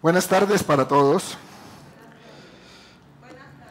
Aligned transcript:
Buenas 0.00 0.28
tardes 0.28 0.62
para 0.62 0.86
todos. 0.86 1.36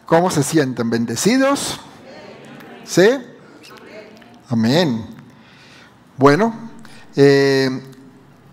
¿Cómo 0.05 0.29
se 0.29 0.43
sienten? 0.43 0.89
¿Bendecidos? 0.89 1.79
¿Sí? 2.83 3.07
Amén. 4.49 5.05
Bueno, 6.17 6.53
eh, 7.15 7.81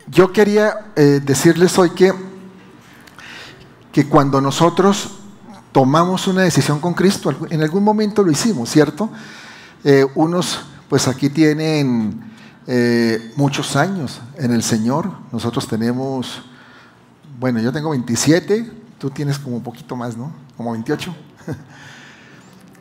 yo 0.07 0.33
quería 0.33 0.93
eh, 0.95 1.21
decirles 1.25 1.77
hoy 1.77 1.91
que, 1.91 2.15
que 3.91 4.09
cuando 4.09 4.41
nosotros 4.41 5.19
tomamos 5.73 6.29
una 6.29 6.43
decisión 6.43 6.79
con 6.79 6.95
Cristo, 6.95 7.35
en 7.51 7.61
algún 7.61 7.83
momento 7.83 8.23
lo 8.23 8.31
hicimos, 8.31 8.71
¿cierto? 8.71 9.11
Eh, 9.83 10.07
unos, 10.15 10.61
pues 10.89 11.09
aquí 11.09 11.29
tienen 11.29 12.33
muchos 13.35 13.75
años 13.75 14.21
en 14.39 14.53
el 14.53 14.63
Señor, 14.63 15.11
nosotros 15.33 15.67
tenemos 15.67 16.45
bueno, 17.39 17.61
yo 17.61 17.73
tengo 17.73 17.91
27, 17.91 18.71
tú 18.99 19.11
tienes 19.11 19.39
como 19.39 19.57
un 19.57 19.63
poquito 19.63 19.97
más, 19.97 20.17
¿no? 20.17 20.33
Como 20.57 20.73
28. 20.73 21.15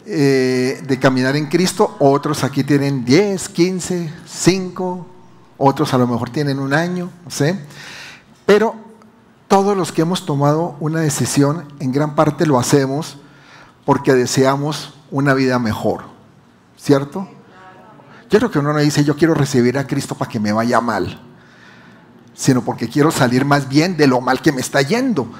Eh, 0.05 0.83
de 0.85 0.99
caminar 0.99 1.37
en 1.37 1.45
Cristo, 1.45 1.95
otros 1.99 2.43
aquí 2.43 2.65
tienen 2.65 3.05
10, 3.05 3.47
15, 3.47 4.13
5, 4.25 5.07
otros 5.57 5.93
a 5.93 5.97
lo 5.97 6.05
mejor 6.07 6.29
tienen 6.29 6.59
un 6.59 6.73
año, 6.73 7.09
no 7.23 7.31
sé. 7.31 7.57
Pero 8.45 8.75
todos 9.47 9.77
los 9.77 9.93
que 9.93 10.01
hemos 10.01 10.25
tomado 10.25 10.75
una 10.81 10.99
decisión, 10.99 11.71
en 11.79 11.93
gran 11.93 12.15
parte 12.15 12.45
lo 12.45 12.59
hacemos 12.59 13.17
porque 13.85 14.11
deseamos 14.13 14.93
una 15.09 15.33
vida 15.33 15.57
mejor, 15.57 16.03
¿cierto? 16.75 17.29
Yo 18.29 18.39
creo 18.39 18.51
que 18.51 18.59
uno 18.59 18.73
no 18.73 18.79
dice, 18.79 19.05
yo 19.05 19.15
quiero 19.15 19.33
recibir 19.33 19.77
a 19.77 19.87
Cristo 19.87 20.15
para 20.15 20.29
que 20.29 20.41
me 20.41 20.51
vaya 20.51 20.81
mal 20.81 21.17
sino 22.33 22.63
porque 22.63 22.89
quiero 22.89 23.11
salir 23.11 23.45
más 23.45 23.69
bien 23.69 23.97
de 23.97 24.07
lo 24.07 24.21
mal 24.21 24.41
que 24.41 24.51
me 24.51 24.61
está 24.61 24.81
yendo. 24.81 25.31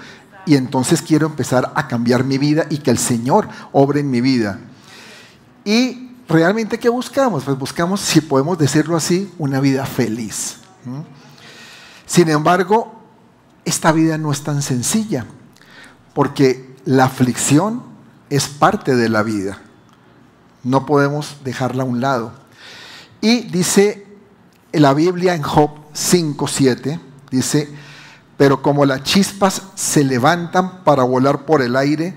Y 0.45 0.55
entonces 0.55 1.01
quiero 1.01 1.27
empezar 1.27 1.71
a 1.75 1.87
cambiar 1.87 2.23
mi 2.23 2.37
vida 2.37 2.65
y 2.69 2.79
que 2.79 2.91
el 2.91 2.97
Señor 2.97 3.47
obre 3.71 4.01
en 4.01 4.11
mi 4.11 4.21
vida. 4.21 4.59
Y 5.63 6.11
realmente, 6.27 6.79
¿qué 6.79 6.89
buscamos? 6.89 7.43
Pues 7.43 7.57
buscamos, 7.57 8.01
si 8.01 8.21
podemos 8.21 8.57
decirlo 8.57 8.97
así, 8.97 9.31
una 9.37 9.59
vida 9.59 9.85
feliz. 9.85 10.57
Sin 12.05 12.29
embargo, 12.29 12.93
esta 13.65 13.91
vida 13.91 14.17
no 14.17 14.31
es 14.31 14.43
tan 14.43 14.61
sencilla, 14.61 15.25
porque 16.13 16.75
la 16.85 17.05
aflicción 17.05 17.83
es 18.29 18.47
parte 18.47 18.95
de 18.95 19.09
la 19.09 19.23
vida. 19.23 19.59
No 20.63 20.85
podemos 20.85 21.37
dejarla 21.43 21.83
a 21.83 21.85
un 21.85 22.01
lado. 22.01 22.33
Y 23.21 23.43
dice 23.43 24.02
la 24.81 24.93
Biblia 24.93 25.35
en 25.35 25.43
Job 25.43 25.69
5.7 25.93 26.99
dice, 27.29 27.69
pero 28.37 28.61
como 28.61 28.85
las 28.85 29.03
chispas 29.03 29.61
se 29.75 30.03
levantan 30.03 30.83
para 30.83 31.03
volar 31.03 31.45
por 31.45 31.61
el 31.61 31.75
aire, 31.75 32.15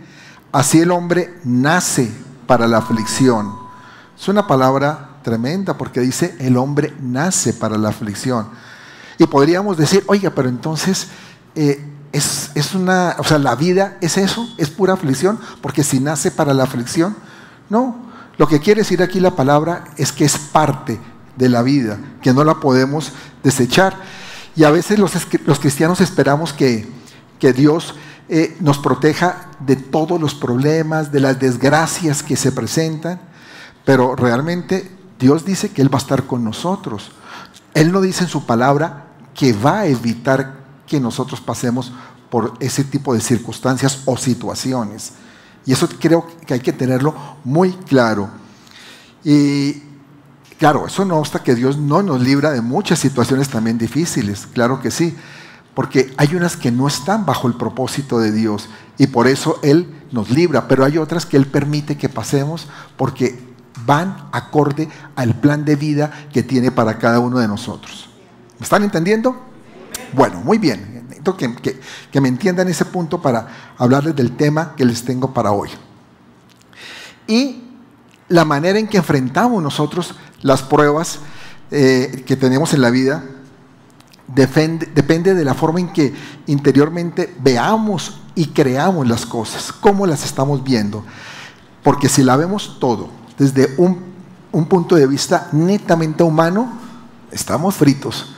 así 0.52 0.80
el 0.80 0.90
hombre 0.90 1.38
nace 1.44 2.10
para 2.46 2.66
la 2.66 2.78
aflicción. 2.78 3.52
Es 4.18 4.28
una 4.28 4.46
palabra 4.46 5.18
tremenda 5.22 5.76
porque 5.76 6.00
dice, 6.00 6.34
el 6.38 6.56
hombre 6.56 6.94
nace 7.00 7.52
para 7.52 7.76
la 7.76 7.90
aflicción. 7.90 8.48
Y 9.18 9.26
podríamos 9.26 9.76
decir, 9.76 10.04
oiga, 10.06 10.30
pero 10.30 10.48
entonces 10.48 11.08
eh, 11.54 11.84
es, 12.12 12.50
es, 12.54 12.74
una, 12.74 13.16
o 13.18 13.24
sea, 13.24 13.38
la 13.38 13.54
vida 13.54 13.98
es 14.00 14.16
eso, 14.16 14.48
es 14.56 14.70
pura 14.70 14.94
aflicción, 14.94 15.38
porque 15.60 15.84
si 15.84 16.00
nace 16.00 16.30
para 16.30 16.54
la 16.54 16.64
aflicción, 16.64 17.16
no. 17.68 18.06
Lo 18.38 18.46
que 18.46 18.60
quiere 18.60 18.82
decir 18.82 19.02
aquí 19.02 19.20
la 19.20 19.32
palabra 19.32 19.84
es 19.96 20.12
que 20.12 20.24
es 20.24 20.38
parte 20.38 21.00
de 21.36 21.48
la 21.48 21.62
vida, 21.62 21.98
que 22.22 22.32
no 22.32 22.44
la 22.44 22.60
podemos 22.60 23.12
desechar. 23.42 23.94
Y 24.54 24.64
a 24.64 24.70
veces 24.70 24.98
los, 24.98 25.12
los 25.44 25.60
cristianos 25.60 26.00
esperamos 26.00 26.52
que, 26.52 26.88
que 27.38 27.52
Dios 27.52 27.94
eh, 28.28 28.56
nos 28.60 28.78
proteja 28.78 29.50
de 29.60 29.76
todos 29.76 30.20
los 30.20 30.34
problemas, 30.34 31.12
de 31.12 31.20
las 31.20 31.38
desgracias 31.38 32.22
que 32.22 32.36
se 32.36 32.50
presentan, 32.52 33.20
pero 33.84 34.16
realmente 34.16 34.90
Dios 35.18 35.44
dice 35.44 35.70
que 35.70 35.82
Él 35.82 35.92
va 35.92 35.98
a 35.98 36.02
estar 36.02 36.24
con 36.24 36.42
nosotros. 36.42 37.12
Él 37.74 37.92
no 37.92 38.00
dice 38.00 38.24
en 38.24 38.30
su 38.30 38.44
palabra 38.44 39.06
que 39.34 39.52
va 39.52 39.80
a 39.80 39.86
evitar 39.86 40.56
que 40.86 40.98
nosotros 40.98 41.40
pasemos 41.40 41.92
por 42.30 42.54
ese 42.58 42.84
tipo 42.84 43.14
de 43.14 43.20
circunstancias 43.20 44.02
o 44.06 44.16
situaciones. 44.16 45.12
Y 45.64 45.72
eso 45.72 45.88
creo 46.00 46.26
que 46.46 46.54
hay 46.54 46.60
que 46.60 46.72
tenerlo 46.72 47.14
muy 47.44 47.72
claro. 47.72 48.30
Y 49.24 49.82
Claro, 50.58 50.86
eso 50.86 51.04
no 51.04 51.18
obsta 51.18 51.42
que 51.42 51.54
Dios 51.54 51.76
no 51.76 52.02
nos 52.02 52.20
libra 52.20 52.50
de 52.50 52.62
muchas 52.62 52.98
situaciones 52.98 53.48
también 53.48 53.76
difíciles, 53.76 54.46
claro 54.46 54.80
que 54.80 54.90
sí, 54.90 55.14
porque 55.74 56.14
hay 56.16 56.34
unas 56.34 56.56
que 56.56 56.70
no 56.70 56.88
están 56.88 57.26
bajo 57.26 57.46
el 57.46 57.54
propósito 57.54 58.18
de 58.18 58.32
Dios 58.32 58.70
y 58.96 59.08
por 59.08 59.26
eso 59.26 59.58
Él 59.62 59.86
nos 60.12 60.30
libra, 60.30 60.66
pero 60.66 60.86
hay 60.86 60.96
otras 60.96 61.26
que 61.26 61.36
Él 61.36 61.46
permite 61.46 61.98
que 61.98 62.08
pasemos 62.08 62.68
porque 62.96 63.38
van 63.84 64.28
acorde 64.32 64.88
al 65.14 65.34
plan 65.34 65.66
de 65.66 65.76
vida 65.76 66.10
que 66.32 66.42
tiene 66.42 66.70
para 66.70 66.96
cada 66.96 67.20
uno 67.20 67.38
de 67.38 67.48
nosotros. 67.48 68.08
¿Me 68.58 68.64
están 68.64 68.82
entendiendo? 68.82 69.36
Bueno, 70.14 70.40
muy 70.40 70.56
bien. 70.56 71.02
Necesito 71.02 71.36
que, 71.36 71.80
que 72.10 72.20
me 72.22 72.28
entiendan 72.28 72.68
ese 72.68 72.86
punto 72.86 73.20
para 73.20 73.74
hablarles 73.76 74.16
del 74.16 74.34
tema 74.34 74.74
que 74.74 74.86
les 74.86 75.04
tengo 75.04 75.34
para 75.34 75.52
hoy. 75.52 75.68
Y 77.26 77.64
la 78.28 78.44
manera 78.44 78.78
en 78.78 78.88
que 78.88 78.96
enfrentamos 78.96 79.62
nosotros 79.62 80.14
las 80.46 80.62
pruebas 80.62 81.18
eh, 81.72 82.22
que 82.24 82.36
tenemos 82.36 82.72
en 82.72 82.80
la 82.80 82.90
vida 82.90 83.24
depende 84.28 85.34
de 85.34 85.44
la 85.44 85.54
forma 85.54 85.80
en 85.80 85.92
que 85.92 86.14
interiormente 86.46 87.34
veamos 87.40 88.20
y 88.34 88.46
creamos 88.46 89.08
las 89.08 89.26
cosas, 89.26 89.72
cómo 89.72 90.06
las 90.06 90.24
estamos 90.24 90.62
viendo. 90.62 91.04
Porque 91.82 92.08
si 92.08 92.22
la 92.22 92.36
vemos 92.36 92.76
todo 92.80 93.08
desde 93.38 93.74
un, 93.76 94.14
punto 94.68 94.94
de 94.94 95.06
vista 95.06 95.48
netamente 95.52 96.22
humano, 96.22 96.72
estamos 97.30 97.74
fritos. 97.74 98.35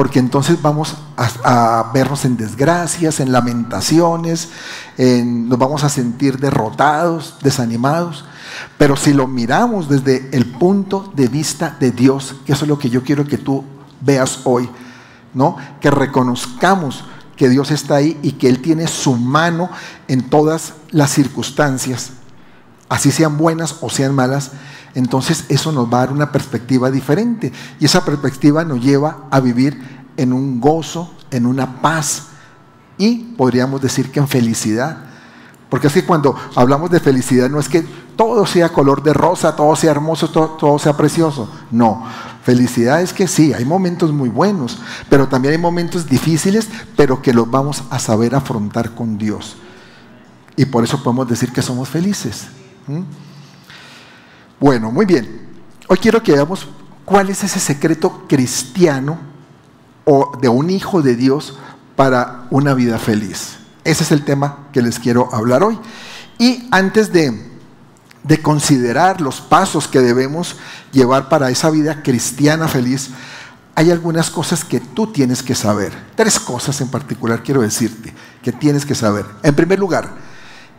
Porque 0.00 0.18
entonces 0.18 0.62
vamos 0.62 0.96
a, 1.14 1.90
vernos 1.92 2.24
en 2.24 2.38
desgracias, 2.38 3.20
en 3.20 3.32
lamentaciones, 3.32 4.48
nos 4.96 5.58
vamos 5.58 5.84
a 5.84 5.90
sentir 5.90 6.38
derrotados, 6.38 7.36
desanimados. 7.42 8.24
Pero 8.78 8.96
si 8.96 9.12
lo 9.12 9.26
miramos 9.26 9.90
desde 9.90 10.30
el 10.32 10.46
punto 10.46 11.12
de 11.14 11.28
vista 11.28 11.76
de 11.78 11.90
Dios, 11.90 12.36
que 12.46 12.52
eso 12.52 12.64
es 12.64 12.70
lo 12.70 12.78
que 12.78 12.88
yo 12.88 13.02
quiero 13.02 13.26
que 13.26 13.36
tú 13.36 13.62
veas 14.00 14.40
hoy, 14.44 14.70
¿no? 15.34 15.58
Que 15.82 15.90
reconozcamos 15.90 17.04
que 17.36 17.50
Dios 17.50 17.70
está 17.70 17.96
ahí 17.96 18.18
y 18.22 18.32
que 18.32 18.48
Él 18.48 18.62
tiene 18.62 18.86
su 18.86 19.16
mano 19.16 19.68
en 20.08 20.30
todas 20.30 20.72
las 20.92 21.10
circunstancias, 21.10 22.12
así 22.90 23.10
sean 23.10 23.38
buenas 23.38 23.76
o 23.80 23.88
sean 23.88 24.14
malas, 24.14 24.50
entonces 24.94 25.46
eso 25.48 25.72
nos 25.72 25.86
va 25.86 25.98
a 25.98 26.06
dar 26.06 26.12
una 26.12 26.32
perspectiva 26.32 26.90
diferente. 26.90 27.52
Y 27.78 27.86
esa 27.86 28.04
perspectiva 28.04 28.64
nos 28.64 28.84
lleva 28.84 29.28
a 29.30 29.40
vivir 29.40 30.04
en 30.18 30.34
un 30.34 30.60
gozo, 30.60 31.14
en 31.30 31.46
una 31.46 31.80
paz 31.80 32.26
y 32.98 33.16
podríamos 33.36 33.80
decir 33.80 34.10
que 34.10 34.18
en 34.18 34.28
felicidad. 34.28 35.04
Porque 35.70 35.86
así 35.86 36.02
cuando 36.02 36.34
hablamos 36.56 36.90
de 36.90 36.98
felicidad 36.98 37.48
no 37.48 37.60
es 37.60 37.68
que 37.68 37.86
todo 38.16 38.44
sea 38.44 38.70
color 38.70 39.02
de 39.02 39.14
rosa, 39.14 39.54
todo 39.54 39.74
sea 39.76 39.92
hermoso, 39.92 40.28
todo, 40.28 40.78
sea 40.80 40.96
precioso. 40.96 41.48
No, 41.70 42.04
felicidad 42.42 43.00
es 43.00 43.12
que 43.12 43.28
sí, 43.28 43.54
hay 43.54 43.64
momentos 43.64 44.12
muy 44.12 44.28
buenos, 44.28 44.78
pero 45.08 45.28
también 45.28 45.52
hay 45.52 45.58
momentos 45.58 46.08
difíciles, 46.08 46.68
pero 46.96 47.22
que 47.22 47.32
los 47.32 47.48
vamos 47.48 47.84
a 47.88 48.00
saber 48.00 48.34
afrontar 48.34 48.96
con 48.96 49.16
Dios. 49.16 49.56
Y 50.56 50.64
por 50.66 50.82
eso 50.82 51.02
podemos 51.02 51.28
decir 51.28 51.52
que 51.52 51.62
somos 51.62 51.88
felices. 51.88 52.48
Bueno, 54.58 54.90
muy 54.90 55.06
bien. 55.06 55.48
Hoy 55.88 55.98
quiero 55.98 56.22
que 56.22 56.32
veamos 56.32 56.68
cuál 57.04 57.30
es 57.30 57.42
ese 57.42 57.58
secreto 57.58 58.26
cristiano 58.28 59.18
o 60.04 60.36
de 60.40 60.48
un 60.48 60.70
hijo 60.70 61.02
de 61.02 61.16
Dios 61.16 61.58
para 61.96 62.46
una 62.50 62.74
vida 62.74 62.98
feliz. 62.98 63.58
Ese 63.84 64.04
es 64.04 64.12
el 64.12 64.24
tema 64.24 64.68
que 64.72 64.82
les 64.82 64.98
quiero 64.98 65.28
hablar 65.34 65.62
hoy. 65.62 65.78
Y 66.38 66.68
antes 66.70 67.12
de, 67.12 67.48
considerar 68.42 69.20
los 69.20 69.40
pasos 69.40 69.88
que 69.88 70.00
debemos 70.00 70.56
llevar 70.92 71.28
para 71.28 71.50
esa 71.50 71.70
vida 71.70 72.02
cristiana 72.02 72.68
feliz, 72.68 73.10
hay 73.74 73.90
algunas 73.90 74.30
cosas 74.30 74.64
que 74.64 74.80
tú 74.80 75.06
tienes 75.06 75.42
que 75.42 75.54
saber. 75.54 75.92
Tres 76.14 76.38
cosas 76.38 76.80
en 76.80 76.88
particular 76.88 77.42
quiero 77.42 77.62
decirte 77.62 78.14
que 78.42 78.52
tienes 78.52 78.84
que 78.86 78.94
saber. 78.94 79.26
En 79.42 79.54
primer 79.54 79.78
lugar, 79.78 80.10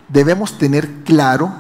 debemos 0.08 0.58
tener 0.58 1.04
claro 1.04 1.52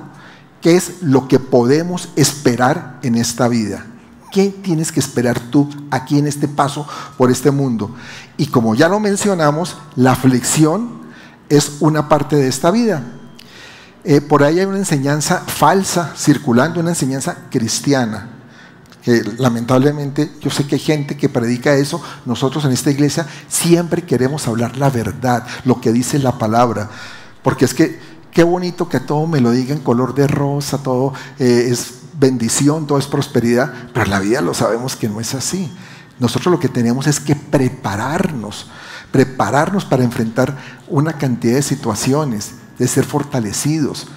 qué 0.61 0.75
es 0.75 1.01
lo 1.01 1.27
que 1.27 1.39
podemos 1.39 2.09
esperar 2.15 2.99
en 3.03 3.15
esta 3.15 3.47
vida. 3.47 3.85
¿Qué 4.31 4.49
tienes 4.49 4.91
que 4.91 5.01
esperar 5.01 5.39
tú 5.39 5.69
aquí 5.89 6.17
en 6.17 6.27
este 6.27 6.47
paso 6.47 6.87
por 7.17 7.29
este 7.29 7.51
mundo? 7.51 7.93
Y 8.37 8.47
como 8.47 8.75
ya 8.75 8.87
lo 8.87 8.99
mencionamos, 8.99 9.77
la 9.95 10.13
aflicción 10.13 11.01
es 11.49 11.77
una 11.81 12.07
parte 12.07 12.37
de 12.37 12.47
esta 12.47 12.71
vida. 12.71 13.03
Eh, 14.03 14.21
por 14.21 14.43
ahí 14.43 14.59
hay 14.59 14.65
una 14.65 14.77
enseñanza 14.77 15.43
falsa 15.45 16.13
circulando, 16.15 16.79
una 16.79 16.91
enseñanza 16.91 17.35
cristiana. 17.49 18.29
lamentablemente 19.37 20.31
yo 20.41 20.49
sé 20.49 20.65
que 20.65 20.75
hay 20.75 20.81
gente 20.81 21.17
que 21.17 21.27
predica 21.27 21.73
eso, 21.73 22.01
nosotros 22.25 22.63
en 22.65 22.71
esta 22.71 22.91
iglesia 22.91 23.25
siempre 23.47 24.03
queremos 24.03 24.47
hablar 24.47 24.77
la 24.77 24.91
verdad, 24.91 25.45
lo 25.65 25.81
que 25.81 25.91
dice 25.91 26.19
la 26.19 26.37
palabra, 26.37 26.87
porque 27.43 27.65
es 27.65 27.73
que 27.73 27.99
qué 28.31 28.43
bonito 28.43 28.89
que 28.89 28.99
todo 28.99 29.27
me 29.27 29.41
lo 29.41 29.51
diga 29.51 29.73
en 29.73 29.81
color 29.81 30.15
de 30.15 30.27
rosa, 30.27 30.79
todo 30.79 31.13
eh, 31.39 31.67
es 31.69 31.95
bendición, 32.13 32.87
todo 32.87 32.97
es 32.97 33.07
prosperidad, 33.07 33.73
pero 33.93 34.05
la 34.05 34.19
vida 34.19 34.41
lo 34.41 34.53
sabemos 34.53 34.95
que 34.95 35.09
no 35.09 35.19
es 35.19 35.33
así. 35.33 35.71
Nosotros 36.19 36.51
lo 36.51 36.59
que 36.59 36.69
tenemos 36.69 37.07
es 37.07 37.19
que 37.19 37.35
prepararnos, 37.35 38.69
prepararnos 39.11 39.85
para 39.85 40.03
enfrentar 40.03 40.55
una 40.87 41.13
cantidad 41.13 41.55
de 41.55 41.63
situaciones, 41.63 42.51
de 42.77 42.87
ser 42.87 43.05
fortalecidos, 43.05 44.07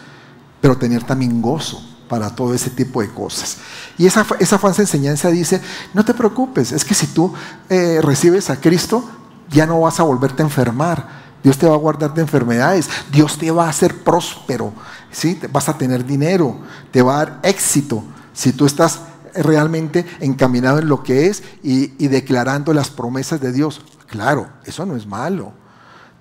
pero 0.61 0.77
tener 0.77 1.03
también 1.03 1.41
gozo 1.41 1.83
para 2.09 2.35
todo 2.35 2.55
ese 2.55 2.71
tipo 2.71 3.01
de 3.01 3.09
cosas. 3.09 3.57
Y 3.97 4.07
esa, 4.07 4.27
esa 4.39 4.59
falsa 4.59 4.83
enseñanza 4.83 5.31
dice, 5.31 5.61
no 5.95 6.05
te 6.05 6.15
preocupes, 6.15 6.73
es 6.73 6.85
que 6.85 6.95
si 6.95 7.07
tú 7.09 7.33
eh, 7.71 8.01
recibes 8.03 8.51
a 8.51 8.61
Cristo, 8.61 9.09
ya 9.51 9.67
no 9.67 9.81
vas 9.81 9.99
a 10.01 10.03
volverte 10.03 10.43
a 10.43 10.47
enfermar. 10.47 11.24
Dios 11.45 11.59
te 11.59 11.67
va 11.67 11.75
a 11.75 11.79
guardar 11.79 12.15
de 12.15 12.23
enfermedades, 12.23 12.89
Dios 13.13 13.37
te 13.37 13.51
va 13.51 13.67
a 13.67 13.69
hacer 13.69 14.03
próspero, 14.03 14.73
¿sí? 15.13 15.39
vas 15.53 15.69
a 15.69 15.77
tener 15.77 16.07
dinero, 16.07 16.57
te 16.91 17.03
va 17.03 17.15
a 17.15 17.25
dar 17.27 17.41
éxito 17.43 18.03
si 18.33 18.55
tú 18.55 18.65
estás 18.65 19.01
realmente 19.35 20.07
encaminado 20.21 20.79
en 20.79 20.89
lo 20.89 21.03
que 21.03 21.27
es 21.27 21.43
y, 21.63 21.93
y 22.03 22.09
declarando 22.09 22.73
las 22.73 22.89
promesas 22.89 23.43
de 23.43 23.53
Dios. 23.53 23.83
Claro, 24.07 24.49
eso 24.65 24.87
no 24.87 24.97
es 24.97 25.07
malo. 25.07 25.53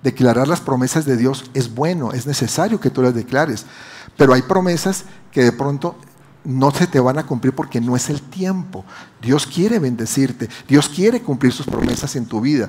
Declarar 0.02 0.46
las 0.46 0.60
promesas 0.60 1.06
de 1.06 1.16
Dios 1.16 1.50
es 1.54 1.74
bueno, 1.74 2.12
es 2.12 2.26
necesario 2.26 2.78
que 2.78 2.90
tú 2.90 3.00
las 3.00 3.14
declares. 3.14 3.64
Pero 4.18 4.34
hay 4.34 4.42
promesas 4.42 5.04
que 5.32 5.42
de 5.42 5.52
pronto 5.52 5.96
no 6.44 6.70
se 6.70 6.86
te 6.86 7.00
van 7.00 7.18
a 7.18 7.26
cumplir 7.26 7.54
porque 7.54 7.80
no 7.80 7.96
es 7.96 8.10
el 8.10 8.20
tiempo. 8.20 8.84
Dios 9.22 9.46
quiere 9.46 9.78
bendecirte, 9.78 10.48
Dios 10.68 10.88
quiere 10.88 11.22
cumplir 11.22 11.52
sus 11.52 11.66
promesas 11.66 12.14
en 12.16 12.26
tu 12.26 12.40
vida. 12.40 12.68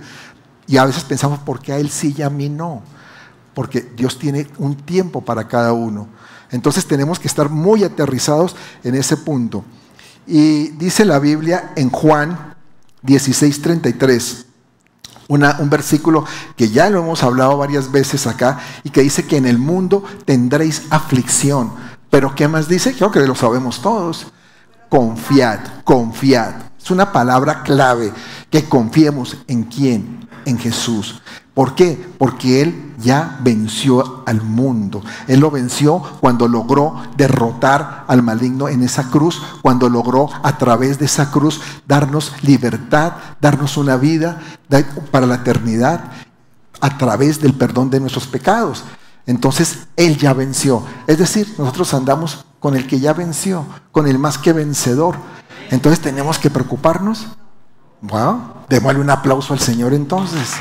Y 0.68 0.78
a 0.78 0.86
veces 0.86 1.04
pensamos, 1.04 1.40
¿por 1.40 1.60
qué 1.60 1.74
a 1.74 1.78
Él 1.78 1.90
sí 1.90 2.16
y 2.18 2.22
a 2.22 2.30
mí 2.30 2.50
no? 2.50 2.82
Porque 3.54 3.82
Dios 3.82 4.18
tiene 4.18 4.48
un 4.58 4.76
tiempo 4.76 5.22
para 5.22 5.48
cada 5.48 5.74
uno. 5.74 6.08
Entonces 6.52 6.86
tenemos 6.86 7.20
que 7.20 7.28
estar 7.28 7.50
muy 7.50 7.84
aterrizados 7.84 8.56
en 8.84 8.96
ese 8.96 9.18
punto. 9.18 9.64
Y 10.28 10.70
dice 10.70 11.06
la 11.06 11.20
Biblia 11.20 11.72
en 11.76 11.90
Juan 11.90 12.56
16:33, 13.04 14.46
un 15.28 15.70
versículo 15.70 16.26
que 16.56 16.70
ya 16.70 16.90
lo 16.90 17.00
hemos 17.00 17.24
hablado 17.24 17.58
varias 17.58 17.92
veces 17.92 18.28
acá 18.28 18.60
y 18.84 18.90
que 18.90 19.02
dice 19.02 19.26
que 19.26 19.38
en 19.38 19.46
el 19.46 19.58
mundo 19.58 20.04
tendréis 20.26 20.84
aflicción. 20.90 21.72
Pero 22.10 22.34
¿qué 22.36 22.48
más 22.48 22.68
dice? 22.68 22.94
Creo 22.94 23.12
que 23.12 23.20
lo 23.22 23.36
sabemos 23.36 23.82
todos. 23.82 24.28
Confiad, 24.90 25.60
confiad. 25.84 26.54
Es 26.82 26.92
una 26.92 27.12
palabra 27.12 27.64
clave, 27.64 28.14
que 28.52 28.66
confiemos 28.66 29.38
en 29.48 29.64
quién, 29.64 30.25
en 30.46 30.58
Jesús. 30.58 31.22
¿Por 31.54 31.74
qué? 31.74 32.06
Porque 32.18 32.62
Él 32.62 32.94
ya 32.98 33.38
venció 33.42 34.24
al 34.26 34.42
mundo. 34.42 35.02
Él 35.28 35.40
lo 35.40 35.52
venció 35.52 36.02
cuando 36.20 36.48
logró 36.48 36.96
derrotar 37.16 38.04
al 38.08 38.24
maligno 38.24 38.68
en 38.68 38.84
esa 38.84 39.10
cruz, 39.10 39.42
cuando 39.62 39.90
logró 39.90 40.30
a 40.44 40.58
través 40.58 41.00
de 41.00 41.06
esa 41.06 41.32
cruz 41.32 41.62
darnos 41.88 42.34
libertad, 42.42 43.14
darnos 43.40 43.78
una 43.78 43.96
vida 43.96 44.42
para 45.12 45.26
la 45.26 45.36
eternidad 45.36 46.12
a 46.82 46.98
través 46.98 47.42
del 47.42 47.54
perdón 47.54 47.90
de 47.90 48.00
nuestros 48.00 48.28
pecados. 48.28 48.84
Entonces 49.26 49.88
Él 49.96 50.18
ya 50.18 50.34
venció. 50.34 50.84
Es 51.08 51.18
decir, 51.18 51.54
nosotros 51.58 51.94
andamos 51.94 52.46
con 52.60 52.76
el 52.76 52.86
que 52.88 53.00
ya 53.00 53.14
venció, 53.14 53.66
con 53.92 54.08
el 54.08 54.20
más 54.20 54.38
que 54.38 54.54
vencedor. 54.54 55.16
Entonces 55.72 56.00
tenemos 56.00 56.38
que 56.38 56.50
preocuparnos. 56.50 57.28
Wow, 58.02 58.66
démosle 58.70 59.00
un 59.00 59.10
aplauso 59.10 59.54
al 59.54 59.60
Señor 59.60 59.94
entonces. 59.94 60.54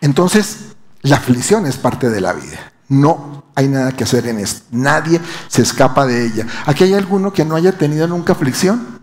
Entonces, 0.00 0.76
la 1.02 1.16
aflicción 1.16 1.66
es 1.66 1.76
parte 1.76 2.08
de 2.08 2.20
la 2.20 2.32
vida. 2.32 2.72
No 2.88 3.44
hay 3.54 3.68
nada 3.68 3.92
que 3.92 4.04
hacer 4.04 4.26
en 4.26 4.38
esto. 4.38 4.66
Nadie 4.70 5.20
se 5.48 5.62
escapa 5.62 6.06
de 6.06 6.26
ella. 6.26 6.46
¿Aquí 6.66 6.84
hay 6.84 6.94
alguno 6.94 7.32
que 7.32 7.44
no 7.44 7.54
haya 7.54 7.72
tenido 7.72 8.06
nunca 8.06 8.32
aflicción? 8.32 9.00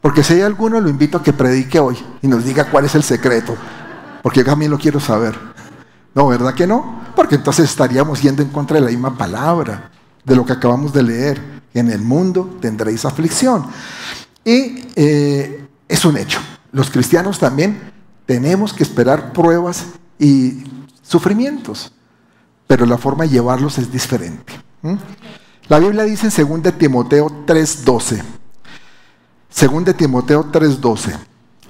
Porque 0.00 0.22
si 0.22 0.34
hay 0.34 0.42
alguno, 0.42 0.80
lo 0.80 0.88
invito 0.88 1.18
a 1.18 1.22
que 1.22 1.32
predique 1.32 1.78
hoy 1.78 1.98
y 2.22 2.28
nos 2.28 2.44
diga 2.44 2.64
cuál 2.70 2.84
es 2.84 2.94
el 2.94 3.02
secreto. 3.02 3.56
Porque 4.22 4.40
yo 4.40 4.46
también 4.46 4.70
lo 4.70 4.78
quiero 4.78 5.00
saber. 5.00 5.38
No, 6.14 6.26
¿verdad 6.28 6.54
que 6.54 6.66
no? 6.66 7.00
Porque 7.14 7.36
entonces 7.36 7.68
estaríamos 7.68 8.20
yendo 8.22 8.42
en 8.42 8.48
contra 8.48 8.76
de 8.76 8.82
la 8.82 8.90
misma 8.90 9.16
palabra, 9.16 9.90
de 10.24 10.36
lo 10.36 10.44
que 10.44 10.52
acabamos 10.52 10.92
de 10.92 11.02
leer. 11.02 11.59
En 11.74 11.90
el 11.90 12.00
mundo 12.00 12.58
tendréis 12.60 13.04
aflicción. 13.04 13.66
Y 14.44 14.84
eh, 14.96 15.68
es 15.88 16.04
un 16.04 16.16
hecho. 16.16 16.40
Los 16.72 16.90
cristianos 16.90 17.38
también 17.38 17.92
tenemos 18.26 18.72
que 18.72 18.82
esperar 18.82 19.32
pruebas 19.32 19.86
y 20.18 20.64
sufrimientos, 21.02 21.92
pero 22.66 22.86
la 22.86 22.96
forma 22.96 23.24
de 23.24 23.30
llevarlos 23.30 23.78
es 23.78 23.90
diferente. 23.90 24.52
La 25.68 25.78
Biblia 25.78 26.04
dice 26.04 26.28
en 26.28 26.62
2 26.62 26.78
Timoteo 26.78 27.44
3:12, 27.46 28.22
2 29.84 29.96
Timoteo 29.96 30.44
3:12, 30.44 31.18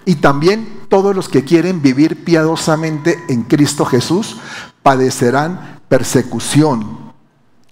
y 0.05 0.17
también 0.17 0.81
todos 0.89 1.15
los 1.17 1.29
que 1.29 1.45
quieren 1.45 1.81
vivir 1.81 2.25
piadosamente 2.25 3.19
en 3.29 3.45
Cristo 3.45 3.85
Jesús 3.85 4.37
padecerán 4.83 5.81
persecución. 5.89 7.10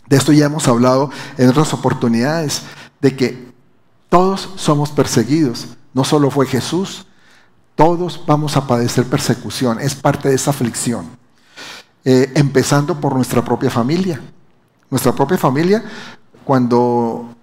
De 0.08 0.16
esto 0.16 0.32
ya 0.32 0.46
hemos 0.46 0.66
hablado 0.68 1.10
en 1.36 1.48
otras 1.48 1.72
oportunidades, 1.74 2.62
de 3.00 3.16
que 3.16 3.52
todos 4.08 4.50
somos 4.56 4.90
perseguidos. 4.90 5.68
No 5.92 6.04
solo 6.04 6.30
fue 6.30 6.46
Jesús, 6.46 7.06
todos 7.74 8.22
vamos 8.26 8.56
a 8.56 8.66
padecer 8.66 9.04
persecución, 9.04 9.80
es 9.80 9.94
parte 9.94 10.28
de 10.28 10.34
esa 10.34 10.50
aflicción. 10.50 11.06
Eh, 12.04 12.32
empezando 12.36 13.00
por 13.00 13.14
nuestra 13.14 13.44
propia 13.44 13.70
familia. 13.70 14.20
Nuestra 14.90 15.12
propia 15.12 15.36
familia, 15.36 15.84
cuando, 16.44 17.34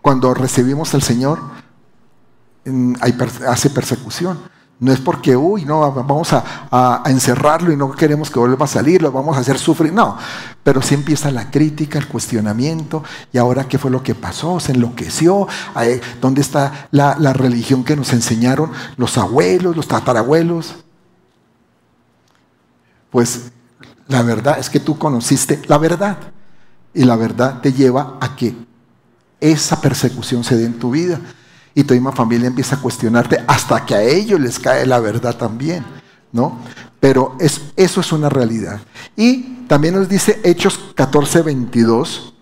cuando 0.00 0.32
recibimos 0.32 0.94
al 0.94 1.02
Señor, 1.02 1.40
hace 3.46 3.70
persecución. 3.70 4.38
No 4.78 4.92
es 4.92 5.00
porque, 5.00 5.34
uy, 5.34 5.64
no, 5.64 5.90
vamos 5.90 6.34
a, 6.34 7.02
encerrarlo 7.06 7.72
y 7.72 7.76
no 7.76 7.92
queremos 7.92 8.30
que 8.30 8.38
vuelva 8.38 8.66
a 8.66 8.68
salir, 8.68 9.00
lo 9.00 9.10
vamos 9.10 9.36
a 9.36 9.40
hacer 9.40 9.58
sufrir. 9.58 9.92
No, 9.92 10.18
pero 10.62 10.82
sí 10.82 10.94
empieza 10.94 11.30
la 11.30 11.50
crítica, 11.50 11.98
el 11.98 12.06
cuestionamiento. 12.06 13.02
¿Y 13.32 13.38
ahora 13.38 13.66
qué 13.66 13.78
fue 13.78 13.90
lo 13.90 14.02
que 14.02 14.14
pasó? 14.14 14.60
¿Se 14.60 14.72
enloqueció? 14.72 15.48
¿Dónde 16.20 16.42
está 16.42 16.88
la, 16.90 17.16
la 17.18 17.32
religión 17.32 17.84
que 17.84 17.96
nos 17.96 18.12
enseñaron 18.12 18.70
los 18.98 19.16
abuelos, 19.16 19.76
los 19.76 19.88
tatarabuelos? 19.88 20.74
Pues 23.10 23.52
la 24.08 24.22
verdad 24.22 24.58
es 24.58 24.68
que 24.68 24.80
tú 24.80 24.98
conociste 24.98 25.62
la 25.68 25.78
verdad. 25.78 26.18
Y 26.92 27.04
la 27.04 27.16
verdad 27.16 27.60
te 27.62 27.72
lleva 27.72 28.18
a 28.20 28.36
que 28.36 28.54
esa 29.40 29.80
persecución 29.80 30.44
se 30.44 30.56
dé 30.56 30.66
en 30.66 30.78
tu 30.78 30.90
vida 30.90 31.18
y 31.76 31.84
tu 31.84 31.92
misma 31.92 32.10
familia 32.10 32.48
empieza 32.48 32.76
a 32.76 32.80
cuestionarte 32.80 33.44
hasta 33.46 33.84
que 33.84 33.94
a 33.94 34.02
ellos 34.02 34.40
les 34.40 34.58
cae 34.58 34.86
la 34.86 34.98
verdad 34.98 35.36
también, 35.36 35.84
¿no? 36.32 36.58
Pero 36.98 37.36
eso 37.38 38.00
es 38.00 38.12
una 38.12 38.30
realidad. 38.30 38.80
Y 39.14 39.66
también 39.68 39.94
nos 39.94 40.08
dice 40.08 40.40
Hechos 40.42 40.80
14, 40.94 41.42
22, 41.42 42.32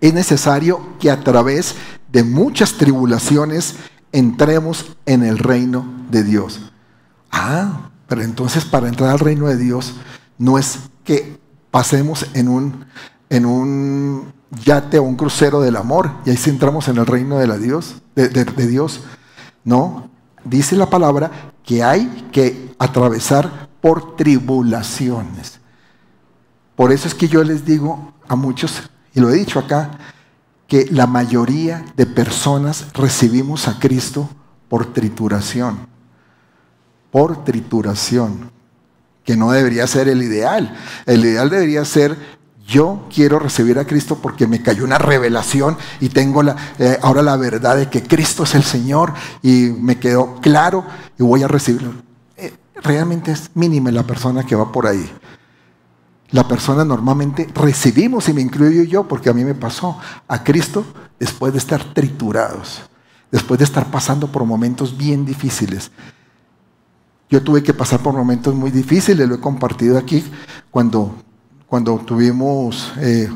es 0.00 0.12
necesario 0.12 0.98
que 0.98 1.08
a 1.08 1.22
través 1.22 1.76
de 2.10 2.24
muchas 2.24 2.72
tribulaciones 2.72 3.76
entremos 4.10 4.96
en 5.06 5.22
el 5.22 5.38
reino 5.38 5.86
de 6.10 6.24
Dios. 6.24 6.72
Ah, 7.30 7.90
pero 8.08 8.22
entonces 8.22 8.64
para 8.64 8.88
entrar 8.88 9.10
al 9.10 9.20
reino 9.20 9.46
de 9.46 9.56
Dios 9.56 9.94
no 10.36 10.58
es 10.58 10.80
que 11.04 11.38
pasemos 11.70 12.26
en 12.34 12.48
un, 12.48 12.86
en 13.30 13.46
un 13.46 14.32
yate 14.50 14.98
o 14.98 15.02
un 15.02 15.16
crucero 15.16 15.60
del 15.60 15.76
amor 15.76 16.10
y 16.24 16.30
ahí 16.30 16.36
sí 16.36 16.50
entramos 16.50 16.88
en 16.88 16.98
el 16.98 17.06
reino 17.06 17.38
de, 17.38 17.46
la 17.46 17.58
Dios, 17.58 17.96
de 18.14 18.66
Dios. 18.66 19.02
No, 19.64 20.08
dice 20.44 20.76
la 20.76 20.88
palabra 20.88 21.30
que 21.64 21.82
hay 21.82 22.28
que 22.32 22.74
atravesar 22.78 23.68
por 23.80 24.16
tribulaciones. 24.16 25.60
Por 26.76 26.92
eso 26.92 27.08
es 27.08 27.14
que 27.14 27.28
yo 27.28 27.42
les 27.42 27.64
digo 27.64 28.12
a 28.28 28.36
muchos, 28.36 28.82
y 29.14 29.20
lo 29.20 29.30
he 29.30 29.34
dicho 29.34 29.58
acá, 29.58 29.98
que 30.68 30.86
la 30.90 31.06
mayoría 31.06 31.84
de 31.96 32.06
personas 32.06 32.86
recibimos 32.92 33.68
a 33.68 33.78
Cristo 33.78 34.28
por 34.68 34.92
trituración. 34.92 35.86
Por 37.10 37.44
trituración, 37.44 38.50
que 39.24 39.36
no 39.36 39.50
debería 39.52 39.86
ser 39.86 40.08
el 40.08 40.22
ideal. 40.22 40.76
El 41.06 41.24
ideal 41.24 41.48
debería 41.48 41.84
ser 41.84 42.35
yo 42.66 43.06
quiero 43.14 43.38
recibir 43.38 43.78
a 43.78 43.86
Cristo 43.86 44.18
porque 44.20 44.46
me 44.46 44.60
cayó 44.60 44.84
una 44.84 44.98
revelación 44.98 45.76
y 46.00 46.08
tengo 46.08 46.42
la, 46.42 46.56
eh, 46.78 46.98
ahora 47.00 47.22
la 47.22 47.36
verdad 47.36 47.76
de 47.76 47.88
que 47.88 48.02
Cristo 48.02 48.42
es 48.42 48.54
el 48.56 48.64
Señor 48.64 49.14
y 49.42 49.70
me 49.78 49.98
quedó 49.98 50.40
claro 50.40 50.84
y 51.18 51.22
voy 51.22 51.44
a 51.44 51.48
recibirlo. 51.48 51.92
Eh, 52.36 52.52
realmente 52.82 53.30
es 53.30 53.50
mínima 53.54 53.92
la 53.92 54.02
persona 54.02 54.44
que 54.44 54.56
va 54.56 54.72
por 54.72 54.86
ahí. 54.86 55.08
la 56.30 56.48
persona 56.48 56.84
normalmente 56.84 57.48
recibimos, 57.54 58.28
y 58.28 58.32
me 58.32 58.40
incluyo 58.40 58.82
yo, 58.82 59.06
porque 59.06 59.30
a 59.30 59.32
mí 59.32 59.44
me 59.44 59.54
pasó, 59.54 59.98
a 60.26 60.42
Cristo 60.42 60.84
después 61.20 61.52
de 61.52 61.60
estar 61.60 61.94
triturados, 61.94 62.82
después 63.30 63.58
de 63.58 63.64
estar 63.64 63.90
pasando 63.92 64.26
por 64.26 64.44
momentos 64.44 64.96
bien 64.98 65.24
difíciles. 65.24 65.92
Yo 67.30 67.42
tuve 67.42 67.62
que 67.62 67.72
pasar 67.72 68.00
por 68.00 68.12
momentos 68.14 68.54
muy 68.54 68.72
difíciles, 68.72 69.28
lo 69.28 69.36
he 69.36 69.40
compartido 69.40 69.96
aquí, 69.96 70.24
cuando, 70.70 71.14
cuando 71.66 71.96
tuvimos 71.98 72.92
eh, 72.98 73.30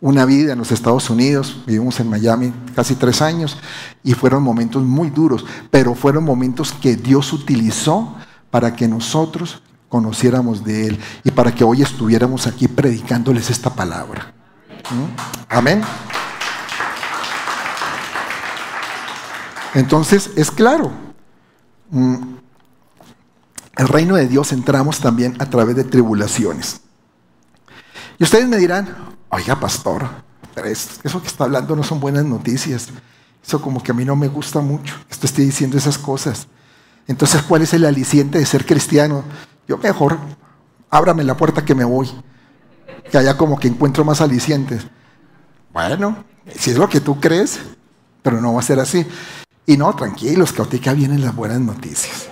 una 0.00 0.24
vida 0.24 0.52
en 0.52 0.58
los 0.58 0.72
Estados 0.72 1.10
Unidos, 1.10 1.62
vivimos 1.66 2.00
en 2.00 2.08
Miami 2.08 2.52
casi 2.74 2.94
tres 2.94 3.20
años, 3.22 3.58
y 4.02 4.14
fueron 4.14 4.42
momentos 4.42 4.82
muy 4.82 5.10
duros, 5.10 5.44
pero 5.70 5.94
fueron 5.94 6.24
momentos 6.24 6.72
que 6.72 6.96
Dios 6.96 7.32
utilizó 7.32 8.16
para 8.50 8.74
que 8.74 8.88
nosotros 8.88 9.62
conociéramos 9.88 10.64
de 10.64 10.86
Él 10.86 11.00
y 11.24 11.30
para 11.30 11.54
que 11.54 11.64
hoy 11.64 11.82
estuviéramos 11.82 12.46
aquí 12.46 12.68
predicándoles 12.68 13.50
esta 13.50 13.70
palabra. 13.70 14.32
Amén. 15.48 15.82
Entonces, 19.74 20.30
es 20.36 20.50
claro, 20.50 20.90
mm, 21.90 22.16
el 23.76 23.88
reino 23.88 24.16
de 24.16 24.26
Dios 24.26 24.52
entramos 24.52 24.98
también 24.98 25.36
a 25.38 25.46
través 25.46 25.76
de 25.76 25.84
tribulaciones. 25.84 26.80
Y 28.20 28.24
ustedes 28.24 28.46
me 28.46 28.58
dirán, 28.58 28.94
oiga 29.30 29.58
pastor, 29.58 30.06
eso 31.02 31.22
que 31.22 31.26
está 31.26 31.44
hablando 31.44 31.74
no 31.74 31.82
son 31.82 32.00
buenas 32.00 32.22
noticias. 32.26 32.88
Eso 33.42 33.62
como 33.62 33.82
que 33.82 33.92
a 33.92 33.94
mí 33.94 34.04
no 34.04 34.14
me 34.14 34.28
gusta 34.28 34.60
mucho, 34.60 34.94
esto 35.08 35.26
estoy 35.26 35.46
diciendo 35.46 35.78
esas 35.78 35.96
cosas. 35.96 36.46
Entonces, 37.08 37.42
¿cuál 37.42 37.62
es 37.62 37.72
el 37.72 37.86
aliciente 37.86 38.38
de 38.38 38.44
ser 38.44 38.66
cristiano? 38.66 39.24
Yo 39.66 39.78
mejor, 39.78 40.18
ábrame 40.90 41.24
la 41.24 41.34
puerta 41.34 41.64
que 41.64 41.74
me 41.74 41.82
voy. 41.82 42.10
Que 43.10 43.16
allá 43.16 43.38
como 43.38 43.58
que 43.58 43.68
encuentro 43.68 44.04
más 44.04 44.20
alicientes. 44.20 44.86
Bueno, 45.72 46.22
si 46.54 46.72
es 46.72 46.76
lo 46.76 46.90
que 46.90 47.00
tú 47.00 47.20
crees, 47.20 47.58
pero 48.22 48.38
no 48.42 48.52
va 48.52 48.60
a 48.60 48.64
ser 48.64 48.80
así. 48.80 49.06
Y 49.64 49.78
no, 49.78 49.96
tranquilos, 49.96 50.52
que 50.52 50.60
ahorita 50.60 50.92
vienen 50.92 51.22
las 51.22 51.34
buenas 51.34 51.60
noticias. 51.60 52.28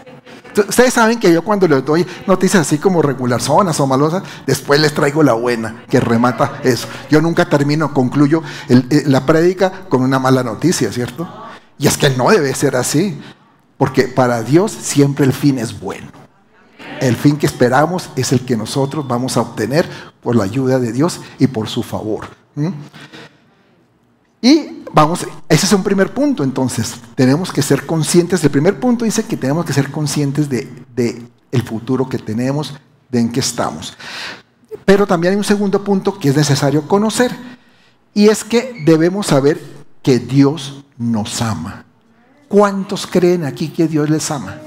Ustedes 0.59 0.95
saben 0.95 1.21
que 1.21 1.33
yo 1.33 1.43
cuando 1.43 1.69
les 1.69 1.85
doy 1.85 2.07
noticias 2.27 2.67
así 2.67 2.79
como 2.79 3.03
regular 3.03 3.41
zonas 3.41 3.79
o 3.81 3.87
malosas, 3.87 4.23
después 4.47 4.81
les 4.81 4.95
traigo 4.95 5.23
la 5.23 5.35
buena, 5.35 5.85
que 5.89 6.01
remata 6.01 6.61
eso. 6.65 6.89
Yo 7.11 7.21
nunca 7.21 7.49
termino, 7.49 7.93
concluyo 7.93 8.43
eh, 8.69 9.05
la 9.07 9.27
prédica 9.27 9.87
con 9.89 10.03
una 10.03 10.19
mala 10.19 10.43
noticia, 10.43 10.93
¿cierto? 10.93 11.29
Y 11.79 11.87
es 11.87 11.97
que 11.97 12.11
no 12.11 12.31
debe 12.31 12.55
ser 12.55 12.77
así, 12.77 13.21
porque 13.77 14.09
para 14.09 14.43
Dios 14.43 14.73
siempre 14.73 15.25
el 15.25 15.33
fin 15.33 15.59
es 15.59 15.79
bueno 15.79 16.19
el 17.01 17.17
fin 17.17 17.37
que 17.37 17.47
esperamos 17.47 18.11
es 18.17 18.33
el 18.33 18.41
que 18.41 18.57
nosotros 18.57 19.07
vamos 19.07 19.37
a 19.37 19.43
obtener 19.43 19.89
por 20.21 20.37
la 20.37 20.45
ayuda 20.45 20.79
de 20.79 20.93
Dios 20.93 21.21
y 21.39 21.47
por 21.47 21.69
su 21.69 21.83
favor. 21.83 22.27
Y 24.41 24.78
vamos, 24.93 25.27
ese 25.49 25.67
es 25.67 25.73
un 25.73 25.83
primer 25.83 26.13
punto, 26.13 26.45
entonces, 26.45 26.95
tenemos 27.15 27.53
que 27.53 27.63
ser 27.63 27.87
conscientes, 27.87 28.43
el 28.45 28.51
primer 28.51 28.79
punto 28.81 29.05
dice 29.05 29.25
que 29.25 29.37
tenemos 29.37 29.65
que 29.65 29.73
ser 29.73 29.91
conscientes 29.91 30.49
de, 30.49 31.27
el 31.51 31.63
futuro 31.63 32.09
que 32.09 32.19
tenemos, 32.19 32.75
de 33.11 33.21
en 33.21 33.33
qué 33.33 33.41
estamos. 33.41 33.97
Pero 34.85 35.07
también 35.07 35.33
hay 35.33 35.39
un 35.39 35.45
segundo 35.45 35.83
punto 35.83 36.19
que 36.19 36.29
es 36.29 36.37
necesario 36.37 36.87
conocer, 36.87 37.35
y 38.15 38.29
es 38.29 38.45
que 38.45 38.83
debemos 38.85 39.27
saber 39.27 39.61
que 40.03 40.19
Dios 40.19 40.85
nos 40.97 41.41
ama. 41.43 41.85
¿Cuántos 42.49 43.07
creen 43.07 43.45
aquí 43.45 43.69
que 43.69 43.87
Dios 43.87 44.09
les 44.09 44.31
ama? 44.31 44.59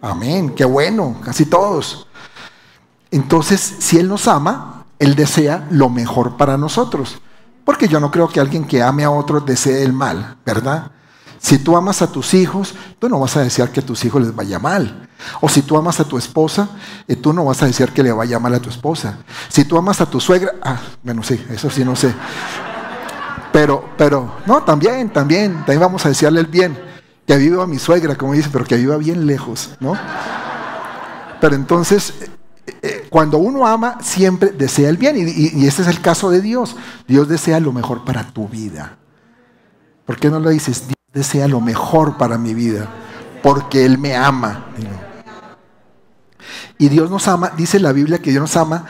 Amén, 0.00 0.54
qué 0.54 0.64
bueno, 0.64 1.20
casi 1.24 1.44
todos. 1.44 2.06
Entonces, 3.10 3.76
si 3.80 3.98
Él 3.98 4.08
nos 4.08 4.28
ama, 4.28 4.84
Él 4.98 5.14
desea 5.14 5.66
lo 5.70 5.88
mejor 5.88 6.36
para 6.36 6.56
nosotros. 6.56 7.20
Porque 7.68 7.86
yo 7.86 8.00
no 8.00 8.10
creo 8.10 8.28
que 8.28 8.40
alguien 8.40 8.64
que 8.64 8.82
ame 8.82 9.04
a 9.04 9.10
otro 9.10 9.40
desee 9.40 9.82
el 9.82 9.92
mal, 9.92 10.38
¿verdad? 10.42 10.90
Si 11.38 11.58
tú 11.58 11.76
amas 11.76 12.00
a 12.00 12.10
tus 12.10 12.32
hijos, 12.32 12.74
tú 12.98 13.10
no 13.10 13.20
vas 13.20 13.36
a 13.36 13.42
desear 13.42 13.70
que 13.70 13.80
a 13.80 13.84
tus 13.84 14.06
hijos 14.06 14.22
les 14.22 14.34
vaya 14.34 14.58
mal. 14.58 15.06
O 15.42 15.50
si 15.50 15.60
tú 15.60 15.76
amas 15.76 16.00
a 16.00 16.04
tu 16.04 16.16
esposa, 16.16 16.70
eh, 17.06 17.14
tú 17.16 17.34
no 17.34 17.44
vas 17.44 17.62
a 17.62 17.66
desear 17.66 17.92
que 17.92 18.02
le 18.02 18.10
vaya 18.10 18.38
mal 18.38 18.54
a 18.54 18.58
tu 18.58 18.70
esposa. 18.70 19.18
Si 19.50 19.66
tú 19.66 19.76
amas 19.76 20.00
a 20.00 20.06
tu 20.06 20.18
suegra, 20.18 20.54
ah, 20.62 20.80
bueno, 21.02 21.22
sí, 21.22 21.44
eso 21.50 21.68
sí 21.68 21.84
no 21.84 21.94
sé. 21.94 22.14
Pero, 23.52 23.90
pero, 23.98 24.36
no, 24.46 24.62
también, 24.62 25.10
también, 25.10 25.56
también 25.56 25.80
vamos 25.80 26.06
a 26.06 26.08
desearle 26.08 26.40
el 26.40 26.46
bien 26.46 26.74
que 27.26 27.36
viva 27.36 27.66
mi 27.66 27.78
suegra, 27.78 28.14
como 28.14 28.32
dice, 28.32 28.48
pero 28.50 28.64
que 28.64 28.76
viva 28.76 28.96
bien 28.96 29.26
lejos, 29.26 29.72
¿no? 29.80 29.92
Pero 31.38 31.54
entonces, 31.54 32.14
cuando 33.10 33.38
uno 33.38 33.66
ama, 33.66 33.98
siempre 34.02 34.50
desea 34.50 34.88
el 34.88 34.96
bien, 34.96 35.16
y, 35.16 35.66
ese 35.66 35.82
es 35.82 35.88
el 35.88 36.00
caso 36.00 36.30
de 36.30 36.40
Dios. 36.40 36.76
Dios 37.06 37.28
desea 37.28 37.60
lo 37.60 37.72
mejor 37.72 38.04
para 38.04 38.24
tu 38.32 38.48
vida. 38.48 38.96
¿Por 40.06 40.18
qué 40.18 40.30
no 40.30 40.40
lo 40.40 40.50
dices? 40.50 40.86
Dios 40.86 40.96
desea 41.12 41.48
lo 41.48 41.60
mejor 41.60 42.16
para 42.16 42.38
mi 42.38 42.54
vida, 42.54 42.88
porque 43.42 43.84
Él 43.84 43.98
me 43.98 44.16
ama. 44.16 44.66
Y 46.78 46.88
Dios 46.88 47.10
nos 47.10 47.26
ama, 47.28 47.52
dice 47.56 47.80
la 47.80 47.92
Biblia 47.92 48.20
que 48.20 48.30
Dios 48.30 48.42
nos 48.42 48.56
ama 48.56 48.86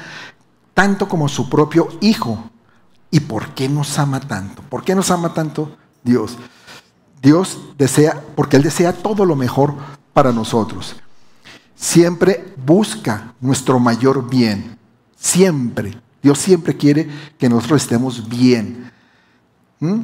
tanto 0.75 1.09
como 1.09 1.29
su 1.29 1.49
propio 1.49 1.89
Hijo. 2.01 2.51
¿Y 3.11 3.21
por 3.21 3.55
qué 3.55 3.69
nos 3.69 3.99
ama 3.99 4.21
tanto? 4.21 4.63
¿Por 4.69 4.85
qué 4.85 4.95
nos 4.95 5.11
ama 5.11 5.33
tanto 5.33 5.77
Dios? 6.03 6.37
Dios 7.23 7.59
desea, 7.79 8.23
porque 8.37 8.57
Él 8.57 8.63
desea 8.63 8.93
todo 8.93 9.25
lo 9.25 9.35
mejor 9.35 9.75
para 10.13 10.33
nosotros. 10.33 10.97
Siempre 11.79 12.55
busca 12.67 13.35
nuestro 13.41 13.79
mayor 13.79 14.29
bien. 14.29 14.77
Siempre. 15.17 16.01
Dios 16.23 16.39
siempre 16.39 16.77
quiere 16.77 17.09
que 17.39 17.49
nosotros 17.49 17.83
estemos 17.83 18.29
bien. 18.29 18.91
¿Mm? 19.79 20.01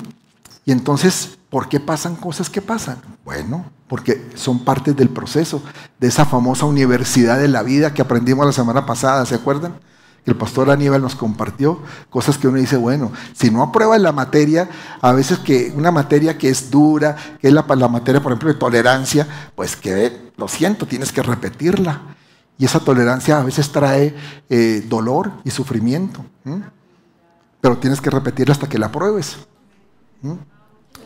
Y 0.64 0.72
entonces, 0.72 1.36
¿por 1.50 1.68
qué 1.68 1.80
pasan 1.80 2.14
cosas 2.14 2.48
que 2.48 2.62
pasan? 2.62 2.98
Bueno, 3.24 3.66
porque 3.88 4.30
son 4.36 4.64
parte 4.64 4.92
del 4.92 5.08
proceso 5.08 5.62
de 5.98 6.06
esa 6.06 6.24
famosa 6.24 6.64
universidad 6.64 7.38
de 7.38 7.48
la 7.48 7.62
vida 7.62 7.92
que 7.92 8.02
aprendimos 8.02 8.46
la 8.46 8.52
semana 8.52 8.86
pasada, 8.86 9.26
¿se 9.26 9.34
acuerdan? 9.34 9.74
El 10.26 10.36
pastor 10.36 10.70
Aníbal 10.70 11.02
nos 11.02 11.14
compartió, 11.16 11.80
cosas 12.08 12.38
que 12.38 12.48
uno 12.48 12.58
dice, 12.58 12.76
bueno, 12.76 13.12
si 13.34 13.50
no 13.50 13.62
aprueba 13.62 13.98
la 13.98 14.12
materia, 14.12 14.68
a 15.02 15.12
veces 15.12 15.38
que 15.38 15.72
una 15.76 15.90
materia 15.90 16.38
que 16.38 16.48
es 16.48 16.70
dura, 16.70 17.14
que 17.40 17.48
es 17.48 17.52
la, 17.52 17.64
la 17.68 17.88
materia, 17.88 18.22
por 18.22 18.32
ejemplo, 18.32 18.48
de 18.48 18.58
tolerancia, 18.58 19.26
pues 19.54 19.76
que 19.76 20.32
lo 20.36 20.48
siento, 20.48 20.86
tienes 20.86 21.12
que 21.12 21.22
repetirla. 21.22 22.00
Y 22.56 22.64
esa 22.64 22.80
tolerancia 22.80 23.38
a 23.38 23.42
veces 23.42 23.70
trae 23.70 24.14
eh, 24.48 24.84
dolor 24.88 25.32
y 25.44 25.50
sufrimiento, 25.50 26.24
pero 27.60 27.76
tienes 27.78 28.00
que 28.00 28.10
repetirla 28.10 28.52
hasta 28.52 28.68
que 28.68 28.78
la 28.78 28.86
apruebes. 28.86 29.36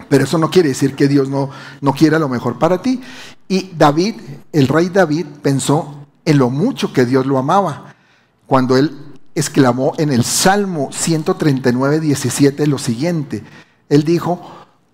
Pero 0.08 0.25
eso 0.25 0.38
no 0.38 0.50
quiere 0.50 0.68
decir 0.68 0.94
que 0.94 1.08
Dios 1.08 1.28
no, 1.28 1.50
no 1.80 1.92
quiera 1.92 2.18
lo 2.18 2.28
mejor 2.28 2.58
para 2.58 2.82
ti. 2.82 3.00
Y 3.48 3.72
David, 3.76 4.16
el 4.52 4.68
rey 4.68 4.90
David, 4.90 5.26
pensó 5.42 6.06
en 6.25 6.38
lo 6.38 6.50
mucho 6.50 6.92
que 6.92 7.04
Dios 7.04 7.26
lo 7.26 7.38
amaba. 7.38 7.94
Cuando 8.46 8.76
él 8.76 9.07
exclamó 9.38 9.95
en 9.99 10.11
el 10.11 10.25
Salmo 10.25 10.90
139, 10.92 12.00
17 12.00 12.66
lo 12.66 12.78
siguiente. 12.78 13.45
Él 13.88 14.04
dijo, 14.04 14.40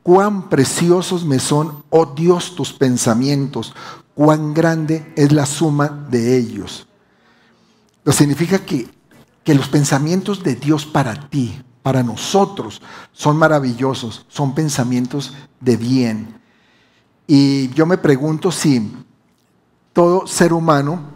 cuán 0.03 0.49
preciosos 0.49 1.25
me 1.25 1.39
son, 1.39 1.85
oh 1.91 2.07
Dios, 2.07 2.55
tus 2.55 2.73
pensamientos, 2.73 3.75
cuán 4.15 4.55
grande 4.55 5.13
es 5.17 5.33
la 5.33 5.47
suma 5.47 5.89
de 5.89 6.37
ellos. 6.37 6.87
Lo 8.05 8.13
significa 8.13 8.59
que, 8.59 8.89
que 9.43 9.55
los 9.55 9.69
pensamientos 9.69 10.43
de 10.43 10.55
Dios 10.55 10.87
para 10.87 11.29
ti, 11.29 11.61
para 11.83 12.03
nosotros, 12.03 12.83
son 13.13 13.37
maravillosos, 13.37 14.27
son 14.29 14.55
pensamientos 14.55 15.35
de 15.61 15.77
bien. 15.77 16.41
Y 17.27 17.71
yo 17.71 17.87
me 17.87 17.99
pregunto 17.99 18.53
si 18.53 18.93
todo 19.95 20.27
ser 20.27 20.53
humano 20.53 21.14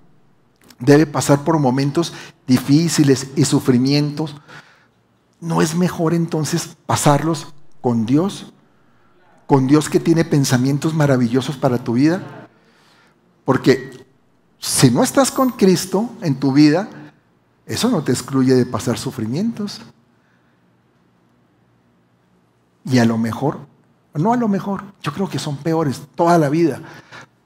debe 0.79 1.07
pasar 1.07 1.45
por 1.45 1.59
momentos 1.59 2.13
difíciles 2.47 3.29
y 3.37 3.45
sufrimientos, 3.45 4.37
¿no 5.41 5.63
es 5.63 5.75
mejor 5.75 6.15
entonces 6.15 6.77
pasarlos 6.87 7.55
con 7.81 8.07
Dios? 8.07 8.53
Con 9.47 9.67
Dios 9.67 9.89
que 9.89 10.01
tiene 10.01 10.25
pensamientos 10.25 10.95
maravillosos 10.95 11.57
para 11.57 11.79
tu 11.79 11.95
vida. 11.95 12.49
Porque 13.45 14.07
si 14.59 14.91
no 14.91 15.03
estás 15.03 15.31
con 15.31 15.51
Cristo 15.51 16.11
en 16.23 16.35
tu 16.35 16.53
vida, 16.53 16.89
eso 17.67 17.89
no 17.89 18.03
te 18.03 18.13
excluye 18.13 18.55
de 18.55 18.67
pasar 18.67 18.99
sufrimientos. 18.99 19.81
Y 22.85 22.99
a 22.99 23.05
lo 23.05 23.19
mejor, 23.19 23.61
no 24.15 24.33
a 24.33 24.37
lo 24.37 24.49
mejor, 24.49 24.85
yo 25.03 25.13
creo 25.13 25.29
que 25.29 25.39
son 25.39 25.57
peores 25.59 26.03
toda 26.15 26.39
la 26.39 26.49
vida. 26.49 26.81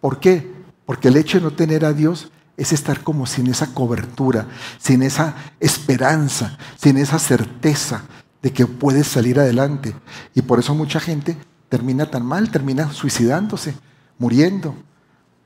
¿Por 0.00 0.20
qué? 0.20 0.52
Porque 0.86 1.08
el 1.08 1.16
hecho 1.16 1.38
de 1.38 1.44
no 1.44 1.52
tener 1.52 1.84
a 1.84 1.92
Dios 1.92 2.30
es 2.56 2.72
estar 2.72 3.02
como 3.02 3.26
sin 3.26 3.46
esa 3.46 3.74
cobertura, 3.74 4.46
sin 4.78 5.02
esa 5.02 5.34
esperanza, 5.60 6.58
sin 6.76 6.96
esa 6.96 7.18
certeza 7.18 8.02
de 8.42 8.52
que 8.52 8.66
puedes 8.66 9.06
salir 9.06 9.38
adelante. 9.38 9.94
Y 10.34 10.42
por 10.42 10.58
eso 10.58 10.74
mucha 10.74 11.00
gente 11.00 11.36
termina 11.68 12.10
tan 12.10 12.26
mal, 12.26 12.50
termina 12.50 12.92
suicidándose, 12.92 13.74
muriendo, 14.18 14.74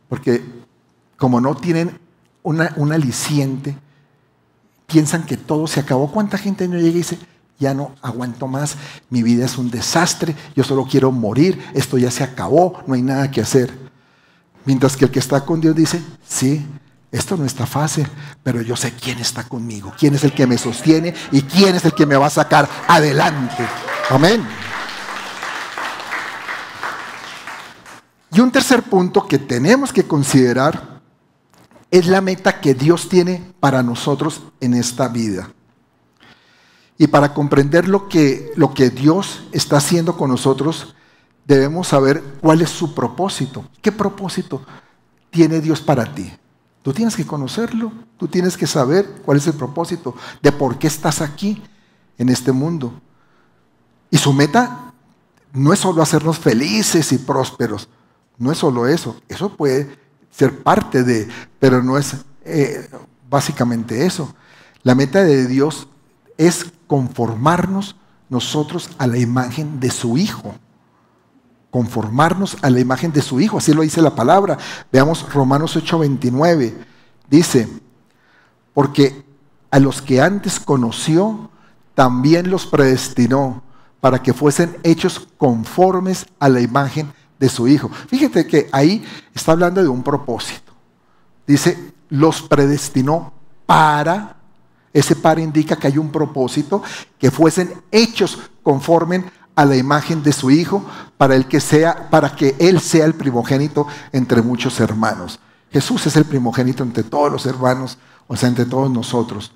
porque 0.09 0.43
como 1.17 1.41
no 1.41 1.55
tienen 1.57 1.99
una, 2.43 2.73
un 2.77 2.93
aliciente 2.93 3.77
piensan 4.87 5.25
que 5.25 5.37
todo 5.37 5.67
se 5.67 5.81
acabó. 5.81 6.11
¿Cuánta 6.11 6.39
gente 6.39 6.69
no 6.69 6.77
llega 6.77 6.89
y 6.89 6.93
dice, 6.93 7.19
ya 7.59 7.75
no 7.75 7.95
aguanto 8.03 8.47
más, 8.47 8.77
mi 9.11 9.23
vida 9.23 9.45
es 9.45 9.59
un 9.59 9.71
desastre, 9.71 10.35
yo 10.55 10.65
solo 10.65 10.87
quiero 10.89 11.11
morir, 11.13 11.61
esto 11.75 11.99
ya 11.99 12.11
se 12.11 12.25
acabó, 12.25 12.83
no 12.87 12.95
hay 12.95 13.03
nada 13.03 13.31
que 13.31 13.41
hacer? 13.41 13.73
Mientras 14.65 14.97
que 14.97 15.05
el 15.07 15.11
que 15.11 15.19
está 15.19 15.45
con 15.45 15.61
Dios 15.61 15.75
dice, 15.75 16.03
sí, 16.27 16.67
esto 17.17 17.37
no 17.37 17.45
está 17.45 17.67
fácil, 17.67 18.07
pero 18.43 18.61
yo 18.61 18.77
sé 18.77 18.93
quién 18.93 19.19
está 19.19 19.45
conmigo, 19.45 19.93
quién 19.99 20.15
es 20.15 20.25
el 20.25 20.33
que 20.33 20.47
me 20.47 20.59
sostiene 20.59 21.15
y 21.33 21.43
quién 21.43 21.75
es 21.75 21.85
el 21.85 21.93
que 21.93 22.07
me 22.07 22.17
va 22.17 22.27
a 22.27 22.31
sacar 22.31 22.69
adelante. 22.89 23.67
Amén. 24.11 24.47
Y 28.33 28.41
un 28.41 28.51
tercer 28.51 28.83
punto 28.83 29.27
que 29.27 29.39
tenemos 29.39 29.93
que 29.93 30.07
considerar 30.07 31.01
es 31.91 32.07
la 32.07 32.21
meta 32.21 32.61
que 32.61 32.75
Dios 32.75 33.09
tiene 33.09 33.55
para 33.61 33.83
nosotros 33.83 34.43
en 34.61 34.75
esta 34.75 35.09
vida. 35.09 35.51
Y 36.99 37.07
para 37.07 37.33
comprender 37.33 37.89
lo 37.89 38.09
que, 38.09 38.53
lo 38.57 38.75
que 38.75 38.91
Dios 38.91 39.45
está 39.53 39.79
haciendo 39.79 40.17
con 40.17 40.31
nosotros, 40.31 40.95
debemos 41.47 41.89
saber 41.89 42.23
cuál 42.41 42.61
es 42.61 42.71
su 42.71 42.95
propósito. 42.95 43.65
¿Qué 43.81 43.93
propósito 43.93 44.63
tiene 45.31 45.61
Dios 45.61 45.81
para 45.81 46.15
ti? 46.15 46.31
Tú 46.87 46.93
tienes 46.93 47.17
que 47.17 47.27
conocerlo, 47.27 47.91
tú 48.17 48.29
tienes 48.29 48.57
que 48.57 48.69
saber 48.69 49.21
cuál 49.25 49.39
es 49.39 49.47
el 49.49 49.55
propósito 49.55 50.15
de 50.41 50.53
por 50.53 50.79
qué 50.79 50.87
estás 50.87 51.21
aquí 51.21 51.61
en 52.17 52.29
este 52.29 52.53
mundo. 52.53 53.03
Y 54.09 54.19
su 54.19 54.33
meta 54.33 54.93
no 55.53 55.73
es 55.73 55.81
solo 55.81 56.01
hacernos 56.01 56.39
felices 56.39 57.11
y 57.11 57.19
prósperos, 57.19 57.89
no 58.39 58.53
es 58.53 58.59
solo 58.59 58.87
eso, 58.87 59.21
eso 59.27 59.57
puede 59.57 59.99
ser 60.31 60.63
parte 60.63 61.03
de, 61.03 61.27
pero 61.59 61.83
no 61.83 61.99
es 61.99 62.19
eh, 62.45 62.89
básicamente 63.29 64.07
eso. 64.07 64.33
La 64.85 64.95
meta 64.95 65.25
de 65.25 65.49
Dios 65.49 65.89
es 66.39 66.67
conformarnos 66.87 67.97
nosotros 68.29 68.91
a 68.99 69.09
la 69.09 69.19
imagen 69.19 69.81
de 69.81 69.91
su 69.91 70.19
Hijo. 70.19 70.55
Conformarnos 71.71 72.57
a 72.63 72.71
la 72.71 72.81
imagen 72.81 73.13
de 73.13 73.23
su 73.23 73.41
Hijo, 73.41 73.59
así 73.59 73.75
lo 73.75 73.83
dice 73.83 74.01
la 74.01 74.15
palabra. 74.15 74.57
Veamos 74.91 75.33
Romanos 75.33 75.77
8:29. 75.77 76.75
Dice, 77.29 77.69
porque 78.73 79.25
a 79.71 79.79
los 79.79 80.01
que 80.01 80.21
antes 80.21 80.61
conoció, 80.61 81.51
también 81.95 82.51
los 82.51 82.67
predestinó 82.67 83.63
para 84.01 84.23
que 84.23 84.33
fuesen 84.33 84.77
hechos 84.83 85.29
conformes 85.37 86.27
a 86.39 86.49
la 86.49 86.61
imagen 86.61 87.13
de 87.39 87.49
su 87.49 87.67
Hijo. 87.67 87.91
Fíjate 88.09 88.47
que 88.47 88.69
ahí 88.73 89.05
está 89.35 89.53
hablando 89.53 89.83
de 89.83 89.89
un 89.89 90.03
propósito. 90.03 90.73
Dice, 91.47 91.93
los 92.09 92.43
predestinó 92.43 93.33
para 93.67 94.37
ese 94.97 95.15
par 95.15 95.39
indica 95.39 95.77
que 95.77 95.89
hay 95.89 95.99
un 95.99 96.11
propósito, 96.11 96.83
que 97.19 97.31
fuesen 97.31 97.83
hechos 97.91 98.39
conforme 98.63 99.25
a 99.57 99.65
la 99.65 99.75
imagen 99.75 100.23
de 100.23 100.33
su 100.33 100.51
Hijo, 100.51 100.85
para, 101.17 101.35
el 101.35 101.49
que 101.49 101.61
sea, 101.61 102.09
para 102.11 102.37
que 102.37 102.55
Él 102.61 102.79
sea 102.81 103.07
el 103.07 103.15
primogénito 103.15 103.87
entre 104.13 104.43
muchos 104.43 104.79
hermanos. 104.79 105.41
Jesús 105.73 106.07
es 106.07 106.15
el 106.17 106.27
primogénito 106.27 106.85
entre 106.85 107.03
todos 107.03 107.33
los 107.33 107.47
hermanos, 107.47 107.99
o 108.29 108.37
sea, 108.37 108.49
entre 108.49 108.67
todos 108.67 108.91
nosotros. 108.91 109.53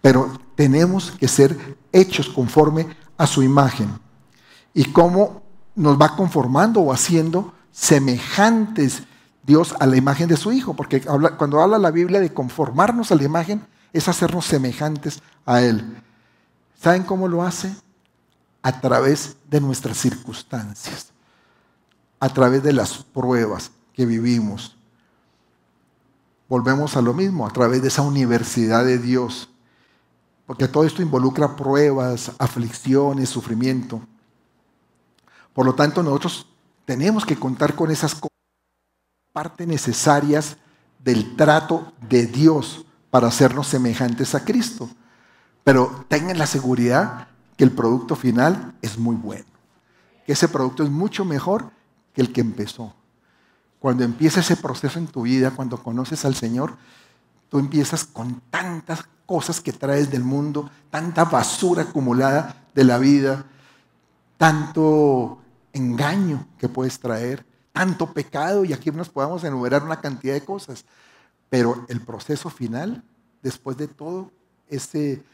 Pero 0.00 0.38
tenemos 0.54 1.10
que 1.12 1.26
ser 1.26 1.76
hechos 1.92 2.28
conforme 2.28 2.86
a 3.16 3.26
su 3.26 3.42
imagen. 3.42 3.98
Y 4.74 4.84
cómo 4.92 5.42
nos 5.74 6.00
va 6.00 6.14
conformando 6.14 6.80
o 6.80 6.92
haciendo 6.92 7.54
semejantes 7.72 9.02
Dios 9.42 9.74
a 9.80 9.86
la 9.86 9.96
imagen 9.96 10.28
de 10.28 10.36
su 10.36 10.52
Hijo. 10.52 10.74
Porque 10.74 11.00
cuando 11.00 11.60
habla 11.60 11.78
la 11.78 11.90
Biblia 11.90 12.20
de 12.20 12.32
conformarnos 12.32 13.10
a 13.10 13.14
la 13.14 13.24
imagen, 13.24 13.62
es 13.92 14.08
hacernos 14.08 14.44
semejantes 14.44 15.22
a 15.46 15.62
Él. 15.62 16.02
¿Saben 16.80 17.02
cómo 17.02 17.26
lo 17.26 17.42
hace? 17.42 17.74
A 18.62 18.80
través 18.80 19.36
de 19.48 19.60
nuestras 19.60 19.96
circunstancias, 19.98 21.12
a 22.20 22.28
través 22.28 22.62
de 22.62 22.72
las 22.72 23.04
pruebas 23.04 23.70
que 23.94 24.06
vivimos. 24.06 24.76
Volvemos 26.48 26.96
a 26.96 27.02
lo 27.02 27.14
mismo, 27.14 27.46
a 27.46 27.52
través 27.52 27.82
de 27.82 27.88
esa 27.88 28.02
universidad 28.02 28.84
de 28.84 28.98
Dios, 28.98 29.50
porque 30.46 30.66
todo 30.66 30.84
esto 30.84 31.02
involucra 31.02 31.56
pruebas, 31.56 32.32
aflicciones, 32.38 33.28
sufrimiento. 33.28 34.00
Por 35.52 35.66
lo 35.66 35.74
tanto, 35.74 36.02
nosotros 36.02 36.46
tenemos 36.84 37.26
que 37.26 37.36
contar 37.36 37.74
con 37.74 37.90
esas 37.90 38.14
cosas, 38.14 38.32
parte 39.32 39.66
necesarias 39.66 40.56
del 40.98 41.36
trato 41.36 41.92
de 42.08 42.26
Dios 42.26 42.86
para 43.10 43.28
hacernos 43.28 43.66
semejantes 43.66 44.34
a 44.34 44.44
Cristo. 44.44 44.88
Pero 45.64 46.06
tengan 46.08 46.38
la 46.38 46.46
seguridad 46.46 47.27
que 47.58 47.64
el 47.64 47.72
producto 47.72 48.14
final 48.16 48.74
es 48.80 48.96
muy 48.98 49.16
bueno. 49.16 49.44
Que 50.24 50.32
ese 50.32 50.48
producto 50.48 50.84
es 50.84 50.90
mucho 50.90 51.24
mejor 51.24 51.70
que 52.14 52.22
el 52.22 52.32
que 52.32 52.40
empezó. 52.40 52.94
Cuando 53.80 54.04
empieza 54.04 54.40
ese 54.40 54.56
proceso 54.56 54.98
en 54.98 55.08
tu 55.08 55.22
vida, 55.22 55.50
cuando 55.50 55.82
conoces 55.82 56.24
al 56.24 56.36
Señor, 56.36 56.76
tú 57.48 57.58
empiezas 57.58 58.04
con 58.04 58.40
tantas 58.48 59.04
cosas 59.26 59.60
que 59.60 59.72
traes 59.72 60.10
del 60.10 60.22
mundo, 60.22 60.70
tanta 60.88 61.24
basura 61.24 61.82
acumulada 61.82 62.64
de 62.74 62.84
la 62.84 62.96
vida, 62.98 63.44
tanto 64.36 65.40
engaño 65.72 66.46
que 66.58 66.68
puedes 66.68 67.00
traer, 67.00 67.44
tanto 67.72 68.12
pecado, 68.12 68.64
y 68.64 68.72
aquí 68.72 68.92
nos 68.92 69.08
podemos 69.08 69.42
enumerar 69.42 69.82
una 69.82 70.00
cantidad 70.00 70.34
de 70.34 70.44
cosas. 70.44 70.84
Pero 71.50 71.84
el 71.88 72.00
proceso 72.02 72.50
final, 72.50 73.02
después 73.42 73.76
de 73.76 73.88
todo 73.88 74.30
ese, 74.68 75.24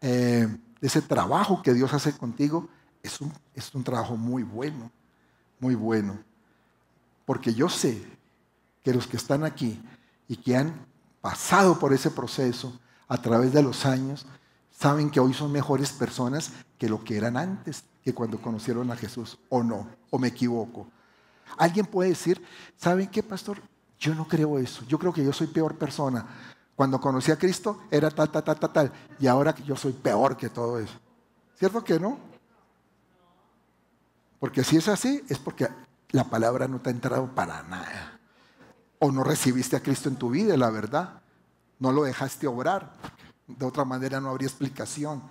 eh, 0.00 0.48
ese 0.82 1.00
trabajo 1.00 1.62
que 1.62 1.72
Dios 1.72 1.94
hace 1.94 2.12
contigo, 2.12 2.68
es 3.02 3.20
un, 3.20 3.32
es 3.54 3.74
un 3.74 3.84
trabajo 3.84 4.16
muy 4.16 4.42
bueno, 4.42 4.90
muy 5.58 5.74
bueno. 5.74 6.18
Porque 7.24 7.54
yo 7.54 7.68
sé 7.68 8.04
que 8.82 8.92
los 8.92 9.06
que 9.06 9.16
están 9.16 9.44
aquí 9.44 9.80
y 10.28 10.36
que 10.36 10.56
han 10.56 10.86
pasado 11.20 11.78
por 11.78 11.92
ese 11.92 12.10
proceso 12.10 12.78
a 13.08 13.16
través 13.16 13.52
de 13.52 13.62
los 13.62 13.86
años, 13.86 14.26
saben 14.70 15.10
que 15.10 15.20
hoy 15.20 15.32
son 15.32 15.52
mejores 15.52 15.92
personas 15.92 16.52
que 16.78 16.88
lo 16.88 17.04
que 17.04 17.16
eran 17.16 17.36
antes, 17.36 17.84
que 18.02 18.12
cuando 18.12 18.40
conocieron 18.42 18.90
a 18.90 18.96
Jesús, 18.96 19.38
o 19.48 19.62
no, 19.62 19.86
o 20.10 20.18
me 20.18 20.28
equivoco. 20.28 20.88
Alguien 21.56 21.86
puede 21.86 22.10
decir, 22.10 22.44
¿saben 22.76 23.06
qué, 23.08 23.22
pastor? 23.22 23.62
Yo 23.98 24.14
no 24.14 24.26
creo 24.26 24.58
eso. 24.58 24.84
Yo 24.88 24.98
creo 24.98 25.12
que 25.12 25.24
yo 25.24 25.32
soy 25.32 25.46
peor 25.46 25.76
persona. 25.76 26.26
Cuando 26.74 27.00
conocí 27.00 27.30
a 27.30 27.38
Cristo 27.38 27.82
era 27.90 28.10
tal, 28.10 28.30
tal, 28.30 28.42
tal, 28.42 28.58
tal, 28.58 28.72
tal. 28.72 28.92
Y 29.18 29.26
ahora 29.26 29.54
yo 29.56 29.76
soy 29.76 29.92
peor 29.92 30.36
que 30.36 30.48
todo 30.48 30.78
eso. 30.78 30.94
¿Cierto 31.58 31.84
que 31.84 32.00
no? 32.00 32.18
Porque 34.40 34.64
si 34.64 34.76
es 34.76 34.88
así, 34.88 35.22
es 35.28 35.38
porque 35.38 35.68
la 36.10 36.24
palabra 36.24 36.66
no 36.66 36.80
te 36.80 36.90
ha 36.90 36.92
entrado 36.92 37.32
para 37.34 37.62
nada. 37.62 38.18
O 38.98 39.12
no 39.12 39.22
recibiste 39.22 39.76
a 39.76 39.82
Cristo 39.82 40.08
en 40.08 40.16
tu 40.16 40.30
vida, 40.30 40.56
la 40.56 40.70
verdad. 40.70 41.22
No 41.78 41.92
lo 41.92 42.04
dejaste 42.04 42.46
obrar. 42.46 42.92
De 43.46 43.64
otra 43.64 43.84
manera 43.84 44.20
no 44.20 44.30
habría 44.30 44.48
explicación. 44.48 45.22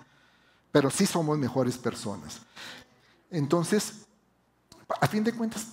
Pero 0.70 0.90
sí 0.90 1.06
somos 1.06 1.36
mejores 1.38 1.76
personas. 1.76 2.40
Entonces, 3.30 4.06
a 5.00 5.06
fin 5.06 5.24
de 5.24 5.32
cuentas, 5.32 5.66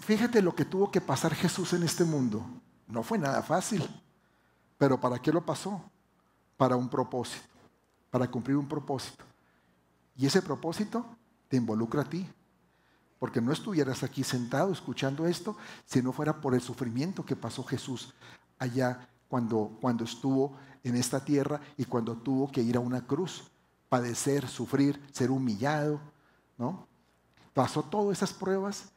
Fíjate 0.00 0.42
lo 0.42 0.54
que 0.54 0.64
tuvo 0.64 0.90
que 0.90 1.00
pasar 1.00 1.34
Jesús 1.34 1.72
en 1.72 1.84
este 1.84 2.04
mundo. 2.04 2.44
No 2.88 3.02
fue 3.02 3.18
nada 3.18 3.42
fácil. 3.42 3.88
Pero 4.80 4.98
¿para 4.98 5.18
qué 5.18 5.30
lo 5.30 5.44
pasó? 5.44 5.78
Para 6.56 6.74
un 6.74 6.88
propósito, 6.88 7.46
para 8.10 8.30
cumplir 8.30 8.56
un 8.56 8.66
propósito. 8.66 9.22
Y 10.16 10.24
ese 10.24 10.40
propósito 10.40 11.04
te 11.48 11.58
involucra 11.58 12.00
a 12.00 12.08
ti. 12.08 12.26
Porque 13.18 13.42
no 13.42 13.52
estuvieras 13.52 14.02
aquí 14.02 14.24
sentado 14.24 14.72
escuchando 14.72 15.26
esto 15.26 15.54
si 15.84 16.00
no 16.00 16.14
fuera 16.14 16.40
por 16.40 16.54
el 16.54 16.62
sufrimiento 16.62 17.26
que 17.26 17.36
pasó 17.36 17.62
Jesús 17.62 18.14
allá 18.58 19.06
cuando, 19.28 19.76
cuando 19.82 20.04
estuvo 20.04 20.56
en 20.82 20.96
esta 20.96 21.22
tierra 21.22 21.60
y 21.76 21.84
cuando 21.84 22.16
tuvo 22.16 22.50
que 22.50 22.62
ir 22.62 22.78
a 22.78 22.80
una 22.80 23.06
cruz, 23.06 23.50
padecer, 23.90 24.48
sufrir, 24.48 24.98
ser 25.12 25.30
humillado, 25.30 26.00
¿no? 26.56 26.88
Pasó 27.52 27.82
todas 27.82 28.16
esas 28.16 28.32
pruebas 28.32 28.90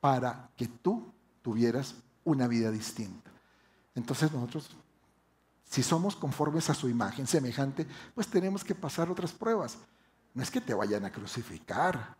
para 0.00 0.48
que 0.56 0.68
tú 0.68 1.12
tuvieras 1.42 1.96
una 2.24 2.48
vida 2.48 2.70
distinta. 2.70 3.30
Entonces 3.94 4.32
nosotros, 4.32 4.70
si 5.68 5.82
somos 5.82 6.16
conformes 6.16 6.70
a 6.70 6.74
su 6.74 6.88
imagen 6.88 7.26
semejante, 7.26 7.86
pues 8.14 8.26
tenemos 8.28 8.64
que 8.64 8.74
pasar 8.74 9.10
otras 9.10 9.32
pruebas. 9.32 9.76
No 10.34 10.42
es 10.42 10.50
que 10.50 10.60
te 10.60 10.74
vayan 10.74 11.04
a 11.04 11.12
crucificar, 11.12 12.16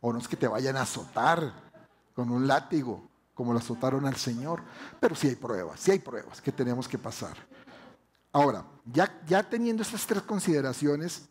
o 0.00 0.12
no 0.12 0.18
es 0.18 0.26
que 0.26 0.36
te 0.36 0.48
vayan 0.48 0.76
a 0.76 0.82
azotar 0.82 1.52
con 2.14 2.30
un 2.30 2.46
látigo, 2.46 3.08
como 3.34 3.52
lo 3.52 3.60
azotaron 3.60 4.04
al 4.06 4.16
Señor, 4.16 4.62
pero 5.00 5.14
sí 5.14 5.28
hay 5.28 5.36
pruebas, 5.36 5.80
sí 5.80 5.92
hay 5.92 6.00
pruebas 6.00 6.40
que 6.40 6.52
tenemos 6.52 6.88
que 6.88 6.98
pasar. 6.98 7.36
Ahora, 8.32 8.64
ya, 8.84 9.42
teniendo 9.48 9.82
estas 9.82 10.06
tres 10.06 10.22
consideraciones, 10.22 11.28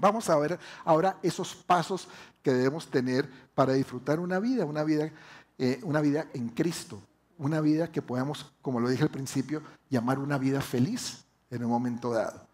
Vamos 0.00 0.28
a 0.30 0.36
ver 0.36 0.58
ahora 0.84 1.18
esos 1.22 1.54
pasos 1.54 2.08
que 2.42 2.50
debemos 2.52 2.88
tener 2.88 3.28
para 3.54 3.74
disfrutar 3.74 4.18
una 4.18 4.40
vida, 4.40 4.64
una 4.64 4.82
vida, 4.82 5.12
eh, 5.58 5.78
una 5.84 6.00
vida 6.00 6.26
en 6.34 6.48
Cristo, 6.48 7.00
una 7.42 7.60
vida 7.60 7.90
que 7.90 8.00
podamos, 8.00 8.52
como 8.62 8.78
lo 8.78 8.88
dije 8.88 9.02
al 9.02 9.10
principio, 9.10 9.62
llamar 9.90 10.20
una 10.20 10.38
vida 10.38 10.60
feliz 10.60 11.24
en 11.50 11.64
un 11.64 11.70
momento 11.70 12.12
dado. 12.12 12.46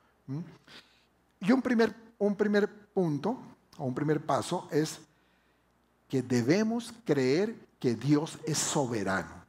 Y 1.41 1.53
un 1.53 1.61
primer, 1.61 1.95
un 2.19 2.35
primer 2.35 2.69
punto, 2.95 3.39
o 3.77 3.85
un 3.85 3.95
primer 3.95 4.25
paso, 4.25 4.67
es 4.71 4.99
que 6.09 6.23
debemos 6.23 6.95
creer 7.05 7.55
que 7.79 7.95
Dios 7.95 8.39
es 8.47 8.57
soberano. 8.57 9.45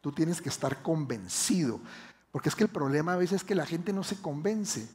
Tú 0.00 0.12
tienes 0.12 0.40
que 0.40 0.48
estar 0.48 0.80
convencido, 0.80 1.80
porque 2.30 2.48
es 2.48 2.54
que 2.54 2.64
el 2.64 2.70
problema 2.70 3.14
a 3.14 3.16
veces 3.16 3.42
es 3.42 3.44
que 3.44 3.56
la 3.56 3.66
gente 3.66 3.92
no 3.92 4.04
se 4.04 4.16
convence. 4.16 4.88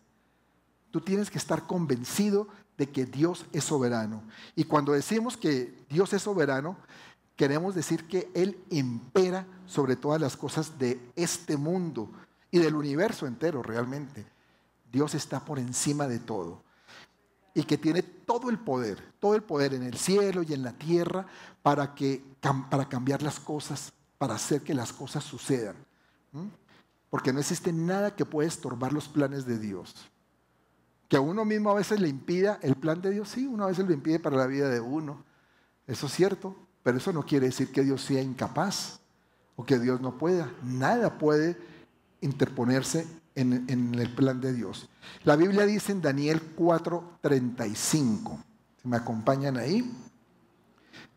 Tú 0.91 1.01
tienes 1.01 1.29
que 1.29 1.37
estar 1.37 1.67
convencido 1.67 2.47
de 2.77 2.89
que 2.89 3.05
Dios 3.05 3.45
es 3.51 3.65
soberano. 3.65 4.23
Y 4.55 4.63
cuando 4.63 4.93
decimos 4.93 5.35
que 5.35 5.85
Dios 5.89 6.13
es 6.13 6.21
soberano, 6.21 6.77
queremos 7.39 7.73
decir 7.73 8.05
que 8.05 8.29
Él 8.33 8.61
impera 8.69 9.47
sobre 9.65 9.95
todas 9.95 10.19
las 10.19 10.35
cosas 10.35 10.77
de 10.77 10.99
este 11.15 11.55
mundo 11.55 12.11
y 12.51 12.59
del 12.59 12.75
universo 12.75 13.27
entero 13.27 13.63
realmente. 13.63 14.27
Dios 14.91 15.15
está 15.15 15.39
por 15.39 15.57
encima 15.57 16.05
de 16.09 16.19
todo 16.19 16.61
y 17.53 17.63
que 17.63 17.77
tiene 17.77 18.03
todo 18.03 18.49
el 18.49 18.59
poder, 18.59 19.13
todo 19.21 19.35
el 19.35 19.43
poder 19.43 19.73
en 19.73 19.83
el 19.83 19.95
cielo 19.95 20.43
y 20.43 20.51
en 20.51 20.63
la 20.63 20.73
tierra 20.73 21.27
para, 21.61 21.95
que, 21.95 22.21
para 22.69 22.89
cambiar 22.89 23.21
las 23.23 23.39
cosas, 23.39 23.93
para 24.17 24.35
hacer 24.35 24.61
que 24.61 24.73
las 24.73 24.91
cosas 24.91 25.23
sucedan. 25.23 25.77
Porque 27.09 27.31
no 27.31 27.39
existe 27.39 27.71
nada 27.71 28.17
que 28.17 28.25
pueda 28.25 28.49
estorbar 28.49 28.91
los 28.91 29.07
planes 29.07 29.45
de 29.45 29.57
Dios. 29.59 29.95
Que 31.07 31.15
a 31.15 31.21
uno 31.21 31.45
mismo 31.45 31.69
a 31.69 31.75
veces 31.75 32.01
le 32.01 32.09
impida 32.09 32.59
el 32.61 32.75
plan 32.75 33.01
de 33.01 33.11
Dios, 33.11 33.29
sí, 33.29 33.47
uno 33.47 33.63
a 33.63 33.67
veces 33.67 33.87
lo 33.87 33.93
impide 33.93 34.19
para 34.19 34.35
la 34.35 34.45
vida 34.45 34.67
de 34.67 34.81
uno. 34.81 35.23
Eso 35.87 36.07
es 36.07 36.13
cierto, 36.13 36.67
pero 36.89 36.97
eso 36.97 37.13
no 37.13 37.23
quiere 37.23 37.45
decir 37.45 37.71
que 37.71 37.83
Dios 37.83 38.01
sea 38.01 38.19
incapaz 38.19 38.99
o 39.55 39.63
que 39.63 39.77
Dios 39.77 40.01
no 40.01 40.17
pueda. 40.17 40.51
Nada 40.63 41.19
puede 41.19 41.55
interponerse 42.19 43.05
en, 43.35 43.93
el 43.93 44.15
plan 44.15 44.41
de 44.41 44.53
Dios. 44.53 44.89
La 45.23 45.35
Biblia 45.35 45.67
dice 45.67 45.91
en 45.91 46.01
Daniel 46.01 46.41
4:35, 46.57 48.43
si 48.81 48.87
me 48.87 48.97
acompañan 48.97 49.57
ahí, 49.57 49.87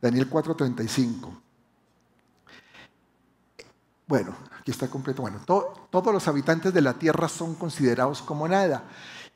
Daniel 0.03 0.29
4:35. 0.29 1.41
Bueno, 4.07 4.37
aquí 4.61 4.73
está 4.73 4.89
completo. 4.89 5.23
Bueno, 5.23 5.41
todos 5.47 6.13
los 6.13 6.29
habitantes 6.29 6.75
de 6.75 6.83
la 6.83 6.93
tierra 6.99 7.31
son 7.31 7.55
considerados 7.55 8.21
como 8.21 8.47
nada 8.47 8.85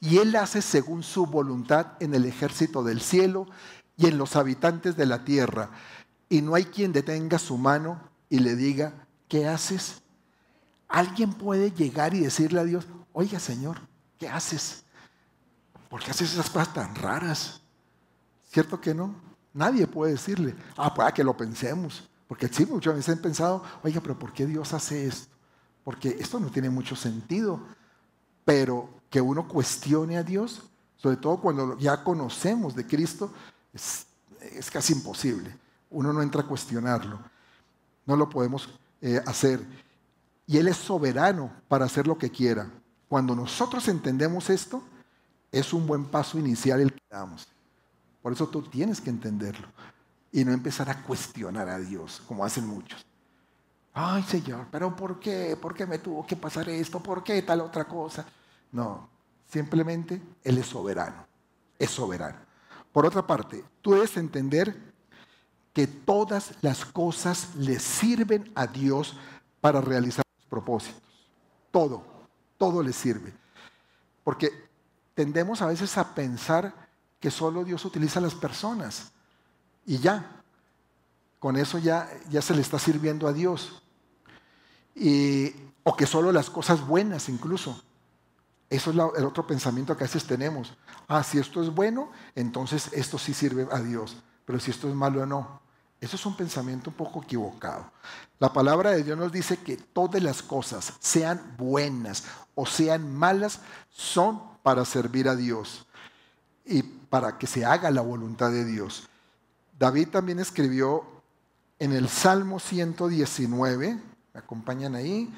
y 0.01 0.19
Él 0.19 0.37
hace 0.37 0.61
según 0.61 1.03
su 1.03 1.25
voluntad 1.25 1.93
en 1.99 2.15
el 2.15 2.27
ejército 2.27 2.85
del 2.85 3.01
cielo 3.01 3.47
y 3.97 4.07
en 4.07 4.19
los 4.19 4.37
habitantes 4.37 4.99
de 4.99 5.07
la 5.07 5.25
tierra. 5.25 5.71
Y 6.29 6.43
no 6.43 6.55
hay 6.55 6.65
quien 6.65 6.93
detenga 6.93 7.39
su 7.39 7.57
mano 7.57 8.01
y 8.29 8.39
le 8.39 8.57
diga, 8.57 9.07
¿qué 9.29 9.47
haces? 9.47 10.03
Alguien 10.89 11.33
puede 11.33 11.71
llegar 11.71 12.15
y 12.15 12.21
decirle 12.21 12.61
a 12.61 12.65
Dios, 12.65 12.87
oiga 13.13 13.39
Señor, 13.39 13.81
¿qué 14.19 14.29
haces? 14.29 14.85
¿Por 15.89 16.03
qué 16.03 16.11
haces 16.11 16.33
esas 16.33 16.51
cosas 16.51 16.75
tan 16.75 16.95
raras? 16.95 17.61
¿Cierto 18.51 18.81
que 18.81 18.95
no? 18.95 19.15
Nadie 19.53 19.87
puede 19.87 20.13
decirle, 20.13 20.55
ah, 20.77 20.93
pues 20.93 21.13
que 21.13 21.25
lo 21.25 21.37
pensemos. 21.37 22.09
Porque 22.29 22.49
sí, 22.49 22.67
muchas 22.67 22.95
veces 22.95 23.15
han 23.15 23.23
pensado, 23.23 23.63
oiga, 23.83 24.01
pero 24.01 24.19
¿por 24.19 24.33
qué 24.33 24.47
Dios 24.47 24.73
hace 24.75 25.07
esto? 25.07 25.35
Porque 25.85 26.17
esto 26.19 26.41
no 26.41 26.51
tiene 26.51 26.71
mucho 26.71 26.97
sentido. 26.97 27.61
Pero 28.45 28.89
que 29.09 29.21
uno 29.21 29.47
cuestione 29.47 30.17
a 30.17 30.23
Dios, 30.23 30.63
sobre 30.97 31.17
todo 31.17 31.41
cuando 31.41 31.79
ya 31.79 32.03
conocemos 32.03 32.75
de 32.75 32.87
Cristo, 32.87 33.33
es, 33.73 34.07
casi 34.73 34.93
imposible. 34.93 35.55
Uno 35.91 36.13
no 36.13 36.23
entra 36.23 36.43
a 36.43 36.47
cuestionarlo. 36.47 37.19
No 38.05 38.17
lo 38.17 38.29
podemos 38.29 38.69
eh, 39.01 39.21
hacer. 39.27 39.65
Y 40.47 40.59
Él 40.59 40.69
es 40.69 40.77
soberano 40.77 41.53
para 41.69 41.85
hacer 41.85 42.07
lo 42.07 42.17
que 42.17 42.31
quiera. 42.31 42.71
Cuando 43.09 43.35
nosotros 43.35 43.89
entendemos 43.89 44.51
esto, 44.51 44.83
es 45.53 45.73
un 45.73 45.87
buen 45.87 46.05
paso 46.05 46.39
inicial 46.39 46.81
el 46.81 46.93
que 46.93 47.03
damos. 47.11 47.47
Por 48.23 48.33
eso 48.33 48.49
tú 48.49 48.63
tienes 48.63 49.01
que 49.01 49.11
entenderlo 49.11 49.69
y 50.33 50.45
no 50.45 50.53
empezar 50.53 50.91
a 50.91 51.03
cuestionar 51.03 51.69
a 51.69 51.79
Dios, 51.79 52.23
como 52.27 52.45
hacen 52.45 52.67
muchos. 52.67 53.07
Ay, 53.95 54.23
Señor, 54.25 54.67
pero 54.71 54.95
¿por 54.95 55.19
qué? 55.19 55.57
¿Por 55.57 55.75
qué 55.75 55.87
me 55.87 55.99
tuvo 55.99 56.27
que 56.27 56.37
pasar 56.37 56.69
esto? 56.69 57.01
¿Por 57.01 57.25
qué 57.25 57.41
tal 57.43 57.63
otra 57.63 57.85
cosa? 57.85 58.27
No, 58.73 59.09
simplemente 59.47 60.21
Él 60.45 60.59
es 60.59 60.67
soberano, 60.67 61.27
es 61.79 61.91
soberano. 61.91 62.37
Por 62.93 63.07
otra 63.07 63.27
parte, 63.27 63.65
tú 63.81 63.93
debes 63.93 64.17
entender 64.17 64.93
que 65.77 65.87
todas 65.87 66.53
las 66.63 66.87
cosas 66.87 67.55
le 67.55 67.79
sirven 67.79 68.51
a 68.55 68.67
Dios 68.67 69.15
para 69.61 69.83
realizar 69.83 70.25
sus 70.35 70.49
propósitos. 70.49 71.03
Todo, 71.71 72.03
todo 72.57 72.83
le 72.83 72.95
sirve. 72.95 73.31
Porque 74.25 74.71
tendemos 75.15 75.61
a 75.61 75.67
veces 75.67 75.99
a 75.99 76.15
pensar 76.15 76.73
que 77.21 77.31
solo 77.31 77.63
Dios 77.63 77.85
utiliza 77.85 78.21
a 78.21 78.23
las 78.23 78.35
personas 78.35 79.13
y 79.85 79.99
ya, 79.99 80.41
con 81.39 81.59
eso 81.59 81.77
ya, 81.77 82.09
ya 82.31 82.41
se 82.41 82.55
le 82.55 82.63
está 82.63 82.79
sirviendo 82.79 83.29
a 83.29 83.35
Dios. 83.35 83.83
Y, 84.95 85.53
o 85.83 85.95
que 85.95 86.07
solo 86.07 86.33
las 86.33 86.49
cosas 86.49 86.87
buenas 86.87 87.29
incluso. 87.29 87.85
Eso 88.71 88.93
es 88.93 88.97
el 88.97 89.27
otro 89.27 89.47
pensamiento 89.47 89.95
que 89.95 90.05
a 90.05 90.07
veces 90.07 90.25
tenemos. 90.25 90.75
Ah, 91.07 91.23
si 91.23 91.37
esto 91.37 91.63
es 91.63 91.69
bueno, 91.69 92.11
entonces 92.35 92.91
esto 92.95 93.19
sí 93.19 93.35
sirve 93.35 93.69
a 93.71 93.81
Dios. 93.81 94.17
Pero 94.47 94.59
si 94.59 94.71
esto 94.71 94.89
es 94.89 94.95
malo, 94.95 95.27
no. 95.27 95.66
Eso 96.01 96.17
es 96.17 96.27
un 96.27 96.37
pensamiento 96.37 96.91
un 96.91 96.97
poco 96.97 97.23
equivocado. 97.23 97.91
La 98.39 98.53
palabra 98.53 98.91
de 98.91 99.03
Dios 99.03 99.17
nos 99.17 99.33
dice 99.33 99.57
que 99.57 99.77
todas 99.77 100.23
las 100.23 100.43
cosas, 100.43 100.93
sean 101.01 101.55
buenas 101.57 102.25
o 102.55 102.67
sean 102.67 103.15
malas, 103.15 103.61
son 103.91 104.41
para 104.63 104.85
servir 104.85 105.29
a 105.29 105.37
Dios 105.37 105.87
y 106.65 106.83
para 106.83 107.39
que 107.39 107.47
se 107.47 107.65
haga 107.65 107.91
la 107.91 108.03
voluntad 108.03 108.51
de 108.51 108.65
Dios. 108.65 109.09
David 109.79 110.09
también 110.09 110.39
escribió 110.39 111.05
en 111.79 111.93
el 111.93 112.09
Salmo 112.09 112.59
119, 112.59 113.99
me 114.35 114.41
acompañan 114.41 114.95
ahí, 114.95 115.33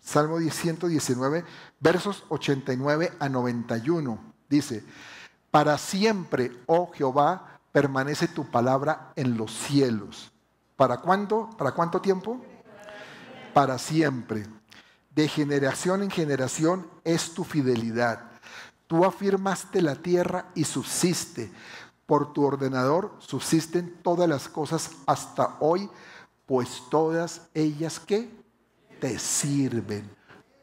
Salmo 0.00 0.38
119, 0.38 1.44
versos 1.80 2.24
89 2.28 3.12
a 3.18 3.28
91. 3.28 4.18
Dice, 4.48 4.84
para 5.50 5.78
siempre, 5.78 6.52
oh 6.66 6.90
Jehová, 6.92 7.51
permanece 7.72 8.28
tu 8.28 8.50
palabra 8.50 9.12
en 9.16 9.36
los 9.36 9.52
cielos. 9.52 10.30
¿Para 10.76 10.98
cuánto? 10.98 11.50
¿Para 11.56 11.72
cuánto 11.72 12.00
tiempo? 12.00 12.40
Para 13.54 13.78
siempre. 13.78 14.46
De 15.14 15.28
generación 15.28 16.02
en 16.02 16.10
generación 16.10 16.86
es 17.04 17.34
tu 17.34 17.44
fidelidad. 17.44 18.30
Tú 18.86 19.04
afirmaste 19.04 19.82
la 19.82 19.96
tierra 19.96 20.46
y 20.54 20.64
subsiste. 20.64 21.50
Por 22.06 22.32
tu 22.32 22.44
ordenador 22.44 23.14
subsisten 23.18 23.98
todas 24.02 24.28
las 24.28 24.48
cosas 24.48 24.90
hasta 25.06 25.56
hoy, 25.60 25.88
pues 26.46 26.82
todas 26.90 27.42
ellas 27.54 27.98
que 27.98 28.30
te 29.00 29.18
sirven. 29.18 30.10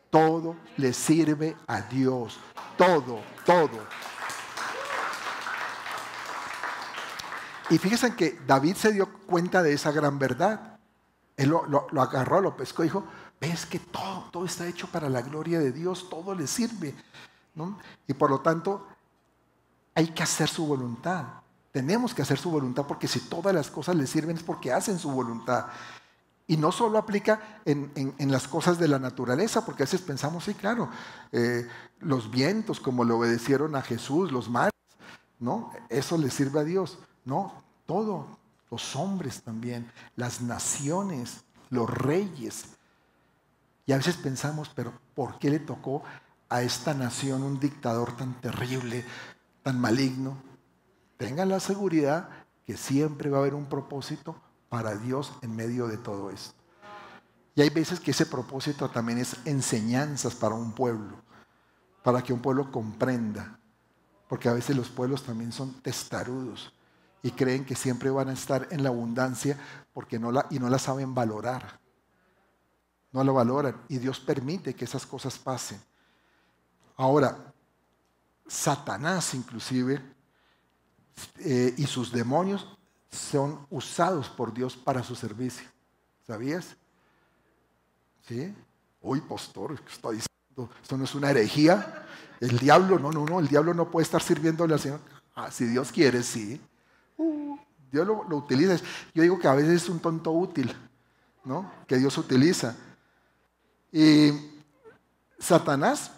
Todo 0.10 0.56
le 0.78 0.94
sirve 0.94 1.56
a 1.68 1.82
Dios. 1.82 2.40
Todo, 2.78 3.20
todo. 3.46 3.80
Y 7.70 7.78
fíjense 7.78 8.16
que 8.16 8.40
David 8.48 8.76
se 8.76 8.92
dio 8.92 9.12
cuenta 9.28 9.62
de 9.62 9.74
esa 9.74 9.92
gran 9.92 10.18
verdad. 10.18 10.80
Él 11.38 11.50
lo, 11.50 11.88
agarró, 12.02 12.42
lo 12.42 12.58
pescó 12.58 12.84
y 12.84 12.88
dijo, 12.88 13.06
ves 13.40 13.66
que 13.66 13.80
todo, 13.80 14.26
todo 14.32 14.46
está 14.46 14.68
hecho 14.68 14.88
para 14.88 15.10
la 15.10 15.22
gloria 15.22 15.60
de 15.60 15.72
Dios, 15.72 16.10
todo 16.10 16.36
le 16.36 16.48
sirve. 16.48 16.96
Y 18.08 18.14
por 18.14 18.30
lo 18.30 18.42
tanto, 18.42 18.88
hay 19.96 20.08
que 20.08 20.24
hacer 20.24 20.50
su 20.50 20.66
voluntad. 20.66 21.26
Tenemos 21.72 22.14
que 22.14 22.22
hacer 22.22 22.40
su 22.40 22.50
voluntad 22.50 22.86
porque 22.88 23.08
si 23.08 23.20
todas 23.20 23.54
las 23.54 23.70
cosas 23.70 23.96
le 23.96 24.08
sirven 24.08 24.38
es 24.38 24.44
porque 24.44 24.72
hacen 24.72 24.98
su 24.98 25.12
voluntad. 25.12 25.68
Y 26.48 26.58
no 26.58 26.72
solo 26.72 26.98
aplica 26.98 27.62
en, 27.64 28.32
las 28.32 28.48
cosas 28.48 28.80
de 28.80 28.88
la 28.88 28.98
naturaleza, 28.98 29.64
porque 29.64 29.84
a 29.84 29.86
veces 29.86 30.02
pensamos, 30.02 30.46
sí, 30.46 30.56
claro, 30.56 30.90
eh, 31.32 31.68
los 32.00 32.32
vientos 32.32 32.80
como 32.80 33.04
le 33.04 33.14
obedecieron 33.14 33.76
a 33.76 33.84
Jesús, 33.84 34.32
los 34.32 34.50
mares, 34.50 34.74
¿no? 35.38 35.72
Eso 35.90 36.18
le 36.18 36.32
sirve 36.32 36.60
a 36.60 36.64
Dios. 36.64 36.98
No, 37.26 37.64
todo, 37.86 38.40
los 38.72 38.96
hombres 38.96 39.42
también, 39.42 39.92
las 40.16 40.42
naciones, 40.42 41.44
los 41.70 41.90
reyes. 41.90 42.66
Y 43.86 43.94
a 43.94 43.98
veces 43.98 44.18
pensamos, 44.18 44.72
pero 44.76 44.94
¿por 45.16 45.40
qué 45.40 45.50
le 45.50 45.60
tocó 45.60 46.04
a 46.50 46.62
esta 46.62 46.94
nación 46.94 47.44
un 47.44 47.60
dictador 47.60 48.16
tan 48.16 48.40
terrible, 48.42 49.04
tan 49.64 49.80
maligno? 49.80 50.38
Tengan 51.18 51.50
la 51.50 51.60
seguridad 51.60 52.30
que 52.66 52.78
siempre 52.78 53.30
va 53.30 53.38
a 53.38 53.42
haber 53.42 53.56
un 53.56 53.66
propósito 53.66 54.40
para 54.70 54.96
Dios 54.96 55.34
en 55.42 55.56
medio 55.56 55.88
de 55.88 55.98
todo 55.98 56.30
esto. 56.30 56.54
Y 57.56 57.62
hay 57.62 57.70
veces 57.70 58.00
que 58.00 58.12
ese 58.12 58.26
propósito 58.26 58.90
también 58.90 59.18
es 59.18 59.36
enseñanzas 59.46 60.36
para 60.36 60.56
un 60.56 60.72
pueblo, 60.72 61.18
para 62.04 62.22
que 62.22 62.32
un 62.32 62.42
pueblo 62.42 62.72
comprenda, 62.72 63.60
porque 64.30 64.48
a 64.48 64.54
veces 64.54 64.78
los 64.78 64.90
pueblos 64.90 65.24
también 65.24 65.52
son 65.52 65.74
testarudos 65.82 66.72
y 67.22 67.32
creen 67.32 67.66
que 67.66 67.76
siempre 67.76 68.10
van 68.10 68.30
a 68.30 68.34
estar 68.34 68.68
en 68.72 68.84
la 68.84 68.90
abundancia 68.90 69.58
porque 69.94 70.20
no 70.20 70.32
la, 70.32 70.46
y 70.50 70.60
no 70.60 70.70
la 70.70 70.80
saben 70.80 71.14
valorar. 71.14 71.80
No 73.12 73.24
la 73.24 73.32
valoran 73.32 73.82
y 73.88 73.98
Dios 73.98 74.20
permite 74.20 74.76
que 74.76 74.86
esas 74.86 75.06
cosas 75.06 75.38
pasen. 75.38 75.82
Ahora, 76.96 77.54
Satanás 78.48 79.34
inclusive 79.34 80.02
eh, 81.40 81.74
y 81.78 81.86
sus 81.86 82.12
demonios 82.12 82.68
son 83.12 83.66
usados 83.70 84.30
por 84.30 84.54
Dios 84.54 84.78
para 84.78 85.04
su 85.04 85.16
servicio. 85.16 85.68
¿Sabías? 86.26 86.76
¿Sí? 88.28 88.54
Uy, 89.02 89.22
pastor, 89.22 89.80
¿qué 89.82 89.92
diciendo? 89.92 90.30
Esto 90.82 90.98
no 90.98 91.04
es 91.04 91.16
una 91.16 91.32
herejía. 91.32 92.06
El 92.40 92.60
diablo, 92.60 93.00
no, 93.00 93.12
no, 93.12 93.26
no, 93.26 93.40
el 93.40 93.48
diablo 93.48 93.74
no 93.74 93.90
puede 93.90 94.04
estar 94.04 94.22
sirviéndole 94.22 94.74
al 94.74 94.80
Señor. 94.80 95.00
Ah, 95.36 95.50
si 95.50 95.66
Dios 95.66 95.92
quiere, 95.92 96.22
sí. 96.22 96.62
Uh, 97.20 97.58
Dios 97.92 98.08
lo, 98.08 98.24
lo, 98.24 98.38
utiliza. 98.38 98.78
Yo 99.14 99.22
digo 99.22 99.38
que 99.38 99.48
a 99.50 99.54
veces 99.54 99.84
es 99.84 99.90
un 99.90 100.00
tonto 100.00 100.32
útil, 100.32 100.74
¿no? 101.44 101.70
Que 101.86 101.98
Dios 101.98 102.18
utiliza. 102.18 102.78
Y 103.92 104.32
Satanás, 105.38 106.12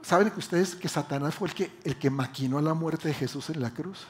¿saben 0.00 0.30
que 0.30 0.38
ustedes 0.38 0.76
que 0.76 0.88
Satanás 0.88 1.34
fue 1.34 1.48
el 1.48 1.54
que, 1.54 1.76
el 1.82 1.98
que 1.98 2.08
maquinó 2.08 2.60
la 2.60 2.74
muerte 2.74 3.08
de 3.08 3.14
Jesús 3.14 3.50
en 3.50 3.60
la 3.60 3.70
cruz? 3.70 4.06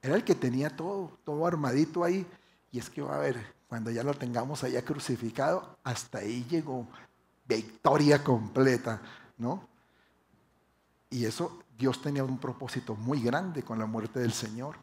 Era 0.00 0.16
el 0.16 0.24
que 0.24 0.34
tenía 0.34 0.70
todo, 0.70 1.18
todo 1.24 1.46
armadito 1.46 2.02
ahí. 2.02 2.26
Y 2.72 2.80
es 2.80 2.90
que 2.90 3.00
va 3.00 3.14
a 3.14 3.20
ver, 3.20 3.54
cuando 3.68 3.92
ya 3.92 4.02
lo 4.02 4.14
tengamos 4.14 4.64
allá 4.64 4.82
crucificado, 4.84 5.78
hasta 5.84 6.18
ahí 6.18 6.44
llegó 6.50 6.88
victoria 7.46 8.24
completa, 8.24 9.00
¿no? 9.38 9.68
Y 11.10 11.26
eso 11.26 11.62
Dios 11.78 12.02
tenía 12.02 12.24
un 12.24 12.38
propósito 12.38 12.96
muy 12.96 13.22
grande 13.22 13.62
con 13.62 13.78
la 13.78 13.86
muerte 13.86 14.18
del 14.18 14.32
Señor. 14.32 14.76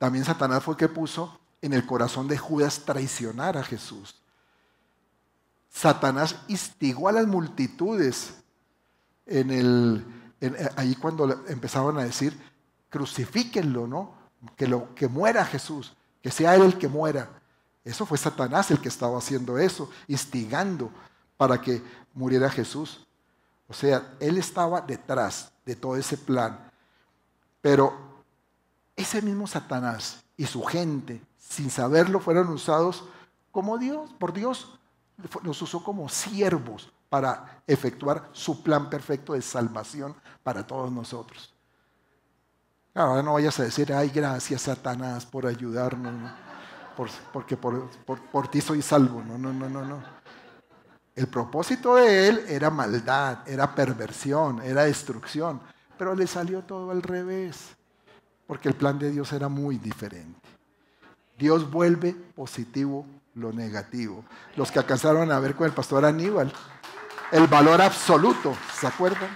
También 0.00 0.24
Satanás 0.24 0.64
fue 0.64 0.72
el 0.72 0.78
que 0.78 0.88
puso 0.88 1.38
en 1.60 1.74
el 1.74 1.84
corazón 1.84 2.26
de 2.26 2.38
Judas 2.38 2.84
traicionar 2.86 3.58
a 3.58 3.62
Jesús. 3.62 4.14
Satanás 5.68 6.36
instigó 6.48 7.08
a 7.08 7.12
las 7.12 7.26
multitudes 7.26 8.32
en 9.26 9.50
el, 9.50 10.02
ahí 10.76 10.94
cuando 10.94 11.46
empezaban 11.48 11.98
a 11.98 12.04
decir, 12.04 12.34
crucifíquenlo, 12.88 13.86
¿no? 13.86 14.14
Que, 14.56 14.66
lo, 14.66 14.94
que 14.94 15.06
muera 15.06 15.44
Jesús, 15.44 15.94
que 16.22 16.30
sea 16.30 16.54
él 16.54 16.62
el 16.62 16.78
que 16.78 16.88
muera. 16.88 17.28
Eso 17.84 18.06
fue 18.06 18.16
Satanás 18.16 18.70
el 18.70 18.80
que 18.80 18.88
estaba 18.88 19.18
haciendo 19.18 19.58
eso, 19.58 19.90
instigando 20.08 20.90
para 21.36 21.60
que 21.60 21.82
muriera 22.14 22.48
Jesús. 22.48 23.06
O 23.68 23.74
sea, 23.74 24.14
él 24.18 24.38
estaba 24.38 24.80
detrás 24.80 25.52
de 25.66 25.76
todo 25.76 25.96
ese 25.96 26.16
plan. 26.16 26.70
Pero 27.60 28.09
ese 29.00 29.22
mismo 29.22 29.46
Satanás 29.46 30.22
y 30.36 30.46
su 30.46 30.62
gente, 30.62 31.20
sin 31.36 31.70
saberlo, 31.70 32.20
fueron 32.20 32.48
usados 32.48 33.04
como 33.50 33.78
Dios, 33.78 34.14
por 34.18 34.32
Dios, 34.32 34.78
los 35.42 35.60
usó 35.60 35.82
como 35.82 36.08
siervos 36.08 36.92
para 37.08 37.62
efectuar 37.66 38.28
su 38.32 38.62
plan 38.62 38.88
perfecto 38.88 39.32
de 39.32 39.42
salvación 39.42 40.14
para 40.42 40.66
todos 40.66 40.90
nosotros. 40.92 41.52
Ahora 42.94 43.22
no 43.22 43.34
vayas 43.34 43.58
a 43.60 43.64
decir, 43.64 43.92
ay, 43.92 44.10
gracias 44.10 44.62
Satanás 44.62 45.26
por 45.26 45.46
ayudarnos, 45.46 46.32
porque 47.32 47.56
por, 47.56 47.88
por 48.04 48.48
ti 48.48 48.60
soy 48.60 48.82
salvo. 48.82 49.22
No, 49.22 49.38
no, 49.38 49.52
no, 49.52 49.68
no, 49.68 49.84
no. 49.84 50.02
El 51.14 51.26
propósito 51.26 51.96
de 51.96 52.28
él 52.28 52.44
era 52.48 52.70
maldad, 52.70 53.46
era 53.46 53.74
perversión, 53.74 54.62
era 54.62 54.84
destrucción, 54.84 55.60
pero 55.98 56.14
le 56.14 56.26
salió 56.26 56.62
todo 56.62 56.90
al 56.90 57.02
revés, 57.02 57.76
porque 58.50 58.68
el 58.68 58.74
plan 58.74 58.98
de 58.98 59.12
Dios 59.12 59.32
era 59.32 59.48
muy 59.48 59.78
diferente. 59.78 60.40
Dios 61.38 61.70
vuelve 61.70 62.14
positivo 62.34 63.06
lo 63.34 63.52
negativo. 63.52 64.24
Los 64.56 64.72
que 64.72 64.80
alcanzaron 64.80 65.30
a 65.30 65.38
ver 65.38 65.54
con 65.54 65.68
el 65.68 65.72
pastor 65.72 66.04
Aníbal, 66.04 66.52
el 67.30 67.46
valor 67.46 67.80
absoluto, 67.80 68.56
¿se 68.74 68.88
acuerdan? 68.88 69.30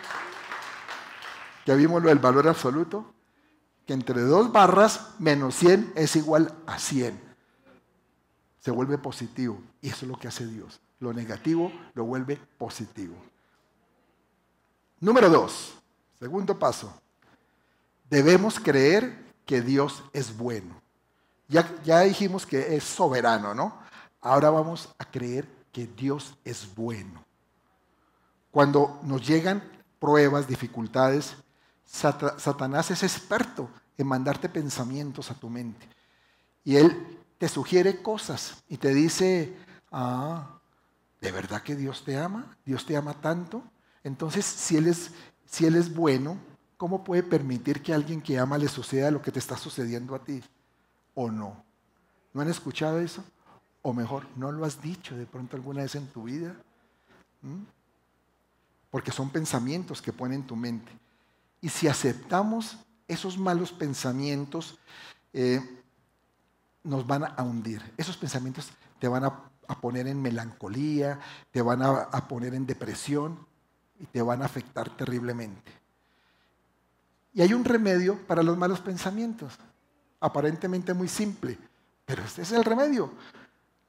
Que 1.64 1.76
vimos 1.76 2.02
lo 2.02 2.08
del 2.08 2.18
valor 2.18 2.48
absoluto, 2.48 3.14
que 3.86 3.92
entre 3.92 4.20
dos 4.22 4.50
barras 4.50 5.10
menos 5.20 5.54
100 5.54 5.92
es 5.94 6.16
igual 6.16 6.52
a 6.66 6.80
100. 6.80 7.16
Se 8.58 8.72
vuelve 8.72 8.98
positivo 8.98 9.62
y 9.80 9.90
eso 9.90 10.06
es 10.06 10.10
lo 10.10 10.18
que 10.18 10.26
hace 10.26 10.44
Dios 10.44 10.80
lo 10.98 11.12
negativo 11.12 11.70
lo 11.94 12.04
vuelve 12.04 12.36
positivo. 12.58 13.14
Número 14.98 15.30
dos, 15.30 15.74
segundo 16.18 16.58
paso, 16.58 17.00
debemos 18.08 18.60
creer 18.60 19.24
que 19.46 19.60
Dios 19.60 20.04
es 20.12 20.36
bueno. 20.36 20.80
Ya, 21.48 21.68
ya 21.84 22.00
dijimos 22.00 22.46
que 22.46 22.76
es 22.76 22.84
soberano, 22.84 23.54
¿no? 23.54 23.78
Ahora 24.20 24.50
vamos 24.50 24.94
a 24.98 25.04
creer 25.04 25.46
que 25.72 25.86
Dios 25.86 26.36
es 26.44 26.74
bueno. 26.74 27.24
Cuando 28.50 29.00
nos 29.02 29.26
llegan 29.26 29.62
pruebas, 29.98 30.46
dificultades, 30.46 31.34
Satanás 31.84 32.90
es 32.90 33.02
experto 33.02 33.68
en 33.98 34.06
mandarte 34.06 34.48
pensamientos 34.48 35.30
a 35.30 35.34
tu 35.34 35.50
mente. 35.50 35.88
Y 36.64 36.76
él 36.76 37.18
te 37.38 37.48
sugiere 37.48 38.02
cosas 38.02 38.62
y 38.68 38.78
te 38.78 38.94
dice, 38.94 39.54
ah, 39.92 40.54
¿De 41.24 41.32
verdad 41.32 41.62
que 41.62 41.74
Dios 41.74 42.04
te 42.04 42.18
ama? 42.18 42.54
¿Dios 42.66 42.84
te 42.84 42.98
ama 42.98 43.14
tanto? 43.14 43.64
Entonces, 44.02 44.44
si 44.44 44.76
Él 44.76 44.88
es, 44.88 45.10
si 45.46 45.64
él 45.64 45.74
es 45.74 45.94
bueno, 45.94 46.36
¿cómo 46.76 47.04
puede 47.04 47.22
permitir 47.22 47.82
que 47.82 47.92
a 47.92 47.96
alguien 47.96 48.20
que 48.20 48.38
ama 48.38 48.58
le 48.58 48.68
suceda 48.68 49.10
lo 49.10 49.22
que 49.22 49.32
te 49.32 49.38
está 49.38 49.56
sucediendo 49.56 50.14
a 50.14 50.18
ti? 50.18 50.42
¿O 51.14 51.30
no? 51.30 51.62
¿No 52.32 52.40
han 52.40 52.48
escuchado 52.48 53.00
eso? 53.00 53.24
O 53.82 53.92
mejor, 53.92 54.26
¿no 54.36 54.50
lo 54.50 54.64
has 54.64 54.80
dicho 54.80 55.16
de 55.16 55.26
pronto 55.26 55.56
alguna 55.56 55.82
vez 55.82 55.94
en 55.94 56.06
tu 56.08 56.24
vida? 56.24 56.54
¿Mm? 57.42 57.62
Porque 58.90 59.12
son 59.12 59.30
pensamientos 59.30 60.00
que 60.00 60.12
ponen 60.12 60.40
en 60.40 60.46
tu 60.46 60.56
mente. 60.56 60.90
Y 61.60 61.68
si 61.68 61.88
aceptamos 61.88 62.78
esos 63.08 63.38
malos 63.38 63.72
pensamientos, 63.72 64.78
eh, 65.32 65.60
nos 66.82 67.06
van 67.06 67.24
a 67.24 67.42
hundir. 67.42 67.82
Esos 67.96 68.16
pensamientos 68.16 68.70
te 68.98 69.08
van 69.08 69.24
a 69.24 69.80
poner 69.80 70.06
en 70.06 70.20
melancolía, 70.20 71.18
te 71.50 71.62
van 71.62 71.82
a, 71.82 72.28
poner 72.28 72.54
en 72.54 72.66
depresión 72.66 73.38
y 73.98 74.06
te 74.06 74.22
van 74.22 74.42
a 74.42 74.46
afectar 74.46 74.94
terriblemente. 74.96 75.72
Y 77.34 77.42
hay 77.42 77.52
un 77.52 77.64
remedio 77.64 78.16
para 78.26 78.42
los 78.42 78.56
malos 78.56 78.80
pensamientos, 78.80 79.54
aparentemente 80.20 80.94
muy 80.94 81.08
simple, 81.08 81.58
pero 82.06 82.22
este 82.22 82.42
es 82.42 82.52
el 82.52 82.64
remedio. 82.64 83.12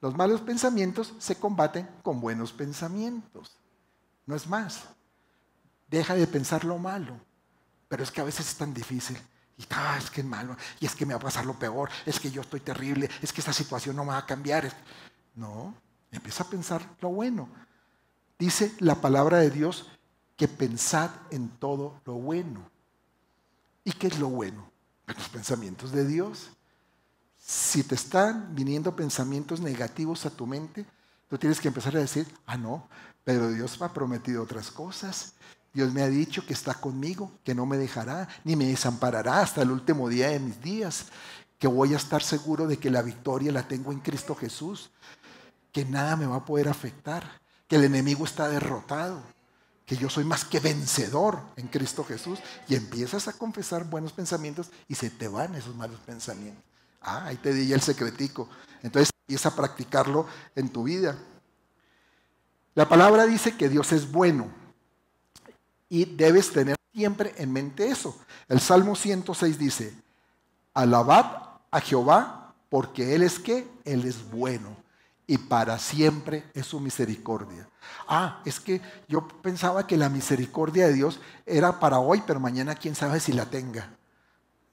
Los 0.00 0.16
malos 0.16 0.40
pensamientos 0.40 1.14
se 1.18 1.36
combaten 1.36 1.88
con 2.02 2.20
buenos 2.20 2.52
pensamientos. 2.52 3.56
No 4.26 4.34
es 4.34 4.46
más. 4.46 4.84
Deja 5.88 6.14
de 6.14 6.26
pensar 6.26 6.64
lo 6.64 6.78
malo. 6.78 7.18
Pero 7.88 8.02
es 8.02 8.10
que 8.10 8.20
a 8.20 8.24
veces 8.24 8.48
es 8.48 8.56
tan 8.56 8.74
difícil. 8.74 9.16
Y 9.56 9.64
ah, 9.70 9.96
es 9.98 10.10
que 10.10 10.20
es 10.20 10.26
malo. 10.26 10.56
Y 10.80 10.86
es 10.86 10.94
que 10.94 11.06
me 11.06 11.14
va 11.14 11.20
a 11.20 11.22
pasar 11.22 11.46
lo 11.46 11.58
peor. 11.58 11.88
Es 12.04 12.20
que 12.20 12.30
yo 12.30 12.42
estoy 12.42 12.60
terrible. 12.60 13.08
Es 13.22 13.32
que 13.32 13.40
esta 13.40 13.52
situación 13.52 13.96
no 13.96 14.04
me 14.04 14.10
va 14.10 14.18
a 14.18 14.26
cambiar. 14.26 14.70
No, 15.34 15.74
empieza 16.10 16.44
a 16.44 16.50
pensar 16.50 16.82
lo 17.00 17.10
bueno. 17.10 17.48
Dice 18.38 18.74
la 18.80 18.96
palabra 18.96 19.38
de 19.38 19.50
Dios 19.50 19.88
que 20.36 20.48
pensad 20.48 21.10
en 21.30 21.48
todo 21.48 22.00
lo 22.04 22.14
bueno. 22.14 22.75
¿Y 23.86 23.92
qué 23.92 24.08
es 24.08 24.18
lo 24.18 24.28
bueno? 24.28 24.68
Los 25.06 25.28
pensamientos 25.28 25.92
de 25.92 26.04
Dios. 26.04 26.48
Si 27.38 27.84
te 27.84 27.94
están 27.94 28.52
viniendo 28.52 28.96
pensamientos 28.96 29.60
negativos 29.60 30.26
a 30.26 30.30
tu 30.30 30.44
mente, 30.44 30.84
tú 31.28 31.38
tienes 31.38 31.60
que 31.60 31.68
empezar 31.68 31.96
a 31.96 32.00
decir, 32.00 32.26
ah, 32.46 32.56
no, 32.56 32.88
pero 33.22 33.48
Dios 33.48 33.78
me 33.78 33.86
ha 33.86 33.92
prometido 33.92 34.42
otras 34.42 34.72
cosas. 34.72 35.34
Dios 35.72 35.92
me 35.92 36.02
ha 36.02 36.08
dicho 36.08 36.44
que 36.44 36.52
está 36.52 36.74
conmigo, 36.74 37.30
que 37.44 37.54
no 37.54 37.64
me 37.64 37.76
dejará, 37.76 38.28
ni 38.42 38.56
me 38.56 38.66
desamparará 38.66 39.40
hasta 39.40 39.62
el 39.62 39.70
último 39.70 40.08
día 40.08 40.30
de 40.30 40.40
mis 40.40 40.60
días, 40.60 41.06
que 41.60 41.68
voy 41.68 41.94
a 41.94 41.98
estar 41.98 42.24
seguro 42.24 42.66
de 42.66 42.78
que 42.78 42.90
la 42.90 43.02
victoria 43.02 43.52
la 43.52 43.68
tengo 43.68 43.92
en 43.92 44.00
Cristo 44.00 44.34
Jesús 44.34 44.90
que 45.70 45.84
nada 45.84 46.16
me 46.16 46.26
va 46.26 46.36
a 46.36 46.44
poder 46.44 46.68
afectar, 46.68 47.40
que 47.68 47.76
el 47.76 47.84
enemigo 47.84 48.24
está 48.24 48.48
derrotado, 48.48 49.22
que 49.86 49.96
yo 49.96 50.10
soy 50.10 50.24
más 50.24 50.44
que 50.44 50.58
vencedor 50.58 51.40
en 51.56 51.68
Cristo 51.68 52.04
Jesús. 52.04 52.40
Y 52.68 52.74
empiezas 52.74 53.28
a 53.28 53.32
confesar 53.32 53.84
buenos 53.84 54.12
pensamientos 54.12 54.70
y 54.88 54.96
se 54.96 55.08
te 55.08 55.28
van 55.28 55.54
esos 55.54 55.74
malos 55.76 56.00
pensamientos. 56.00 56.62
Ah, 57.00 57.26
ahí 57.26 57.36
te 57.36 57.54
di 57.54 57.72
el 57.72 57.80
secretico. 57.80 58.48
Entonces 58.82 59.10
empieza 59.22 59.50
a 59.50 59.56
practicarlo 59.56 60.26
en 60.56 60.68
tu 60.68 60.82
vida. 60.82 61.16
La 62.74 62.88
palabra 62.88 63.26
dice 63.26 63.56
que 63.56 63.68
Dios 63.68 63.92
es 63.92 64.10
bueno 64.10 64.48
y 65.88 66.04
debes 66.04 66.52
tener 66.52 66.76
siempre 66.92 67.32
en 67.38 67.52
mente 67.52 67.88
eso. 67.88 68.18
El 68.48 68.60
Salmo 68.60 68.96
106 68.96 69.58
dice, 69.58 69.94
alabad 70.74 71.60
a 71.70 71.80
Jehová 71.80 72.54
porque 72.68 73.14
Él 73.14 73.22
es 73.22 73.38
que 73.38 73.68
Él 73.84 74.04
es 74.04 74.30
bueno 74.30 74.85
y 75.26 75.38
para 75.38 75.78
siempre 75.78 76.44
es 76.54 76.66
su 76.66 76.80
misericordia. 76.80 77.68
Ah, 78.06 78.40
es 78.44 78.60
que 78.60 78.80
yo 79.08 79.26
pensaba 79.26 79.86
que 79.86 79.96
la 79.96 80.08
misericordia 80.08 80.86
de 80.86 80.92
Dios 80.92 81.20
era 81.44 81.80
para 81.80 81.98
hoy, 81.98 82.22
pero 82.26 82.38
mañana 82.38 82.74
quién 82.74 82.94
sabe 82.94 83.18
si 83.18 83.32
la 83.32 83.46
tenga. 83.46 83.96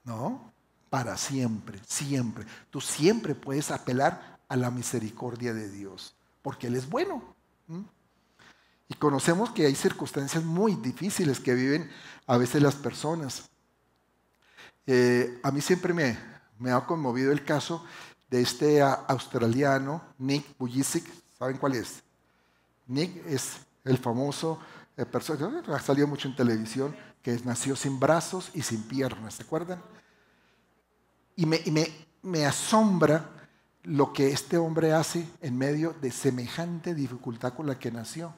No, 0.04 0.52
para 0.90 1.16
siempre, 1.16 1.80
siempre. 1.86 2.44
Tú 2.70 2.80
siempre 2.80 3.34
puedes 3.34 3.70
apelar 3.70 4.38
a 4.48 4.56
la 4.56 4.70
misericordia 4.70 5.52
de 5.52 5.68
Dios, 5.68 6.14
porque 6.42 6.68
Él 6.68 6.76
es 6.76 6.88
bueno. 6.88 7.34
Y 8.86 8.94
conocemos 8.94 9.50
que 9.50 9.66
hay 9.66 9.74
circunstancias 9.74 10.44
muy 10.44 10.74
difíciles 10.76 11.40
que 11.40 11.54
viven 11.54 11.90
a 12.26 12.36
veces 12.36 12.62
las 12.62 12.76
personas. 12.76 13.50
Eh, 14.86 15.40
a 15.42 15.50
mí 15.50 15.60
siempre 15.62 15.94
me, 15.94 16.18
me, 16.58 16.70
ha 16.70 16.84
conmovido 16.86 17.32
el 17.32 17.42
caso 17.44 17.84
de 18.34 18.40
este 18.40 18.82
australiano, 18.82 20.02
Nick 20.18 20.58
Bujicic. 20.58 21.04
¿Saben 21.38 21.56
cuál 21.56 21.76
es? 21.76 22.02
Nick 22.88 23.24
es 23.28 23.58
el 23.84 23.96
famoso 23.96 24.58
eh, 24.96 25.06
persona, 25.06 25.62
ha 25.68 25.78
salido 25.78 26.08
mucho 26.08 26.26
en 26.26 26.34
televisión, 26.34 26.96
que 27.22 27.38
nació 27.44 27.76
sin 27.76 28.00
brazos 28.00 28.50
y 28.52 28.62
sin 28.62 28.82
piernas, 28.88 29.34
¿se 29.34 29.44
acuerdan? 29.44 29.80
Y 31.36 31.46
me, 31.46 31.60
y 31.64 31.70
me, 31.70 31.86
me 32.22 32.44
asombra 32.44 33.30
lo 33.84 34.12
que 34.12 34.32
este 34.32 34.58
hombre 34.58 34.92
hace 34.92 35.28
en 35.40 35.56
medio 35.56 35.94
de 36.02 36.10
semejante 36.10 36.92
dificultad 36.92 37.52
con 37.52 37.68
la 37.68 37.78
que 37.78 37.92
nació. 37.92 38.36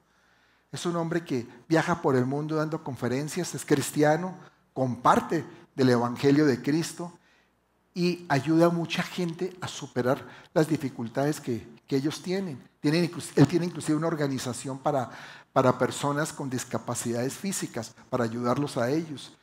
Es 0.72 0.84
un 0.84 0.96
hombre 0.96 1.24
que 1.24 1.48
viaja 1.70 2.02
por 2.02 2.16
el 2.16 2.26
mundo 2.26 2.56
dando 2.56 2.84
conferencias, 2.84 3.54
es 3.54 3.64
cristiano, 3.64 4.36
comparte 4.74 5.46
del 5.74 5.88
Evangelio 5.88 6.44
de 6.44 6.60
Cristo 6.60 7.18
y 7.96 8.26
ayuda 8.28 8.66
a 8.66 8.68
mucha 8.68 9.02
gente 9.02 9.56
a 9.58 9.66
superar 9.66 10.22
las 10.52 10.68
dificultades 10.68 11.40
que, 11.40 11.66
ellos 11.88 12.20
tienen. 12.20 12.62
tienen. 12.78 13.10
Él 13.36 13.46
tiene 13.46 13.64
inclusive 13.64 13.96
una 13.96 14.08
organización 14.08 14.78
para, 14.78 15.08
para 15.50 15.78
personas 15.78 16.30
con 16.30 16.50
discapacidades 16.50 17.32
físicas, 17.32 17.94
para 18.10 18.24
ayudarlos 18.24 18.76
a 18.76 18.90
ellos. 18.90 19.34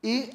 Y 0.00 0.30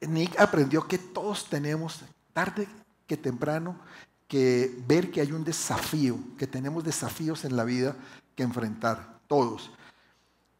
Nick 0.00 0.40
aprendió 0.40 0.88
que 0.88 0.98
todos 0.98 1.48
tenemos, 1.48 2.00
tarde 2.32 2.66
que 3.06 3.16
temprano, 3.16 3.78
que 4.26 4.76
ver 4.88 5.12
que 5.12 5.20
hay 5.20 5.30
un 5.30 5.44
desafío, 5.44 6.18
que 6.36 6.48
tenemos 6.48 6.82
desafíos 6.82 7.44
en 7.44 7.54
la 7.54 7.62
vida 7.62 7.94
que 8.34 8.42
enfrentar, 8.42 9.20
todos. 9.28 9.70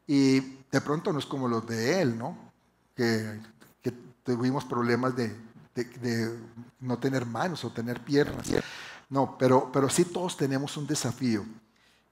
Y 0.07 0.39
de 0.71 0.81
pronto 0.81 1.13
no 1.13 1.19
es 1.19 1.27
como 1.27 1.49
los 1.49 1.67
de 1.67 2.01
él, 2.01 2.17
¿no? 2.17 2.39
Que, 2.95 3.41
tuvimos 4.35 4.65
problemas 4.65 5.15
de, 5.17 5.37
no 6.81 6.99
tener 6.99 7.27
manos 7.27 7.65
o 7.65 7.71
tener 7.71 8.05
piernas. 8.05 8.47
No, 9.09 9.37
pero, 9.39 9.71
pero 9.73 9.89
sí 9.89 10.05
todos 10.05 10.37
tenemos 10.37 10.77
un 10.77 10.87
desafío 10.87 11.45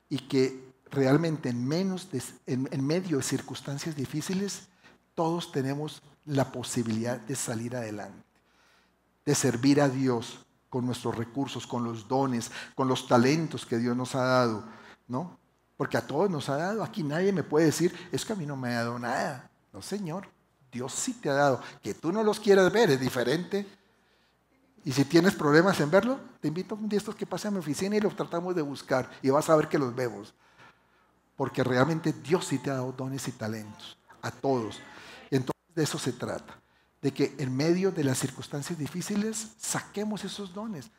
y 0.09 0.19
que 0.19 0.73
realmente 0.91 1.49
en, 1.49 1.67
menos 1.67 2.09
en 2.47 2.87
medio 2.87 3.19
de 3.19 3.23
circunstancias 3.23 3.95
difíciles, 3.95 4.69
todos 5.15 5.53
tenemos 5.53 6.03
la 6.25 6.51
posibilidad 6.51 7.19
de 7.21 7.37
salir 7.37 7.77
adelante, 7.77 8.25
de 9.25 9.35
servir 9.35 9.81
a 9.81 9.89
Dios, 9.89 10.45
con 10.69 10.85
nuestros 10.85 11.17
recursos, 11.17 11.67
con 11.67 11.85
los 11.85 12.09
dones, 12.09 12.51
con 12.75 12.89
los 12.89 13.07
talentos 13.07 13.65
que 13.65 13.79
Dios 13.79 13.97
nos 13.97 14.15
ha 14.15 14.25
dado, 14.25 14.65
¿no? 15.07 15.39
Porque 15.77 15.97
a 15.97 16.07
todos 16.07 16.29
nos 16.29 16.49
ha 16.49 16.57
dado. 16.57 16.83
Aquí 16.83 17.03
nadie 17.03 17.33
me 17.33 17.43
puede 17.43 17.67
decir, 17.67 17.95
es 18.13 18.25
que 18.25 18.33
a 18.33 18.37
mí 18.37 18.47
no 18.47 18.57
me 18.57 18.71
ha 18.71 18.85
dado 18.85 18.99
nada. 18.99 19.51
No, 19.73 19.81
Señor, 19.81 20.29
Dios 20.71 20.93
sí 20.93 21.15
te 21.15 21.31
ha 21.31 21.35
dado. 21.35 21.61
Que 21.83 21.95
tú 21.95 22.13
no 22.13 22.23
los 22.23 22.41
quieras 22.41 22.71
ver 22.73 22.91
es 22.91 23.01
diferente. 23.01 23.67
Y 24.85 24.93
si 24.93 25.05
tienes 25.05 25.35
problemas 25.35 25.79
en 25.81 25.91
verlo, 25.91 26.19
te 26.41 26.49
invito 26.49 26.75
a 26.75 26.79
un 26.79 26.89
día 26.89 26.99
estos 26.99 27.15
que 27.15 27.27
pase 27.27 27.49
a 27.49 27.51
mi 27.51 27.59
oficina 27.59 27.97
y 27.97 28.01
los 28.01 28.17
tratamos 28.17 28.55
de 28.55 28.63
buscar 28.63 29.11
y 29.23 29.31
vas 29.31 29.51
a 29.51 29.57
ver 29.57 29.69
que 29.69 29.79
los 29.79 29.95
vemos. 29.95 30.35
Porque 31.37 31.63
realmente 31.63 32.13
Dios 32.13 32.47
sí 32.47 32.59
te 32.59 32.71
ha 32.71 32.75
dado 32.75 32.93
dones 32.93 33.27
y 33.29 33.33
talentos. 33.33 33.99
A 34.23 34.31
todos. 34.31 34.81
entonces 35.31 35.75
de 35.75 35.83
eso 35.85 35.99
se 35.99 36.13
trata 36.13 36.59
de 37.01 37.13
que 37.13 37.35
en 37.39 37.57
medio 37.57 37.93
de 37.93 38.05
las 38.05 38.19
circunstancias 38.19 38.79
difíciles 38.79 39.53
saquemos 39.59 40.25
esos 40.25 40.53
dones. 40.53 40.91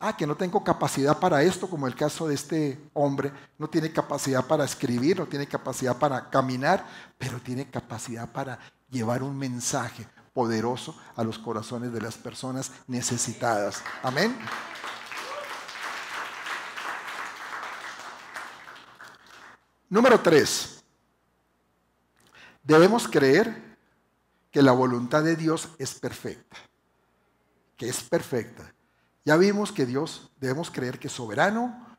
Ah, 0.00 0.16
que 0.16 0.26
no 0.26 0.36
tengo 0.36 0.62
capacidad 0.62 1.18
para 1.18 1.42
esto, 1.42 1.70
como 1.70 1.86
el 1.86 1.94
caso 1.94 2.28
de 2.28 2.34
este 2.34 2.90
hombre, 2.92 3.32
no 3.58 3.70
tiene 3.70 3.92
capacidad 3.92 4.44
para 4.44 4.64
escribir, 4.64 5.18
no 5.18 5.26
tiene 5.26 5.46
capacidad 5.46 5.96
para 5.96 6.28
caminar, 6.28 6.84
pero 7.16 7.40
tiene 7.40 7.70
capacidad 7.70 8.30
para 8.30 8.58
llevar 8.90 9.22
un 9.22 9.38
mensaje 9.38 10.06
poderoso 10.32 10.98
a 11.16 11.24
los 11.24 11.38
corazones 11.38 11.92
de 11.92 12.00
las 12.00 12.16
personas 12.16 12.72
necesitadas. 12.86 13.82
Amén. 14.02 14.36
Número 19.88 20.20
tres, 20.20 20.82
debemos 22.64 23.06
creer 23.06 23.76
que 24.50 24.62
la 24.62 24.72
voluntad 24.72 25.22
de 25.22 25.36
Dios 25.36 25.68
es 25.78 25.94
perfecta, 25.94 26.56
que 27.76 27.88
es 27.88 28.02
perfecta. 28.02 28.74
Ya 29.24 29.36
vimos 29.36 29.72
que 29.72 29.86
Dios 29.86 30.30
debemos 30.40 30.70
creer 30.70 30.98
que 30.98 31.06
es 31.06 31.12
soberano. 31.12 31.96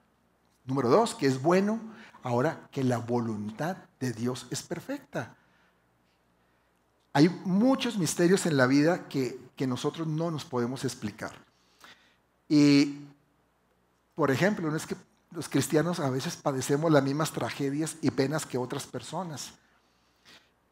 Número 0.66 0.90
dos, 0.90 1.16
que 1.16 1.26
es 1.26 1.42
bueno. 1.42 1.80
Ahora 2.22 2.68
que 2.72 2.84
la 2.84 2.98
voluntad 2.98 3.78
de 4.00 4.12
Dios 4.12 4.48
es 4.52 4.62
perfecta. 4.62 5.36
Hay 7.16 7.30
muchos 7.46 7.98
misterios 7.98 8.46
en 8.46 8.58
la 8.58 8.68
vida 8.68 9.08
que, 9.08 9.40
que 9.56 9.66
nosotros 9.66 10.06
no 10.06 10.30
nos 10.32 10.44
podemos 10.44 10.84
explicar. 10.84 11.32
Y, 12.50 13.06
por 14.16 14.32
ejemplo, 14.32 14.70
no 14.70 14.76
es 14.76 14.86
que 14.86 14.98
los 15.32 15.48
cristianos 15.48 16.02
a 16.02 16.10
veces 16.10 16.36
padecemos 16.36 16.92
las 16.92 17.06
mismas 17.06 17.32
tragedias 17.32 17.96
y 18.02 18.12
penas 18.12 18.46
que 18.46 18.58
otras 18.58 18.86
personas. 18.86 19.54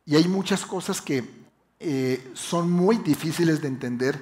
Y 0.05 0.17
hay 0.17 0.27
muchas 0.27 0.65
cosas 0.65 0.99
que 0.99 1.23
eh, 1.79 2.31
son 2.33 2.69
muy 2.69 2.97
difíciles 2.97 3.61
de 3.61 3.69
entender 3.69 4.19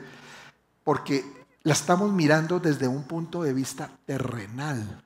porque 0.84 1.25
la 1.63 1.73
estamos 1.73 2.13
mirando 2.13 2.60
desde 2.60 2.88
un 2.88 3.01
punto 3.05 3.41
de 3.41 3.53
vista 3.53 3.89
terrenal 4.05 5.03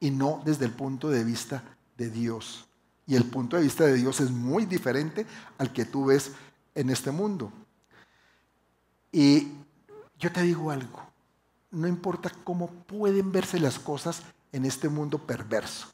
y 0.00 0.10
no 0.10 0.42
desde 0.44 0.64
el 0.64 0.72
punto 0.72 1.08
de 1.08 1.22
vista 1.22 1.62
de 1.96 2.10
Dios. 2.10 2.64
Y 3.08 3.16
el 3.16 3.24
punto 3.24 3.56
de 3.56 3.62
vista 3.62 3.86
de 3.86 3.94
Dios 3.94 4.20
es 4.20 4.30
muy 4.30 4.66
diferente 4.66 5.24
al 5.56 5.72
que 5.72 5.86
tú 5.86 6.04
ves 6.04 6.32
en 6.78 6.90
este 6.90 7.10
mundo. 7.10 7.52
Y 9.10 9.48
yo 10.16 10.30
te 10.32 10.42
digo 10.42 10.70
algo, 10.70 11.02
no 11.72 11.88
importa 11.88 12.30
cómo 12.44 12.68
pueden 12.68 13.32
verse 13.32 13.58
las 13.58 13.80
cosas 13.80 14.22
en 14.52 14.64
este 14.64 14.88
mundo 14.88 15.18
perverso, 15.18 15.88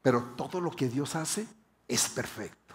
pero 0.00 0.22
todo 0.36 0.60
lo 0.60 0.70
que 0.70 0.88
Dios 0.88 1.16
hace 1.16 1.46
es 1.88 2.08
perfecto. 2.08 2.74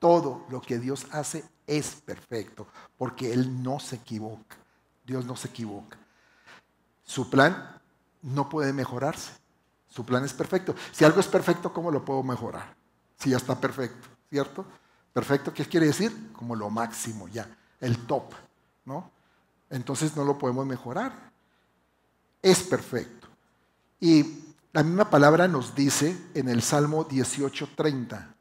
Todo 0.00 0.44
lo 0.50 0.60
que 0.60 0.78
Dios 0.78 1.06
hace 1.12 1.44
es 1.66 1.94
perfecto, 2.04 2.66
porque 2.96 3.32
Él 3.32 3.62
no 3.62 3.78
se 3.78 3.96
equivoca. 3.96 4.56
Dios 5.04 5.24
no 5.24 5.36
se 5.36 5.48
equivoca. 5.48 5.98
Su 7.04 7.30
plan 7.30 7.80
no 8.22 8.48
puede 8.48 8.72
mejorarse. 8.72 9.32
Su 9.88 10.04
plan 10.04 10.24
es 10.24 10.32
perfecto. 10.32 10.74
Si 10.92 11.04
algo 11.04 11.20
es 11.20 11.26
perfecto, 11.26 11.72
¿cómo 11.72 11.90
lo 11.90 12.04
puedo 12.04 12.22
mejorar? 12.22 12.76
Si 13.18 13.30
ya 13.30 13.38
está 13.38 13.58
perfecto, 13.58 14.06
¿cierto? 14.30 14.64
Perfecto, 15.18 15.52
¿qué 15.52 15.64
quiere 15.64 15.86
decir? 15.86 16.30
Como 16.32 16.54
lo 16.54 16.70
máximo 16.70 17.26
ya, 17.26 17.50
el 17.80 18.06
top, 18.06 18.34
¿no? 18.84 19.10
Entonces 19.68 20.14
no 20.14 20.22
lo 20.22 20.38
podemos 20.38 20.64
mejorar. 20.64 21.12
Es 22.40 22.62
perfecto. 22.62 23.26
Y 23.98 24.44
la 24.72 24.84
misma 24.84 25.10
palabra 25.10 25.48
nos 25.48 25.74
dice 25.74 26.16
en 26.34 26.48
el 26.48 26.62
Salmo 26.62 27.04
18:30, 27.08 28.32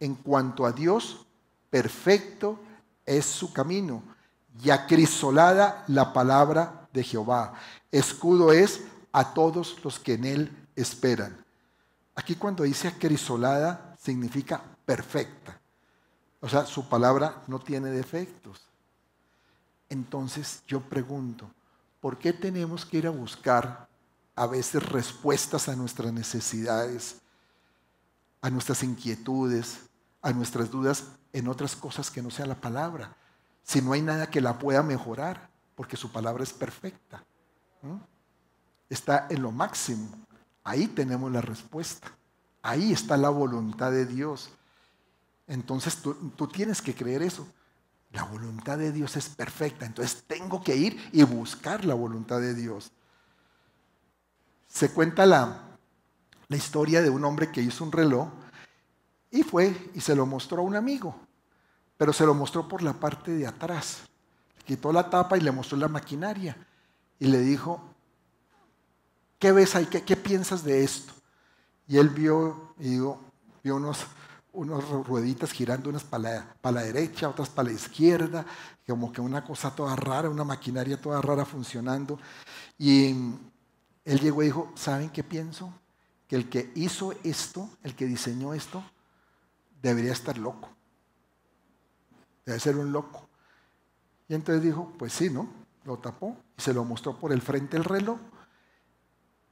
en 0.00 0.14
cuanto 0.14 0.64
a 0.64 0.72
Dios, 0.72 1.26
perfecto 1.68 2.58
es 3.04 3.26
su 3.26 3.52
camino 3.52 4.02
y 4.62 4.70
acrisolada 4.70 5.84
la 5.88 6.14
palabra 6.14 6.88
de 6.94 7.04
Jehová. 7.04 7.52
Escudo 7.92 8.52
es 8.52 8.80
a 9.12 9.34
todos 9.34 9.84
los 9.84 9.98
que 9.98 10.14
en 10.14 10.24
él 10.24 10.66
esperan. 10.76 11.44
Aquí 12.14 12.36
cuando 12.36 12.64
dice 12.64 12.88
acrisolada 12.88 13.94
significa 14.00 14.62
perfecta. 14.86 15.60
O 16.44 16.48
sea, 16.48 16.66
su 16.66 16.88
palabra 16.88 17.42
no 17.46 17.58
tiene 17.58 17.90
defectos. 17.90 18.60
Entonces 19.88 20.62
yo 20.66 20.80
pregunto, 20.80 21.50
¿por 22.00 22.18
qué 22.18 22.32
tenemos 22.32 22.84
que 22.84 22.98
ir 22.98 23.06
a 23.06 23.10
buscar 23.10 23.88
a 24.36 24.46
veces 24.46 24.82
respuestas 24.88 25.68
a 25.68 25.76
nuestras 25.76 26.12
necesidades? 26.12 27.20
a 28.44 28.50
nuestras 28.50 28.82
inquietudes, 28.82 29.78
a 30.20 30.30
nuestras 30.34 30.70
dudas 30.70 31.04
en 31.32 31.48
otras 31.48 31.74
cosas 31.74 32.10
que 32.10 32.20
no 32.20 32.28
sea 32.30 32.44
la 32.44 32.60
palabra. 32.60 33.16
Si 33.62 33.80
no 33.80 33.94
hay 33.94 34.02
nada 34.02 34.28
que 34.28 34.42
la 34.42 34.58
pueda 34.58 34.82
mejorar, 34.82 35.48
porque 35.74 35.96
su 35.96 36.12
palabra 36.12 36.44
es 36.44 36.52
perfecta. 36.52 37.24
Está 38.90 39.28
en 39.30 39.40
lo 39.40 39.50
máximo. 39.50 40.10
Ahí 40.62 40.88
tenemos 40.88 41.32
la 41.32 41.40
respuesta. 41.40 42.12
Ahí 42.60 42.92
está 42.92 43.16
la 43.16 43.30
voluntad 43.30 43.90
de 43.90 44.04
Dios. 44.04 44.50
Entonces 45.46 45.96
tú, 45.96 46.14
tienes 46.52 46.80
que 46.80 46.94
creer 46.94 47.22
eso. 47.22 47.46
La 48.12 48.24
voluntad 48.24 48.78
de 48.78 48.92
Dios 48.92 49.16
es 49.16 49.28
perfecta. 49.28 49.86
Entonces 49.86 50.24
tengo 50.26 50.62
que 50.62 50.76
ir 50.76 51.10
y 51.12 51.22
buscar 51.22 51.84
la 51.84 51.94
voluntad 51.94 52.40
de 52.40 52.54
Dios. 52.54 52.92
Se 54.68 54.90
cuenta 54.90 55.26
la, 55.26 55.76
la 56.48 56.56
historia 56.56 57.02
de 57.02 57.10
un 57.10 57.24
hombre 57.24 57.50
que 57.50 57.62
hizo 57.62 57.84
un 57.84 57.92
reloj 57.92 58.28
y 59.30 59.42
fue 59.42 59.90
y 59.94 60.00
se 60.00 60.14
lo 60.14 60.26
mostró 60.26 60.58
a 60.58 60.64
un 60.64 60.76
amigo, 60.76 61.14
pero 61.96 62.12
se 62.12 62.24
lo 62.24 62.34
mostró 62.34 62.68
por 62.68 62.82
la 62.82 62.92
parte 62.92 63.32
de 63.32 63.46
atrás. 63.46 64.02
Quitó 64.64 64.92
la 64.92 65.10
tapa 65.10 65.36
y 65.36 65.40
le 65.40 65.52
mostró 65.52 65.76
la 65.76 65.88
maquinaria 65.88 66.56
y 67.18 67.26
le 67.26 67.40
dijo, 67.40 67.82
¿qué 69.38 69.52
ves 69.52 69.74
ahí? 69.74 69.86
¿Qué, 69.86 70.16
piensas 70.16 70.64
de 70.64 70.84
esto? 70.84 71.12
Y 71.86 71.98
él 71.98 72.08
vio, 72.08 72.74
y 72.78 72.90
digo, 72.90 73.20
vio 73.62 73.76
unos, 73.76 74.06
unos 74.54 74.88
rueditas 75.06 75.52
girando, 75.52 75.90
unas 75.90 76.04
para 76.04 76.54
la, 76.62 76.82
derecha, 76.82 77.28
otras 77.28 77.48
para 77.48 77.68
la 77.68 77.74
izquierda, 77.74 78.46
como 78.86 79.12
que 79.12 79.20
una 79.20 79.44
cosa 79.44 79.74
toda 79.74 79.94
rara, 79.96 80.30
una 80.30 80.44
maquinaria 80.44 81.00
toda 81.00 81.20
rara 81.20 81.44
funcionando. 81.44 82.18
Y 82.78 83.10
él 84.04 84.20
llegó 84.20 84.42
y 84.42 84.46
dijo, 84.46 84.72
¿saben 84.74 85.10
qué 85.10 85.22
pienso? 85.22 85.72
Que 86.28 86.36
el 86.36 86.48
que 86.48 86.72
hizo 86.74 87.12
esto, 87.24 87.68
el 87.82 87.94
que 87.94 88.06
diseñó 88.06 88.54
esto, 88.54 88.82
debería 89.82 90.12
estar 90.12 90.38
loco. 90.38 90.70
Debe 92.46 92.60
ser 92.60 92.76
un 92.76 92.92
loco. 92.92 93.28
Y 94.28 94.34
entonces 94.34 94.62
dijo, 94.62 94.92
pues 94.98 95.12
sí, 95.12 95.30
¿no? 95.30 95.48
Lo 95.84 95.98
tapó 95.98 96.36
y 96.56 96.62
se 96.62 96.72
lo 96.72 96.84
mostró 96.84 97.18
por 97.18 97.32
el 97.32 97.42
frente 97.42 97.76
del 97.76 97.84
reloj. 97.84 98.18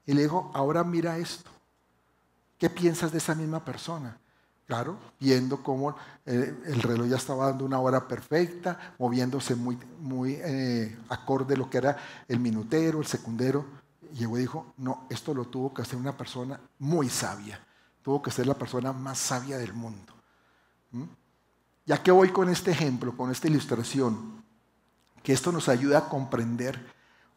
Y 0.07 0.14
le 0.14 0.22
dijo, 0.22 0.50
ahora 0.55 0.84
mira 0.84 1.18
esto. 1.18 1.50
¿Qué 2.59 2.70
piensas 2.70 3.12
de 3.12 3.18
esa 3.18 3.34
misma 3.34 3.64
persona? 3.64 4.18
Claro, 4.72 4.96
viendo 5.20 5.62
cómo 5.62 5.94
eh, 6.24 6.62
el 6.64 6.80
reloj 6.80 7.06
ya 7.06 7.16
estaba 7.16 7.48
dando 7.48 7.66
una 7.66 7.78
hora 7.78 8.08
perfecta, 8.08 8.94
moviéndose 8.98 9.54
muy, 9.54 9.78
muy 10.00 10.38
eh, 10.42 10.98
acorde 11.10 11.52
a 11.52 11.58
lo 11.58 11.68
que 11.68 11.76
era 11.76 11.98
el 12.26 12.40
minutero, 12.40 13.00
el 13.00 13.06
secundero. 13.06 13.66
Llegó 14.14 14.38
y 14.38 14.40
dijo, 14.40 14.72
no, 14.78 15.06
esto 15.10 15.34
lo 15.34 15.44
tuvo 15.44 15.74
que 15.74 15.82
hacer 15.82 15.98
una 15.98 16.16
persona 16.16 16.58
muy 16.78 17.10
sabia. 17.10 17.62
Tuvo 18.00 18.22
que 18.22 18.30
ser 18.30 18.46
la 18.46 18.54
persona 18.54 18.94
más 18.94 19.18
sabia 19.18 19.58
del 19.58 19.74
mundo. 19.74 20.14
¿Mm? 20.92 21.04
Ya 21.84 22.02
que 22.02 22.10
voy 22.10 22.30
con 22.30 22.48
este 22.48 22.70
ejemplo, 22.70 23.14
con 23.14 23.30
esta 23.30 23.48
ilustración, 23.48 24.42
que 25.22 25.34
esto 25.34 25.52
nos 25.52 25.68
ayuda 25.68 25.98
a 25.98 26.08
comprender 26.08 26.82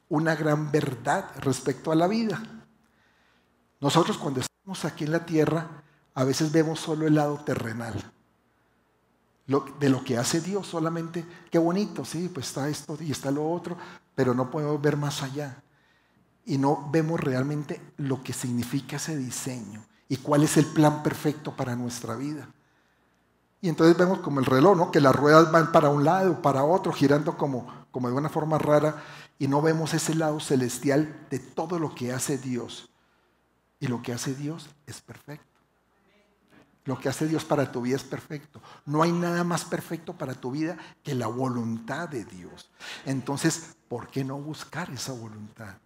una 0.08 0.38
gran 0.38 0.72
verdad 0.72 1.32
respecto 1.42 1.92
a 1.92 1.96
la 1.96 2.08
vida. 2.08 2.42
Nosotros 3.82 4.18
cuando 4.18 4.40
estamos 4.40 4.86
aquí 4.86 5.04
en 5.04 5.12
la 5.12 5.26
tierra, 5.26 5.84
a 6.16 6.24
veces 6.24 6.52
vemos 6.52 6.80
solo 6.80 7.06
el 7.06 7.16
lado 7.16 7.38
terrenal. 7.46 8.12
de 9.80 9.90
lo 9.90 10.04
que 10.04 10.18
hace 10.18 10.42
Dios 10.42 10.66
solamente, 10.66 11.24
qué 11.52 11.60
bonito, 11.60 12.04
sí, 12.04 12.30
pues 12.34 12.48
está 12.48 12.68
esto 12.68 12.98
y 13.00 13.12
está 13.12 13.30
lo 13.30 13.48
otro, 13.48 13.78
pero 14.16 14.34
no 14.34 14.50
podemos 14.50 14.82
ver 14.82 14.98
más 14.98 15.22
allá. 15.22 15.62
Y 16.46 16.58
no 16.58 16.90
vemos 16.92 17.20
realmente 17.20 17.82
lo 17.98 18.24
que 18.24 18.34
significa 18.34 18.96
ese 18.96 19.16
diseño 19.16 19.86
y 20.08 20.18
cuál 20.18 20.44
es 20.44 20.58
el 20.58 20.66
plan 20.66 21.04
perfecto 21.04 21.56
para 21.56 21.76
nuestra 21.76 22.16
vida. 22.16 22.48
Y 23.62 23.70
entonces 23.70 23.98
vemos 23.98 24.20
como 24.20 24.40
el 24.40 24.46
reloj, 24.46 24.78
¿no? 24.78 24.92
que 24.92 25.02
las 25.02 25.16
ruedas 25.16 25.52
van 25.52 25.72
para 25.72 25.90
un 25.90 26.04
lado, 26.04 26.42
para 26.42 26.64
otro, 26.64 26.92
girando 26.92 27.38
como, 27.38 27.68
como 27.92 28.08
de 28.10 28.16
una 28.16 28.30
forma 28.30 28.58
rara, 28.58 29.04
y 29.38 29.48
no 29.48 29.62
vemos 29.62 29.94
ese 29.94 30.16
lado 30.16 30.40
celestial 30.40 31.28
de 31.30 31.40
todo 31.40 31.78
lo 31.78 31.94
que 31.94 32.14
hace 32.14 32.38
Dios. 32.38 32.90
Y 33.80 33.88
lo 33.88 34.02
que 34.02 34.14
hace 34.14 34.34
Dios 34.34 34.70
es 34.86 35.02
perfecto. 35.02 35.55
Lo 36.86 37.00
que 37.00 37.10
hace 37.10 37.28
Dios 37.28 37.44
para 37.44 37.72
tu 37.72 37.82
vida 37.82 37.96
es 37.96 38.04
perfecto. 38.04 38.62
No 38.86 39.02
hay 39.02 39.12
nada 39.12 39.44
más 39.44 39.66
perfecto 39.66 40.14
para 40.14 40.36
tu 40.36 40.52
vida 40.52 40.78
que 41.04 41.16
la 41.16 41.28
voluntad 41.28 42.08
de 42.08 42.26
Dios. 42.26 42.70
Entonces, 43.06 43.76
¿por 43.88 44.08
qué 44.08 44.24
no 44.24 44.38
buscar 44.38 44.92
esa 44.92 45.12
voluntad? 45.14 45.78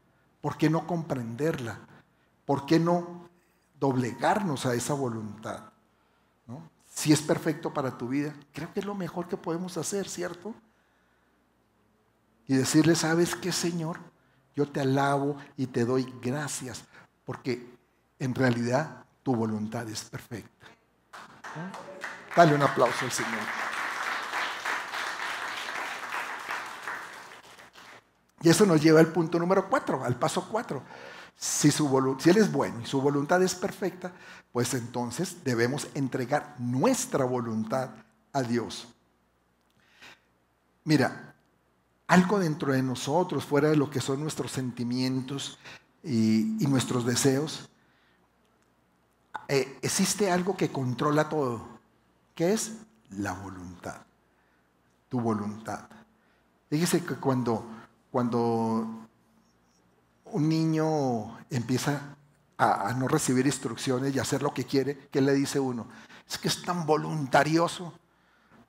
¿Por 0.41 0.57
qué 0.57 0.69
no 0.69 0.85
comprenderla? 0.85 1.79
¿Por 2.45 2.65
qué 2.65 2.79
no 2.79 3.29
doblegarnos 3.79 4.65
a 4.65 4.75
esa 4.75 4.93
voluntad? 4.93 5.71
Si 6.85 7.13
es 7.13 7.21
perfecto 7.21 7.73
para 7.73 7.97
tu 7.97 8.09
vida, 8.09 8.35
creo 8.51 8.73
que 8.73 8.81
es 8.81 8.85
lo 8.85 8.95
mejor 8.95 9.29
que 9.29 9.37
podemos 9.37 9.77
hacer, 9.77 10.09
¿cierto? 10.09 10.53
Y 12.45 12.55
decirle, 12.55 12.95
¿sabes 12.95 13.35
qué, 13.35 13.53
Señor? 13.53 13.99
Yo 14.53 14.69
te 14.69 14.81
alabo 14.81 15.37
y 15.55 15.67
te 15.67 15.85
doy 15.85 16.13
gracias, 16.21 16.83
porque 17.23 17.77
en 18.17 18.35
realidad 18.35 19.05
tu 19.23 19.33
voluntad 19.33 19.87
es 19.87 20.03
perfecta. 20.03 20.67
Dale 22.35 22.55
un 22.55 22.61
aplauso 22.61 23.05
al 23.05 23.11
Señor. 23.11 23.41
Y 28.41 28.49
eso 28.49 28.65
nos 28.65 28.81
lleva 28.81 28.99
al 28.99 29.07
punto 29.07 29.37
número 29.37 29.69
cuatro, 29.69 30.03
al 30.03 30.15
paso 30.15 30.47
cuatro. 30.49 30.83
Si, 31.37 31.71
su 31.71 32.17
si 32.19 32.29
Él 32.29 32.37
es 32.37 32.51
bueno 32.51 32.81
y 32.81 32.85
su 32.85 33.01
voluntad 33.01 33.41
es 33.43 33.55
perfecta, 33.55 34.11
pues 34.51 34.73
entonces 34.73 35.43
debemos 35.43 35.87
entregar 35.93 36.55
nuestra 36.57 37.25
voluntad 37.25 37.89
a 38.33 38.41
Dios. 38.41 38.87
Mira, 40.83 41.35
algo 42.07 42.39
dentro 42.39 42.73
de 42.73 42.81
nosotros, 42.81 43.45
fuera 43.45 43.69
de 43.69 43.75
lo 43.75 43.89
que 43.89 44.01
son 44.01 44.21
nuestros 44.21 44.51
sentimientos 44.51 45.59
y, 46.03 46.55
nuestros 46.67 47.05
deseos, 47.05 47.69
eh, 49.49 49.79
existe 49.81 50.29
algo 50.31 50.55
que 50.55 50.71
controla 50.71 51.27
todo, 51.27 51.67
que 52.35 52.53
es 52.53 52.73
la 53.17 53.33
voluntad, 53.33 53.97
tu 55.09 55.19
voluntad. 55.19 55.89
Fíjese 56.69 57.03
que 57.03 57.15
cuando, 57.15 57.65
cuando 58.11 59.07
un 60.25 60.49
niño 60.49 61.39
empieza 61.49 62.15
a, 62.59 62.93
no 62.93 63.07
recibir 63.07 63.47
instrucciones 63.47 64.15
y 64.15 64.19
hacer 64.19 64.43
lo 64.43 64.53
que 64.53 64.65
quiere, 64.65 65.07
¿qué 65.09 65.19
le 65.19 65.33
dice 65.33 65.59
uno? 65.59 65.87
Es 66.29 66.37
que 66.37 66.47
es 66.47 66.61
tan 66.61 66.85
voluntarioso, 66.85 67.91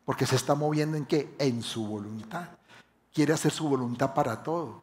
porque 0.07 0.25
se 0.25 0.37
está 0.37 0.55
moviendo 0.55 0.97
en 0.97 1.05
qué? 1.05 1.35
En 1.39 1.63
su 1.63 1.87
voluntad. 1.87 2.49
Quiere 3.13 3.35
hacer 3.35 3.53
su 3.53 3.69
voluntad 3.69 4.15
para 4.15 4.43
todo. 4.43 4.83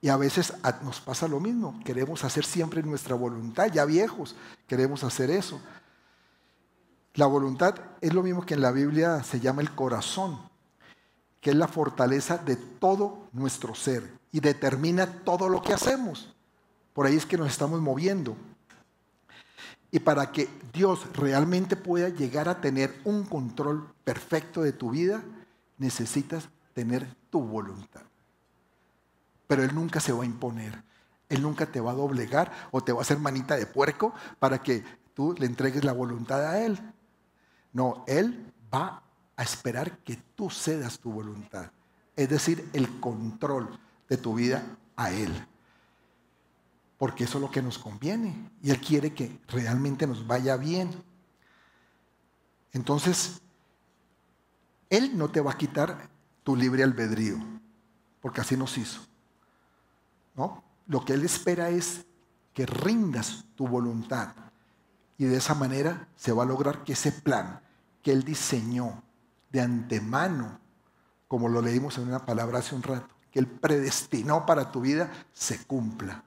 Y 0.00 0.08
a 0.08 0.16
veces 0.16 0.54
nos 0.82 1.00
pasa 1.00 1.28
lo 1.28 1.40
mismo, 1.40 1.78
queremos 1.84 2.24
hacer 2.24 2.44
siempre 2.44 2.82
nuestra 2.82 3.14
voluntad, 3.14 3.70
ya 3.70 3.84
viejos, 3.84 4.34
queremos 4.66 5.04
hacer 5.04 5.30
eso. 5.30 5.60
La 7.14 7.26
voluntad 7.26 7.74
es 8.00 8.14
lo 8.14 8.22
mismo 8.22 8.46
que 8.46 8.54
en 8.54 8.62
la 8.62 8.72
Biblia 8.72 9.22
se 9.22 9.40
llama 9.40 9.60
el 9.60 9.74
corazón, 9.74 10.38
que 11.40 11.50
es 11.50 11.56
la 11.56 11.68
fortaleza 11.68 12.38
de 12.38 12.56
todo 12.56 13.28
nuestro 13.32 13.74
ser 13.74 14.10
y 14.32 14.40
determina 14.40 15.06
todo 15.06 15.48
lo 15.48 15.60
que 15.60 15.74
hacemos. 15.74 16.32
Por 16.94 17.06
ahí 17.06 17.16
es 17.16 17.26
que 17.26 17.36
nos 17.36 17.48
estamos 17.48 17.80
moviendo. 17.80 18.36
Y 19.90 19.98
para 19.98 20.30
que 20.30 20.48
Dios 20.72 21.04
realmente 21.14 21.76
pueda 21.76 22.08
llegar 22.08 22.48
a 22.48 22.60
tener 22.60 23.00
un 23.04 23.24
control 23.24 23.92
perfecto 24.04 24.62
de 24.62 24.72
tu 24.72 24.90
vida, 24.90 25.22
necesitas 25.78 26.48
tener 26.74 27.16
tu 27.28 27.40
voluntad. 27.42 28.02
Pero 29.50 29.64
Él 29.64 29.74
nunca 29.74 29.98
se 29.98 30.12
va 30.12 30.22
a 30.22 30.26
imponer. 30.26 30.80
Él 31.28 31.42
nunca 31.42 31.66
te 31.66 31.80
va 31.80 31.90
a 31.90 31.94
doblegar 31.94 32.52
o 32.70 32.84
te 32.84 32.92
va 32.92 33.00
a 33.00 33.02
hacer 33.02 33.18
manita 33.18 33.56
de 33.56 33.66
puerco 33.66 34.14
para 34.38 34.62
que 34.62 34.84
tú 35.12 35.34
le 35.36 35.46
entregues 35.46 35.82
la 35.82 35.90
voluntad 35.90 36.46
a 36.46 36.64
Él. 36.64 36.78
No, 37.72 38.04
Él 38.06 38.54
va 38.72 39.02
a 39.34 39.42
esperar 39.42 39.98
que 40.04 40.14
tú 40.36 40.50
cedas 40.50 41.00
tu 41.00 41.10
voluntad. 41.10 41.72
Es 42.14 42.28
decir, 42.28 42.70
el 42.74 43.00
control 43.00 43.76
de 44.08 44.18
tu 44.18 44.34
vida 44.34 44.62
a 44.94 45.10
Él. 45.10 45.32
Porque 46.96 47.24
eso 47.24 47.38
es 47.38 47.42
lo 47.42 47.50
que 47.50 47.60
nos 47.60 47.76
conviene. 47.76 48.52
Y 48.62 48.70
Él 48.70 48.80
quiere 48.80 49.12
que 49.12 49.36
realmente 49.48 50.06
nos 50.06 50.24
vaya 50.28 50.56
bien. 50.56 50.92
Entonces, 52.72 53.40
Él 54.90 55.18
no 55.18 55.28
te 55.28 55.40
va 55.40 55.50
a 55.50 55.58
quitar 55.58 56.08
tu 56.44 56.54
libre 56.54 56.84
albedrío, 56.84 57.36
porque 58.20 58.42
así 58.42 58.56
nos 58.56 58.78
hizo. 58.78 59.09
Lo 60.86 61.04
que 61.04 61.14
Él 61.14 61.24
espera 61.24 61.70
es 61.70 62.04
que 62.52 62.66
rindas 62.66 63.44
tu 63.54 63.66
voluntad. 63.66 64.32
Y 65.18 65.24
de 65.24 65.36
esa 65.36 65.54
manera 65.54 66.08
se 66.16 66.32
va 66.32 66.44
a 66.44 66.46
lograr 66.46 66.84
que 66.84 66.94
ese 66.94 67.12
plan 67.12 67.60
que 68.02 68.12
Él 68.12 68.24
diseñó 68.24 69.02
de 69.50 69.60
antemano, 69.60 70.58
como 71.28 71.48
lo 71.48 71.60
leímos 71.60 71.98
en 71.98 72.08
una 72.08 72.24
palabra 72.24 72.58
hace 72.58 72.74
un 72.74 72.82
rato, 72.82 73.14
que 73.30 73.38
Él 73.38 73.46
predestinó 73.46 74.46
para 74.46 74.72
tu 74.72 74.80
vida, 74.80 75.10
se 75.32 75.64
cumpla. 75.64 76.24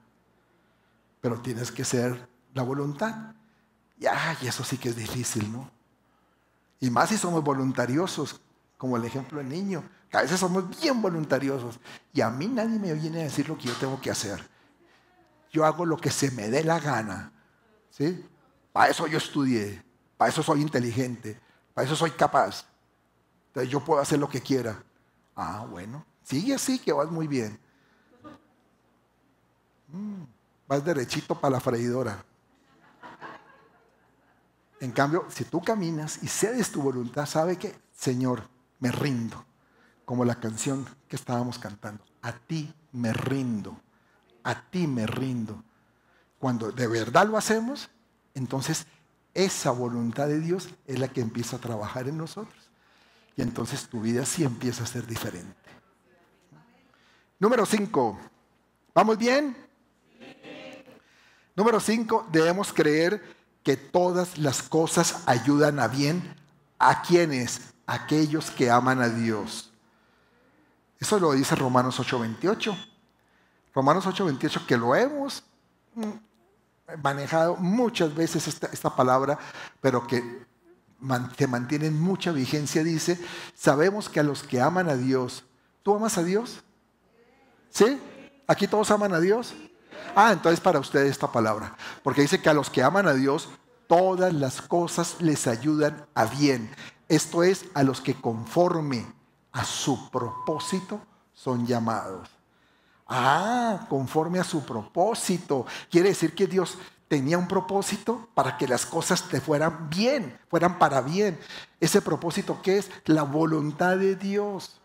Pero 1.20 1.40
tienes 1.40 1.70
que 1.70 1.84
ser 1.84 2.28
la 2.54 2.62
voluntad. 2.62 3.34
Y, 3.98 4.06
y 4.06 4.46
eso 4.46 4.64
sí 4.64 4.78
que 4.78 4.90
es 4.90 4.96
difícil, 4.96 5.50
¿no? 5.50 5.70
Y 6.80 6.90
más 6.90 7.08
si 7.08 7.18
somos 7.18 7.42
voluntariosos, 7.42 8.40
como 8.76 8.96
el 8.96 9.04
ejemplo 9.04 9.38
del 9.38 9.48
niño. 9.48 9.82
A 10.14 10.22
veces 10.22 10.38
somos 10.38 10.68
bien 10.80 11.02
voluntariosos. 11.02 11.80
Y 12.12 12.20
a 12.20 12.30
mí 12.30 12.46
nadie 12.46 12.78
me 12.78 12.92
viene 12.94 13.20
a 13.20 13.24
decir 13.24 13.48
lo 13.48 13.58
que 13.58 13.68
yo 13.68 13.74
tengo 13.74 14.00
que 14.00 14.10
hacer. 14.10 14.48
Yo 15.50 15.64
hago 15.64 15.84
lo 15.84 15.96
que 15.96 16.10
se 16.10 16.30
me 16.30 16.48
dé 16.48 16.62
la 16.62 16.78
gana. 16.78 17.32
¿Sí? 17.90 18.24
Para 18.72 18.90
eso 18.90 19.06
yo 19.06 19.18
estudié. 19.18 19.84
Para 20.16 20.30
eso 20.30 20.42
soy 20.42 20.62
inteligente. 20.62 21.40
Para 21.72 21.86
eso 21.86 21.96
soy 21.96 22.12
capaz. 22.12 22.64
Entonces 23.48 23.70
yo 23.70 23.80
puedo 23.80 24.00
hacer 24.00 24.18
lo 24.18 24.28
que 24.28 24.40
quiera. 24.40 24.82
Ah, 25.34 25.66
bueno. 25.68 26.04
Sigue 26.22 26.54
así, 26.54 26.78
que 26.78 26.92
vas 26.92 27.10
muy 27.10 27.26
bien. 27.26 27.58
Mm, 29.88 30.22
vas 30.66 30.84
derechito 30.84 31.38
para 31.38 31.52
la 31.52 31.60
freidora. 31.60 32.24
En 34.80 34.92
cambio, 34.92 35.26
si 35.28 35.44
tú 35.44 35.60
caminas 35.60 36.22
y 36.22 36.28
cedes 36.28 36.70
tu 36.70 36.82
voluntad, 36.82 37.26
sabe 37.26 37.56
que, 37.56 37.74
Señor, 37.96 38.48
me 38.80 38.90
rindo. 38.90 39.44
Como 40.04 40.24
la 40.24 40.36
canción 40.36 40.86
que 41.08 41.16
estábamos 41.16 41.58
cantando. 41.58 42.04
A 42.22 42.32
ti 42.32 42.72
me 42.92 43.12
rindo. 43.12 43.80
a 44.42 44.60
ti 44.70 44.86
me 44.86 45.06
rindo. 45.06 45.62
Cuando 46.38 46.70
de 46.70 46.86
verdad 46.86 47.26
lo 47.26 47.38
hacemos, 47.38 47.88
entonces 48.34 48.86
esa 49.32 49.70
voluntad 49.70 50.28
de 50.28 50.40
Dios 50.40 50.68
es 50.86 50.98
la 50.98 51.08
que 51.08 51.20
empieza 51.20 51.56
a 51.56 51.60
trabajar 51.60 52.08
en 52.08 52.18
nosotros. 52.18 52.70
Y 53.36 53.42
entonces 53.42 53.88
tu 53.88 54.00
vida 54.00 54.24
sí 54.24 54.44
empieza 54.44 54.84
a 54.84 54.86
ser 54.86 55.06
diferente. 55.06 55.54
Número 57.38 57.66
5. 57.66 58.18
¿Vamos 58.94 59.18
bien? 59.18 59.56
Número 61.56 61.80
5. 61.80 62.28
Debemos 62.30 62.72
creer 62.72 63.22
que 63.62 63.76
todas 63.76 64.38
las 64.38 64.62
cosas 64.62 65.22
ayudan 65.26 65.80
a 65.80 65.88
bien 65.88 66.22
a 66.78 67.02
quienes, 67.02 67.72
aquellos 67.86 68.50
que 68.50 68.70
aman 68.70 69.00
a 69.00 69.08
Dios. 69.08 69.72
Eso 71.04 71.20
lo 71.20 71.32
dice 71.32 71.54
Romanos 71.54 72.00
8:28. 72.00 72.74
Romanos 73.74 74.06
8:28 74.06 74.64
que 74.64 74.78
lo 74.78 74.96
hemos 74.96 75.44
mm, 75.94 77.02
manejado 77.02 77.56
muchas 77.56 78.14
veces 78.14 78.48
esta, 78.48 78.96
palabra, 78.96 79.38
pero 79.82 80.06
que 80.06 80.46
se 81.36 81.46
mantiene 81.46 81.88
en 81.88 82.00
mucha 82.00 82.32
vigencia, 82.32 82.82
dice, 82.82 83.22
sabemos 83.54 84.08
que 84.08 84.20
a 84.20 84.22
los 84.22 84.44
que 84.44 84.62
aman 84.62 84.88
a 84.88 84.96
Dios, 84.96 85.44
¿tú 85.82 85.94
amas 85.94 86.16
a 86.16 86.22
Dios? 86.22 86.64
¿Sí? 87.68 88.00
¿Aquí 88.46 88.66
todos 88.66 88.90
aman 88.90 89.12
a 89.12 89.20
Dios? 89.20 89.52
Ah, 90.16 90.32
entonces 90.32 90.58
para 90.58 90.78
ustedes 90.78 91.10
esta 91.10 91.30
palabra, 91.30 91.76
porque 92.02 92.22
dice 92.22 92.40
que 92.40 92.48
a 92.48 92.54
los 92.54 92.70
que 92.70 92.82
aman 92.82 93.08
a 93.08 93.12
Dios, 93.12 93.50
todas 93.88 94.32
las 94.32 94.62
cosas 94.62 95.16
les 95.20 95.46
ayudan 95.48 96.06
a 96.14 96.24
bien. 96.24 96.74
Esto 97.10 97.42
es, 97.42 97.66
a 97.74 97.82
los 97.82 98.00
que 98.00 98.14
conforme 98.14 99.04
a 99.54 99.64
su 99.64 100.10
propósito 100.10 101.00
son 101.32 101.64
llamados. 101.64 102.28
Ah, 103.06 103.86
conforme 103.88 104.40
a 104.40 104.44
su 104.44 104.64
propósito. 104.64 105.64
Quiere 105.90 106.08
decir 106.08 106.34
que 106.34 106.48
Dios 106.48 106.76
tenía 107.06 107.38
un 107.38 107.46
propósito 107.46 108.28
para 108.34 108.56
que 108.56 108.66
las 108.66 108.84
cosas 108.84 109.28
te 109.28 109.40
fueran 109.40 109.88
bien, 109.88 110.36
fueran 110.48 110.78
para 110.78 111.00
bien. 111.00 111.38
Ese 111.78 112.02
propósito 112.02 112.60
que 112.62 112.78
es 112.78 112.90
la 113.04 113.22
voluntad 113.22 113.96
de 113.96 114.16
Dios. 114.16 114.80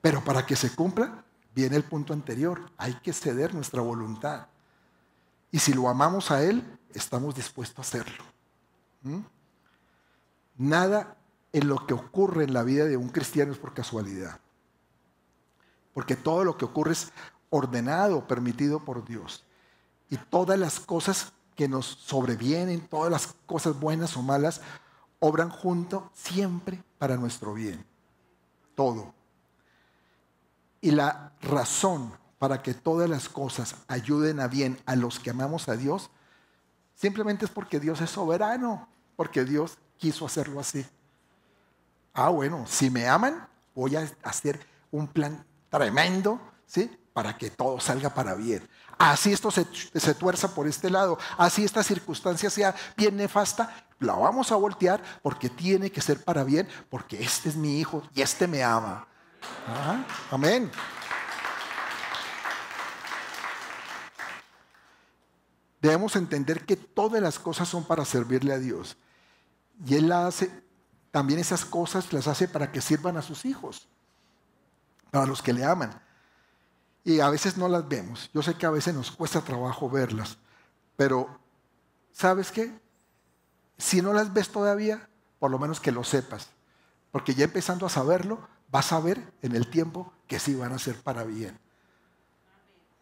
Pero 0.00 0.24
para 0.24 0.46
que 0.46 0.56
se 0.56 0.74
cumpla, 0.74 1.22
viene 1.54 1.76
el 1.76 1.84
punto 1.84 2.14
anterior. 2.14 2.70
Hay 2.78 2.94
que 2.94 3.12
ceder 3.12 3.54
nuestra 3.54 3.82
voluntad. 3.82 4.46
Y 5.50 5.58
si 5.58 5.74
lo 5.74 5.90
amamos 5.90 6.30
a 6.30 6.42
Él, 6.42 6.64
estamos 6.94 7.34
dispuestos 7.34 7.78
a 7.78 7.88
hacerlo. 7.88 8.24
¿Mm? 9.02 9.20
Nada 10.56 11.16
en 11.56 11.68
lo 11.68 11.86
que 11.86 11.94
ocurre 11.94 12.44
en 12.44 12.52
la 12.52 12.62
vida 12.64 12.84
de 12.84 12.98
un 12.98 13.08
cristiano 13.08 13.50
es 13.50 13.56
por 13.56 13.72
casualidad. 13.72 14.40
Porque 15.94 16.14
todo 16.14 16.44
lo 16.44 16.58
que 16.58 16.66
ocurre 16.66 16.92
es 16.92 17.12
ordenado, 17.48 18.26
permitido 18.28 18.84
por 18.84 19.06
Dios. 19.06 19.42
Y 20.10 20.18
todas 20.18 20.58
las 20.58 20.80
cosas 20.80 21.32
que 21.54 21.66
nos 21.66 21.86
sobrevienen, 21.86 22.86
todas 22.86 23.10
las 23.10 23.34
cosas 23.46 23.80
buenas 23.80 24.18
o 24.18 24.22
malas, 24.22 24.60
obran 25.18 25.48
junto 25.48 26.10
siempre 26.12 26.82
para 26.98 27.16
nuestro 27.16 27.54
bien. 27.54 27.86
Todo. 28.74 29.14
Y 30.82 30.90
la 30.90 31.32
razón 31.40 32.12
para 32.38 32.60
que 32.60 32.74
todas 32.74 33.08
las 33.08 33.30
cosas 33.30 33.76
ayuden 33.88 34.40
a 34.40 34.46
bien 34.46 34.78
a 34.84 34.94
los 34.94 35.18
que 35.18 35.30
amamos 35.30 35.70
a 35.70 35.76
Dios, 35.78 36.10
simplemente 36.94 37.46
es 37.46 37.50
porque 37.50 37.80
Dios 37.80 38.02
es 38.02 38.10
soberano, 38.10 38.88
porque 39.16 39.46
Dios 39.46 39.78
quiso 39.96 40.26
hacerlo 40.26 40.60
así. 40.60 40.84
Ah, 42.18 42.30
bueno, 42.30 42.64
si 42.66 42.88
me 42.88 43.06
aman, 43.06 43.46
voy 43.74 43.94
a 43.94 44.10
hacer 44.22 44.58
un 44.90 45.06
plan 45.06 45.44
tremendo, 45.68 46.40
¿sí? 46.66 46.90
Para 47.12 47.36
que 47.36 47.50
todo 47.50 47.78
salga 47.78 48.08
para 48.14 48.34
bien. 48.34 48.66
Así 48.96 49.34
esto 49.34 49.50
se, 49.50 49.66
se 49.94 50.14
tuerza 50.14 50.54
por 50.54 50.66
este 50.66 50.88
lado, 50.88 51.18
así 51.36 51.62
esta 51.62 51.82
circunstancia 51.82 52.48
sea 52.48 52.74
bien 52.96 53.18
nefasta, 53.18 53.86
la 53.98 54.14
vamos 54.14 54.50
a 54.50 54.56
voltear 54.56 55.02
porque 55.20 55.50
tiene 55.50 55.92
que 55.92 56.00
ser 56.00 56.24
para 56.24 56.42
bien, 56.42 56.66
porque 56.88 57.22
este 57.22 57.50
es 57.50 57.56
mi 57.56 57.78
hijo 57.78 58.02
y 58.14 58.22
este 58.22 58.46
me 58.46 58.64
ama. 58.64 59.06
Amén. 60.30 60.70
Debemos 65.82 66.16
entender 66.16 66.64
que 66.64 66.76
todas 66.76 67.20
las 67.20 67.38
cosas 67.38 67.68
son 67.68 67.84
para 67.84 68.06
servirle 68.06 68.54
a 68.54 68.58
Dios. 68.58 68.96
Y 69.84 69.96
Él 69.96 70.10
hace, 70.10 70.50
también 71.16 71.40
esas 71.40 71.64
cosas 71.64 72.12
las 72.12 72.28
hace 72.28 72.46
para 72.46 72.70
que 72.70 72.82
sirvan 72.82 73.16
a 73.16 73.22
sus 73.22 73.46
hijos 73.46 73.88
para 75.10 75.24
los 75.24 75.40
que 75.40 75.54
le 75.54 75.64
aman. 75.64 75.98
Y 77.04 77.20
a 77.20 77.30
veces 77.30 77.56
no 77.56 77.68
las 77.68 77.88
vemos. 77.88 78.28
Yo 78.34 78.42
sé 78.42 78.52
que 78.52 78.66
a 78.66 78.70
veces 78.70 78.94
nos 78.94 79.10
cuesta 79.10 79.40
trabajo 79.40 79.88
verlas, 79.88 80.36
pero 80.94 81.40
¿sabes 82.12 82.52
qué? 82.52 82.70
Si 83.78 84.02
no 84.02 84.12
las 84.12 84.34
ves 84.34 84.50
todavía, 84.50 85.08
por 85.38 85.50
lo 85.50 85.58
menos 85.58 85.80
que 85.80 85.90
lo 85.90 86.04
sepas. 86.04 86.50
Porque 87.12 87.34
ya 87.34 87.44
empezando 87.44 87.86
a 87.86 87.88
saberlo, 87.88 88.46
vas 88.70 88.92
a 88.92 89.00
ver 89.00 89.32
en 89.40 89.56
el 89.56 89.70
tiempo 89.70 90.12
que 90.28 90.38
sí 90.38 90.54
van 90.54 90.74
a 90.74 90.78
ser 90.78 91.00
para 91.00 91.24
bien. 91.24 91.58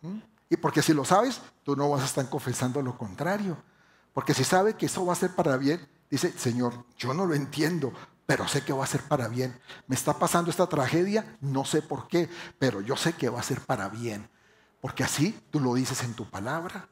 ¿Mm? 0.02 0.18
Y 0.50 0.56
porque 0.56 0.82
si 0.82 0.94
lo 0.94 1.04
sabes, 1.04 1.40
tú 1.64 1.74
no 1.74 1.90
vas 1.90 2.02
a 2.02 2.06
estar 2.06 2.30
confesando 2.30 2.80
lo 2.80 2.96
contrario. 2.96 3.56
Porque 4.14 4.32
si 4.32 4.44
sabe 4.44 4.74
que 4.74 4.86
eso 4.86 5.04
va 5.04 5.12
a 5.12 5.16
ser 5.16 5.34
para 5.34 5.58
bien, 5.58 5.86
dice, 6.08 6.32
Señor, 6.32 6.86
yo 6.96 7.12
no 7.12 7.26
lo 7.26 7.34
entiendo, 7.34 7.92
pero 8.24 8.48
sé 8.48 8.64
que 8.64 8.72
va 8.72 8.84
a 8.84 8.86
ser 8.86 9.02
para 9.02 9.28
bien. 9.28 9.60
Me 9.86 9.96
está 9.96 10.14
pasando 10.18 10.50
esta 10.50 10.68
tragedia, 10.68 11.36
no 11.40 11.64
sé 11.64 11.82
por 11.82 12.08
qué, 12.08 12.30
pero 12.58 12.80
yo 12.80 12.96
sé 12.96 13.12
que 13.12 13.28
va 13.28 13.40
a 13.40 13.42
ser 13.42 13.60
para 13.60 13.88
bien. 13.88 14.30
Porque 14.80 15.02
así 15.04 15.38
tú 15.50 15.60
lo 15.60 15.74
dices 15.74 16.02
en 16.04 16.14
tu 16.14 16.30
palabra. 16.30 16.88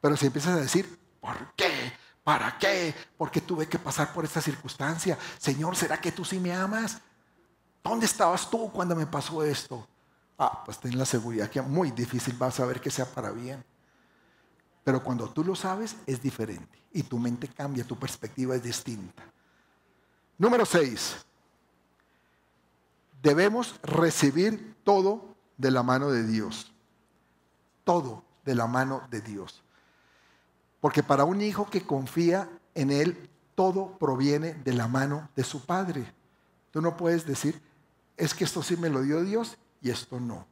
Pero 0.00 0.16
si 0.16 0.26
empiezas 0.26 0.56
a 0.56 0.60
decir, 0.60 0.98
¿por 1.20 1.54
qué? 1.54 1.92
¿Para 2.24 2.58
qué? 2.58 2.94
¿Por 3.16 3.30
qué 3.30 3.40
tuve 3.40 3.68
que 3.68 3.78
pasar 3.78 4.12
por 4.12 4.24
esta 4.24 4.40
circunstancia? 4.40 5.16
Señor, 5.38 5.76
¿será 5.76 6.00
que 6.00 6.12
tú 6.12 6.24
sí 6.24 6.38
me 6.38 6.52
amas? 6.52 7.00
¿Dónde 7.82 8.06
estabas 8.06 8.50
tú 8.50 8.70
cuando 8.72 8.94
me 8.94 9.06
pasó 9.06 9.42
esto? 9.42 9.88
Ah, 10.36 10.62
pues 10.64 10.78
ten 10.78 10.98
la 10.98 11.06
seguridad 11.06 11.48
que 11.48 11.62
muy 11.62 11.90
difícil 11.90 12.34
vas 12.34 12.60
a 12.60 12.66
ver 12.66 12.80
que 12.80 12.90
sea 12.90 13.06
para 13.06 13.30
bien. 13.30 13.64
Pero 14.88 15.04
cuando 15.04 15.28
tú 15.28 15.44
lo 15.44 15.54
sabes, 15.54 15.96
es 16.06 16.22
diferente. 16.22 16.82
Y 16.94 17.02
tu 17.02 17.18
mente 17.18 17.46
cambia, 17.46 17.84
tu 17.84 17.98
perspectiva 17.98 18.56
es 18.56 18.62
distinta. 18.62 19.22
Número 20.38 20.64
6. 20.64 21.26
Debemos 23.20 23.78
recibir 23.82 24.76
todo 24.84 25.36
de 25.58 25.70
la 25.70 25.82
mano 25.82 26.08
de 26.08 26.26
Dios. 26.26 26.72
Todo 27.84 28.24
de 28.46 28.54
la 28.54 28.66
mano 28.66 29.02
de 29.10 29.20
Dios. 29.20 29.62
Porque 30.80 31.02
para 31.02 31.24
un 31.24 31.42
hijo 31.42 31.68
que 31.68 31.82
confía 31.82 32.48
en 32.74 32.90
Él, 32.90 33.28
todo 33.54 33.98
proviene 33.98 34.54
de 34.54 34.72
la 34.72 34.88
mano 34.88 35.28
de 35.36 35.44
su 35.44 35.66
padre. 35.66 36.14
Tú 36.70 36.80
no 36.80 36.96
puedes 36.96 37.26
decir, 37.26 37.60
es 38.16 38.32
que 38.32 38.44
esto 38.44 38.62
sí 38.62 38.78
me 38.78 38.88
lo 38.88 39.02
dio 39.02 39.22
Dios 39.22 39.58
y 39.82 39.90
esto 39.90 40.18
no. 40.18 40.46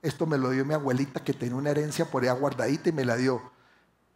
Esto 0.00 0.26
me 0.26 0.38
lo 0.38 0.50
dio 0.50 0.64
mi 0.64 0.74
abuelita 0.74 1.24
que 1.24 1.32
tenía 1.32 1.56
una 1.56 1.70
herencia 1.70 2.08
por 2.08 2.22
allá 2.22 2.34
guardadita 2.34 2.90
y 2.90 2.92
me 2.92 3.04
la 3.04 3.16
dio. 3.16 3.58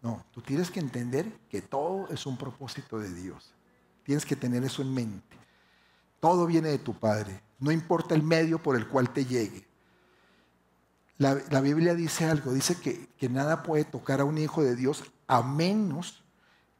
No, 0.04 0.22
tú 0.32 0.42
tienes 0.42 0.70
que 0.70 0.80
entender 0.80 1.32
que 1.48 1.62
todo 1.62 2.08
es 2.10 2.26
un 2.26 2.36
propósito 2.36 2.98
de 2.98 3.10
Dios. 3.10 3.54
Tienes 4.02 4.26
que 4.26 4.36
tener 4.36 4.62
eso 4.62 4.82
en 4.82 4.92
mente. 4.92 5.38
Todo 6.20 6.44
viene 6.44 6.68
de 6.68 6.78
tu 6.78 6.92
Padre. 6.92 7.40
No 7.58 7.72
importa 7.72 8.14
el 8.14 8.22
medio 8.22 8.62
por 8.62 8.76
el 8.76 8.86
cual 8.86 9.10
te 9.14 9.24
llegue. 9.24 9.66
La, 11.16 11.60
Biblia 11.62 11.94
dice 11.94 12.26
algo, 12.26 12.52
dice 12.52 12.78
que, 12.78 13.08
que 13.16 13.30
nada 13.30 13.62
puede 13.62 13.84
tocar 13.84 14.20
a 14.20 14.26
un 14.26 14.36
hijo 14.36 14.62
de 14.62 14.76
Dios 14.76 15.04
a 15.26 15.42
menos 15.42 16.22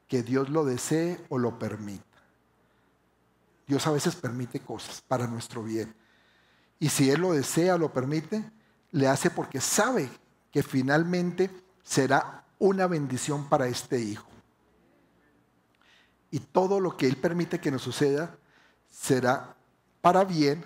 que 0.07 0.21
Dios 0.21 0.49
lo 0.49 0.63
desee 0.63 1.19
o 1.29 1.39
lo 1.39 1.57
permita. 1.57 2.05
Dios 3.65 3.87
a 3.87 3.91
veces 3.91 4.15
permite 4.15 4.59
cosas 4.59 5.01
para 5.01 5.25
nuestro 5.25 5.63
bien. 5.63 5.95
Y 6.77 6.89
si 6.89 7.09
Él 7.09 7.21
lo 7.21 7.33
desea 7.33 7.79
lo 7.79 7.91
permite, 7.91 8.51
le 8.91 9.07
hace 9.07 9.31
porque 9.31 9.61
sabe 9.61 10.11
que 10.51 10.61
finalmente 10.61 11.49
será 11.81 12.44
una 12.59 12.87
bendición 12.87 13.49
para 13.49 13.67
este 13.67 13.99
hijo 13.99 14.27
y 16.31 16.39
todo 16.39 16.79
lo 16.79 16.97
que 16.97 17.07
Él 17.07 17.17
permite 17.17 17.59
que 17.59 17.71
nos 17.71 17.81
suceda 17.81 18.37
será 18.91 19.55
para 20.01 20.23
bien 20.23 20.65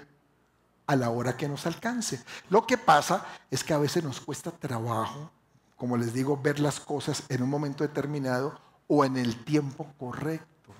a 0.88 0.96
la 0.96 1.12
hora 1.12 1.38
que 1.38 1.48
nos 1.48 1.68
alcance. 1.68 2.24
Lo 2.50 2.66
que 2.66 2.78
pasa 2.78 3.26
es 3.52 3.64
que 3.64 3.74
a 3.74 3.78
veces 3.78 4.04
nos 4.04 4.20
cuesta 4.20 4.50
trabajo, 4.50 5.30
como 5.78 5.96
les 5.96 6.14
digo, 6.14 6.38
ver 6.42 6.60
las 6.60 6.80
cosas 6.80 7.24
en 7.30 7.44
un 7.44 7.50
momento 7.50 7.84
determinado 7.84 8.60
o 8.88 9.06
en 9.06 9.18
el 9.18 9.46
tiempo 9.46 9.94
correcto. 10.00 10.74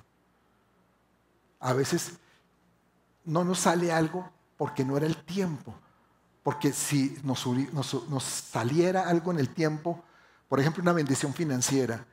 A 1.60 1.74
veces 1.74 2.14
no 3.26 3.44
nos 3.44 3.60
sale 3.60 3.92
algo 3.92 4.28
porque 4.58 4.84
no 4.84 4.98
era 4.98 5.06
el 5.06 5.24
tiempo. 5.24 5.76
Porque 6.42 6.74
si 6.74 7.16
nos, 7.24 7.46
nos, 7.46 8.24
saliera 8.24 9.08
algo 9.08 9.32
en 9.32 9.38
el 9.38 9.54
tiempo, 9.54 10.04
por 10.50 10.60
ejemplo 10.60 10.82
una 10.82 10.94
bendición 10.94 11.34
financiera, 11.34 12.06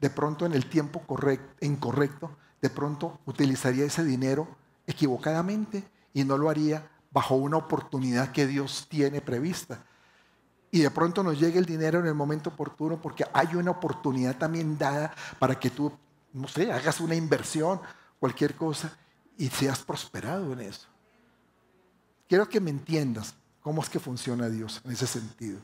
de 0.00 0.08
pronto 0.08 0.46
en 0.46 0.54
el 0.54 0.70
tiempo 0.70 1.00
correcto, 1.00 1.54
incorrecto, 1.60 2.36
de 2.62 2.70
pronto 2.70 3.20
utilizaría 3.26 3.84
ese 3.84 4.04
dinero 4.04 4.48
equivocadamente 4.86 5.84
y 6.14 6.24
no 6.24 6.38
lo 6.38 6.48
haría 6.48 6.88
bajo 7.10 7.34
una 7.34 7.58
oportunidad 7.58 8.32
que 8.32 8.46
Dios 8.46 8.86
tiene 8.88 9.20
prevista. 9.20 9.84
y 10.70 10.80
de 10.80 10.90
pronto 10.90 11.22
nos 11.22 11.38
llegue 11.38 11.60
el 11.60 11.66
dinero 11.66 12.00
en 12.00 12.06
el 12.06 12.14
momento 12.14 12.50
oportuno 12.50 13.00
porque 13.00 13.24
hay 13.32 13.54
una 13.54 13.70
oportunidad 13.70 14.36
también 14.36 14.76
dada 14.76 15.14
para 15.38 15.54
que 15.54 15.70
tú, 15.70 15.92
no 16.32 16.48
sé, 16.48 16.72
hagas 16.72 17.00
una 17.00 17.14
inversión, 17.14 17.80
cualquier 18.18 18.56
cosa, 18.56 18.92
y 19.38 19.48
seas 19.48 19.82
prosperado 19.84 20.52
en 20.52 20.60
eso. 20.62 20.88
Quiero 22.28 22.48
que 22.48 22.60
me 22.60 22.70
entiendas 22.70 23.34
cómo 23.60 23.82
es 23.82 23.88
que 23.88 24.00
funciona 24.00 24.48
Dios 24.48 24.80
en 24.84 24.90
ese 24.90 25.06
sentido. 25.06 25.60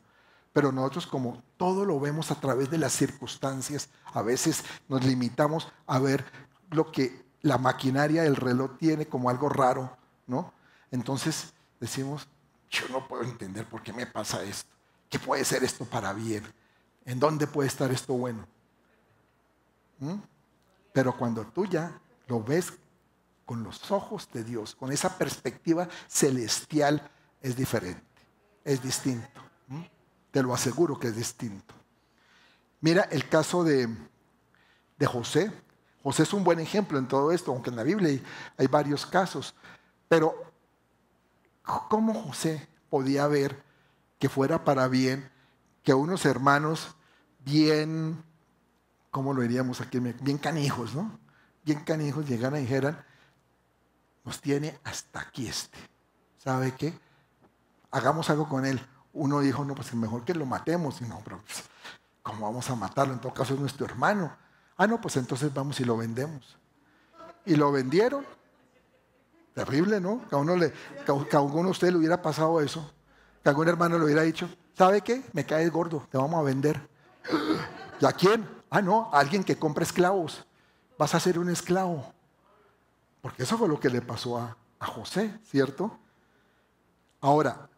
Pero 0.53 0.71
nosotros 0.71 1.07
como 1.07 1.41
todo 1.57 1.85
lo 1.85 1.99
vemos 1.99 2.31
a 2.31 2.35
través 2.35 2.69
de 2.69 2.77
las 2.77 2.93
circunstancias, 2.93 3.89
a 4.13 4.21
veces 4.21 4.63
nos 4.89 5.03
limitamos 5.05 5.71
a 5.87 5.99
ver 5.99 6.25
lo 6.71 6.91
que 6.91 7.25
la 7.41 7.57
maquinaria 7.57 8.23
del 8.23 8.35
reloj 8.35 8.77
tiene 8.77 9.05
como 9.07 9.29
algo 9.29 9.49
raro, 9.49 9.97
¿no? 10.27 10.53
Entonces 10.91 11.53
decimos, 11.79 12.27
yo 12.69 12.87
no 12.89 13.07
puedo 13.07 13.23
entender 13.23 13.65
por 13.65 13.81
qué 13.81 13.93
me 13.93 14.05
pasa 14.05 14.43
esto. 14.43 14.69
¿Qué 15.09 15.19
puede 15.19 15.43
ser 15.43 15.63
esto 15.63 15.85
para 15.85 16.13
bien? 16.13 16.43
¿En 17.05 17.19
dónde 17.19 17.47
puede 17.47 17.67
estar 17.67 17.91
esto 17.91 18.13
bueno? 18.13 18.47
¿Mm? 19.99 20.15
Pero 20.93 21.17
cuando 21.17 21.45
tú 21.45 21.65
ya 21.65 21.99
lo 22.27 22.43
ves 22.43 22.73
con 23.45 23.63
los 23.63 23.91
ojos 23.91 24.29
de 24.31 24.43
Dios, 24.43 24.75
con 24.75 24.91
esa 24.91 25.17
perspectiva 25.17 25.87
celestial, 26.07 27.09
es 27.41 27.55
diferente, 27.55 28.01
es 28.63 28.81
distinto. 28.81 29.41
Te 30.31 30.41
lo 30.41 30.53
aseguro 30.53 30.97
que 30.97 31.09
es 31.09 31.15
distinto. 31.15 31.75
Mira 32.79 33.03
el 33.11 33.27
caso 33.29 33.63
de, 33.63 33.87
de 34.97 35.05
José. 35.05 35.51
José 36.03 36.23
es 36.23 36.33
un 36.33 36.43
buen 36.43 36.59
ejemplo 36.59 36.97
en 36.97 37.07
todo 37.07 37.31
esto, 37.31 37.51
aunque 37.51 37.69
en 37.69 37.75
la 37.75 37.83
Biblia 37.83 38.19
hay, 38.57 38.67
varios 38.67 39.05
casos. 39.05 39.53
Pero, 40.07 40.33
¿cómo 41.89 42.13
José 42.13 42.67
podía 42.89 43.27
ver 43.27 43.63
que 44.17 44.29
fuera 44.29 44.63
para 44.63 44.87
bien 44.87 45.29
que 45.83 45.93
unos 45.93 46.25
hermanos 46.25 46.95
bien, 47.39 48.23
¿cómo 49.11 49.33
lo 49.33 49.41
diríamos 49.41 49.81
aquí? 49.81 49.99
Bien 49.99 50.37
canijos, 50.37 50.95
¿no? 50.95 51.19
Bien 51.63 51.83
canijos 51.83 52.27
llegaran 52.27 52.59
y 52.59 52.63
dijeran, 52.63 53.03
nos 54.23 54.41
tiene 54.41 54.79
hasta 54.83 55.21
aquí 55.21 55.47
este. 55.47 55.77
¿Sabe 56.37 56.73
qué? 56.75 56.97
Hagamos 57.91 58.29
algo 58.29 58.47
con 58.47 58.65
él 58.65 58.79
uno 59.13 59.39
dijo, 59.39 59.65
no, 59.65 59.75
pues 59.75 59.93
mejor 59.93 60.23
que 60.23 60.33
lo 60.33 60.45
matemos. 60.45 61.01
Y 61.01 61.05
no, 61.05 61.21
pero 61.23 61.39
pues, 61.39 61.63
¿cómo 62.23 62.45
vamos 62.45 62.69
a 62.69 62.75
matarlo? 62.75 63.13
En 63.13 63.19
todo 63.19 63.33
caso 63.33 63.53
es 63.53 63.59
nuestro 63.59 63.85
hermano. 63.85 64.35
Ah, 64.77 64.87
no, 64.87 64.99
pues 64.99 65.17
entonces 65.17 65.53
vamos 65.53 65.79
y 65.79 65.85
lo 65.85 65.97
vendemos. 65.97 66.57
Y 67.45 67.55
lo 67.55 67.71
vendieron. 67.71 68.25
Terrible, 69.53 69.99
¿no? 69.99 70.27
Que 70.29 70.35
a 70.35 70.37
uno, 70.37 70.55
le, 70.55 70.71
que 70.71 71.35
a 71.35 71.41
uno 71.41 71.63
de 71.63 71.69
ustedes 71.69 71.93
le 71.93 71.99
hubiera 71.99 72.21
pasado 72.21 72.61
eso. 72.61 72.91
Que 73.43 73.49
algún 73.49 73.67
hermano 73.67 73.97
le 73.97 74.05
hubiera 74.05 74.21
dicho, 74.21 74.49
¿sabe 74.77 75.01
qué? 75.01 75.23
Me 75.33 75.45
caes 75.45 75.71
gordo, 75.71 76.07
te 76.09 76.17
vamos 76.17 76.39
a 76.39 76.43
vender. 76.43 76.89
¿Y 77.99 78.05
a 78.05 78.11
quién? 78.13 78.47
Ah, 78.69 78.81
no, 78.81 79.09
a 79.11 79.19
alguien 79.19 79.43
que 79.43 79.57
compra 79.57 79.83
esclavos. 79.83 80.45
Vas 80.97 81.13
a 81.13 81.19
ser 81.19 81.37
un 81.37 81.49
esclavo. 81.49 82.13
Porque 83.21 83.43
eso 83.43 83.57
fue 83.57 83.67
lo 83.67 83.79
que 83.79 83.89
le 83.89 84.01
pasó 84.01 84.37
a, 84.37 84.55
a 84.79 84.85
José, 84.85 85.37
¿cierto? 85.43 85.99
Ahora, 87.19 87.69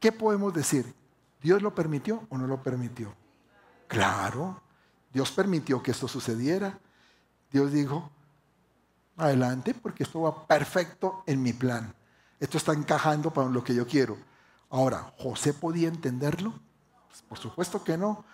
¿qué 0.00 0.12
podemos 0.12 0.52
decir? 0.54 0.94
¿Dios 1.42 1.62
lo 1.62 1.74
permitió 1.74 2.26
o 2.28 2.38
no 2.38 2.46
lo 2.46 2.62
permitió? 2.62 3.14
Claro, 3.86 4.60
Dios 5.12 5.30
permitió 5.30 5.82
que 5.82 5.92
esto 5.92 6.08
sucediera. 6.08 6.78
Dios 7.50 7.72
dijo, 7.72 8.10
adelante, 9.16 9.74
porque 9.74 10.02
esto 10.02 10.22
va 10.22 10.46
perfecto 10.46 11.22
en 11.26 11.42
mi 11.42 11.52
plan. 11.52 11.94
Esto 12.38 12.58
está 12.58 12.72
encajando 12.72 13.32
para 13.32 13.48
lo 13.48 13.64
que 13.64 13.74
yo 13.74 13.86
quiero. 13.86 14.18
Ahora, 14.70 15.12
¿José 15.18 15.54
podía 15.54 15.88
entenderlo? 15.88 16.52
Pues, 17.08 17.22
por 17.22 17.38
supuesto 17.38 17.82
que 17.82 17.96
no. 17.96 18.24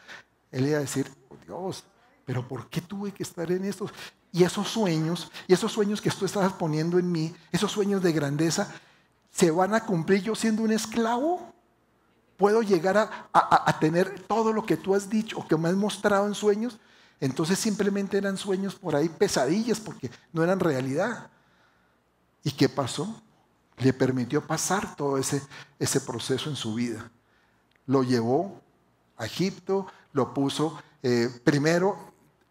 Él 0.51 0.67
iba 0.67 0.79
a 0.79 0.81
decir, 0.81 1.11
oh, 1.29 1.37
Dios, 1.47 1.85
pero 2.25 2.47
¿por 2.47 2.69
qué 2.69 2.81
tuve 2.81 3.13
que 3.13 3.23
estar 3.23 3.51
en 3.51 3.65
esto? 3.65 3.91
Y 4.33 4.45
esos 4.45 4.69
sueños, 4.69 5.31
y 5.47 5.53
esos 5.53 5.71
sueños 5.71 6.01
que 6.01 6.11
tú 6.11 6.25
estabas 6.25 6.53
poniendo 6.55 6.99
en 6.99 7.13
mí, 7.13 7.35
esos 7.53 7.71
sueños 7.71 8.03
de 8.03 8.13
grandeza, 8.13 8.73
¿se 9.33 9.51
van 9.51 9.75
a 9.75 9.85
cumplir 9.85 10.23
yo 10.23 10.35
siendo 10.35 10.63
un 10.63 10.71
esclavo? 10.71 11.53
¿Puedo 12.37 12.63
llegar 12.63 12.97
a, 13.33 13.79
tener 13.81 14.21
todo 14.21 14.53
lo 14.53 14.65
que 14.65 14.77
tú 14.77 14.95
has 14.95 15.09
dicho 15.09 15.39
o 15.39 15.47
que 15.47 15.57
me 15.57 15.69
has 15.69 15.75
mostrado 15.75 16.27
en 16.27 16.35
sueños? 16.35 16.79
Entonces 17.21 17.59
simplemente 17.59 18.19
eran 18.19 18.37
sueños 18.37 18.75
por 18.75 18.97
ahí, 18.97 19.09
pesadillas, 19.09 19.81
porque 19.81 20.11
no 20.33 20.43
eran 20.43 20.61
realidad. 20.61 21.31
¿Y 22.43 22.51
qué 22.51 22.69
pasó? 22.69 23.23
Le 23.79 23.93
permitió 23.93 24.45
pasar 24.45 24.97
todo 24.97 25.19
ese, 25.19 25.41
ese 25.79 26.01
proceso 26.01 26.51
en 26.51 26.57
su 26.57 26.75
vida. 26.75 27.11
Lo 27.87 28.03
llevó 28.03 28.61
a 29.17 29.27
Egipto, 29.27 29.87
lo 30.13 30.35
puso, 30.35 30.83
eh, 31.03 31.29
primero 31.45 31.97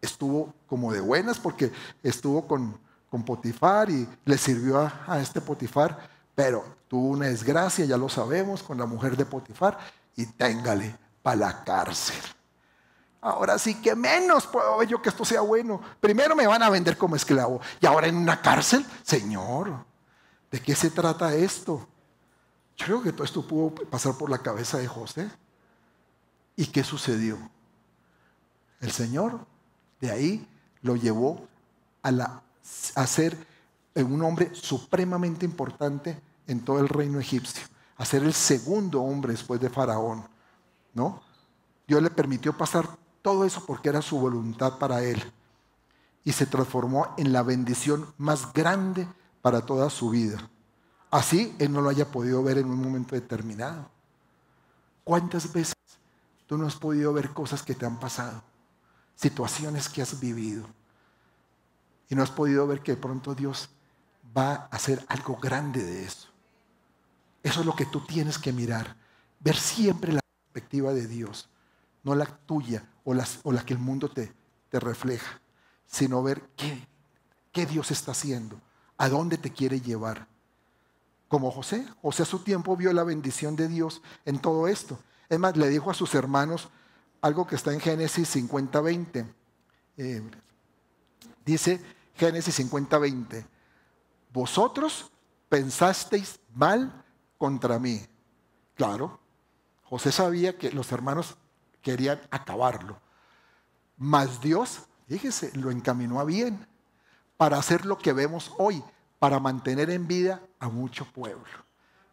estuvo 0.02 0.54
como 0.68 0.92
de 0.92 1.02
buenas 1.02 1.38
porque 1.38 1.72
estuvo 2.02 2.48
con, 2.48 2.78
con 3.10 3.24
Potifar 3.24 3.90
y 3.90 4.08
le 4.26 4.38
sirvió 4.38 4.80
a, 4.80 5.04
a 5.06 5.22
este 5.22 5.42
Potifar, 5.42 6.10
pero 6.42 6.66
tuvo 6.88 7.10
una 7.10 7.28
desgracia, 7.28 7.86
ya 7.86 7.98
lo 7.98 8.10
sabemos, 8.10 8.64
con 8.64 8.76
la 8.76 8.88
mujer 8.88 9.16
de 9.16 9.28
Potifar 9.28 9.78
y 10.16 10.26
téngale 10.26 10.98
para 11.22 11.36
la 11.36 11.64
cárcel. 11.64 12.20
Ahora 13.22 13.60
sí 13.60 13.76
que 13.76 13.96
menos 13.96 14.48
puedo 14.48 14.80
ver 14.80 14.88
yo 14.88 15.00
que 15.00 15.10
esto 15.10 15.24
sea 15.24 15.42
bueno. 15.42 15.80
Primero 16.00 16.36
me 16.36 16.48
van 16.48 16.64
a 16.64 16.72
vender 16.72 16.98
como 16.98 17.16
esclavo 17.16 17.62
y 17.80 17.86
ahora 17.86 18.08
en 18.08 18.16
una 18.16 18.42
cárcel. 18.42 18.84
Señor, 19.04 19.86
¿de 20.50 20.60
qué 20.60 20.74
se 20.74 20.90
trata 20.90 21.36
esto? 21.36 21.88
Yo 22.76 22.86
creo 22.88 23.04
que 23.04 23.12
todo 23.12 23.26
esto 23.26 23.48
pudo 23.48 23.76
pasar 23.86 24.18
por 24.18 24.32
la 24.32 24.40
cabeza 24.40 24.80
de 24.80 24.88
José. 24.88 25.30
¿Y 26.56 26.66
qué 26.66 26.84
sucedió? 26.84 27.38
El 28.80 28.92
Señor 28.92 29.46
de 30.00 30.10
ahí 30.10 30.50
lo 30.82 30.96
llevó 30.96 31.48
a, 32.02 32.10
la, 32.10 32.42
a 32.96 33.06
ser 33.06 33.38
un 33.94 34.24
hombre 34.24 34.50
supremamente 34.56 35.46
importante 35.46 36.20
en 36.52 36.62
todo 36.62 36.80
el 36.80 36.90
reino 36.90 37.20
egipcio, 37.20 37.66
a 37.98 38.06
ser 38.06 38.24
el 38.24 38.34
segundo 38.34 39.02
hombre 39.02 39.32
después 39.32 39.60
de 39.60 39.70
Faraón, 39.70 40.28
¿no? 40.94 41.22
Dios 41.88 42.02
le 42.02 42.10
permitió 42.10 42.56
pasar 42.56 42.98
todo 43.22 43.46
eso 43.46 43.66
porque 43.66 43.90
era 43.90 44.02
su 44.02 44.20
voluntad 44.20 44.78
para 44.78 45.04
él 45.04 45.22
y 46.24 46.32
se 46.32 46.46
transformó 46.46 47.14
en 47.18 47.34
la 47.34 47.44
bendición 47.44 48.14
más 48.18 48.54
grande 48.54 49.08
para 49.42 49.66
toda 49.66 49.90
su 49.90 50.10
vida. 50.10 50.50
Así 51.10 51.56
él 51.60 51.72
no 51.72 51.82
lo 51.82 51.90
haya 51.90 52.10
podido 52.10 52.42
ver 52.44 52.58
en 52.58 52.70
un 52.70 52.82
momento 52.82 53.16
determinado. 53.16 53.90
¿Cuántas 55.04 55.52
veces 55.52 55.76
tú 56.48 56.58
no 56.58 56.68
has 56.68 56.76
podido 56.76 57.12
ver 57.12 57.32
cosas 57.32 57.64
que 57.64 57.76
te 57.76 57.86
han 57.86 58.00
pasado? 58.00 58.44
Situaciones 59.16 59.90
que 59.90 60.02
has 60.02 60.20
vivido. 60.20 60.66
Y 62.08 62.16
no 62.16 62.24
has 62.24 62.32
podido 62.32 62.66
ver 62.68 62.82
que 62.82 62.94
de 62.94 63.02
pronto 63.02 63.36
Dios 63.36 63.70
va 64.38 64.54
a 64.54 64.66
hacer 64.68 65.04
algo 65.10 65.38
grande 65.38 65.84
de 65.84 66.06
eso. 66.06 66.31
Eso 67.44 67.62
es 67.62 67.66
lo 67.66 67.76
que 67.76 67.86
tú 67.86 68.02
tienes 68.02 68.38
que 68.38 68.54
mirar. 68.54 68.96
Ver 69.40 69.56
siempre 69.56 70.14
la 70.14 70.22
perspectiva 70.52 70.94
de 70.94 71.08
Dios, 71.08 71.50
no 72.04 72.16
la 72.16 72.26
tuya 72.26 72.88
o, 73.04 73.14
la 73.14 73.66
que 73.66 73.74
el 73.74 73.80
mundo 73.80 74.10
te, 74.10 74.32
refleja, 74.72 75.42
sino 75.86 76.24
ver 76.24 76.42
qué, 76.56 76.88
qué 77.52 77.66
Dios 77.66 77.92
está 77.92 78.12
haciendo, 78.12 78.62
a 78.98 79.10
dónde 79.10 79.38
te 79.38 79.52
quiere 79.52 79.82
llevar. 79.82 80.28
Como 81.28 81.52
José, 81.52 81.86
José 82.02 82.24
a 82.24 82.26
su 82.26 82.40
tiempo 82.40 82.78
vio 82.78 82.94
la 82.94 83.04
bendición 83.04 83.56
de 83.56 83.68
Dios 83.68 84.02
en 84.26 84.40
todo 84.40 84.68
esto. 84.68 85.00
Es 85.30 85.40
más, 85.40 85.58
le 85.58 85.70
dijo 85.70 85.90
a 85.90 85.94
sus 85.94 86.14
hermanos 86.16 86.70
algo 87.22 87.48
que 87.48 87.56
está 87.56 87.74
en 87.74 87.80
Génesis 87.80 88.36
50-20. 88.36 89.26
Eh, 89.98 90.22
dice 91.46 91.82
Génesis 92.16 92.60
50-20, 92.60 93.46
vosotros 94.32 95.12
pensasteis 95.50 96.40
mal 96.54 97.04
contra 97.42 97.80
mí. 97.80 98.00
Claro, 98.76 99.20
José 99.82 100.12
sabía 100.12 100.60
que 100.60 100.72
los 100.72 100.92
hermanos 100.92 101.38
querían 101.82 102.22
acabarlo. 102.30 103.02
Mas 103.98 104.42
Dios, 104.42 104.82
fíjese, 105.08 105.52
lo 105.58 105.72
encaminó 105.72 106.20
a 106.20 106.24
bien 106.24 106.68
para 107.38 107.58
hacer 107.58 107.88
lo 107.88 107.98
que 107.98 108.14
vemos 108.14 108.54
hoy, 108.60 108.84
para 109.18 109.40
mantener 109.40 109.90
en 109.90 110.06
vida 110.06 110.40
a 110.60 110.70
mucho 110.70 111.04
pueblo. 111.06 111.50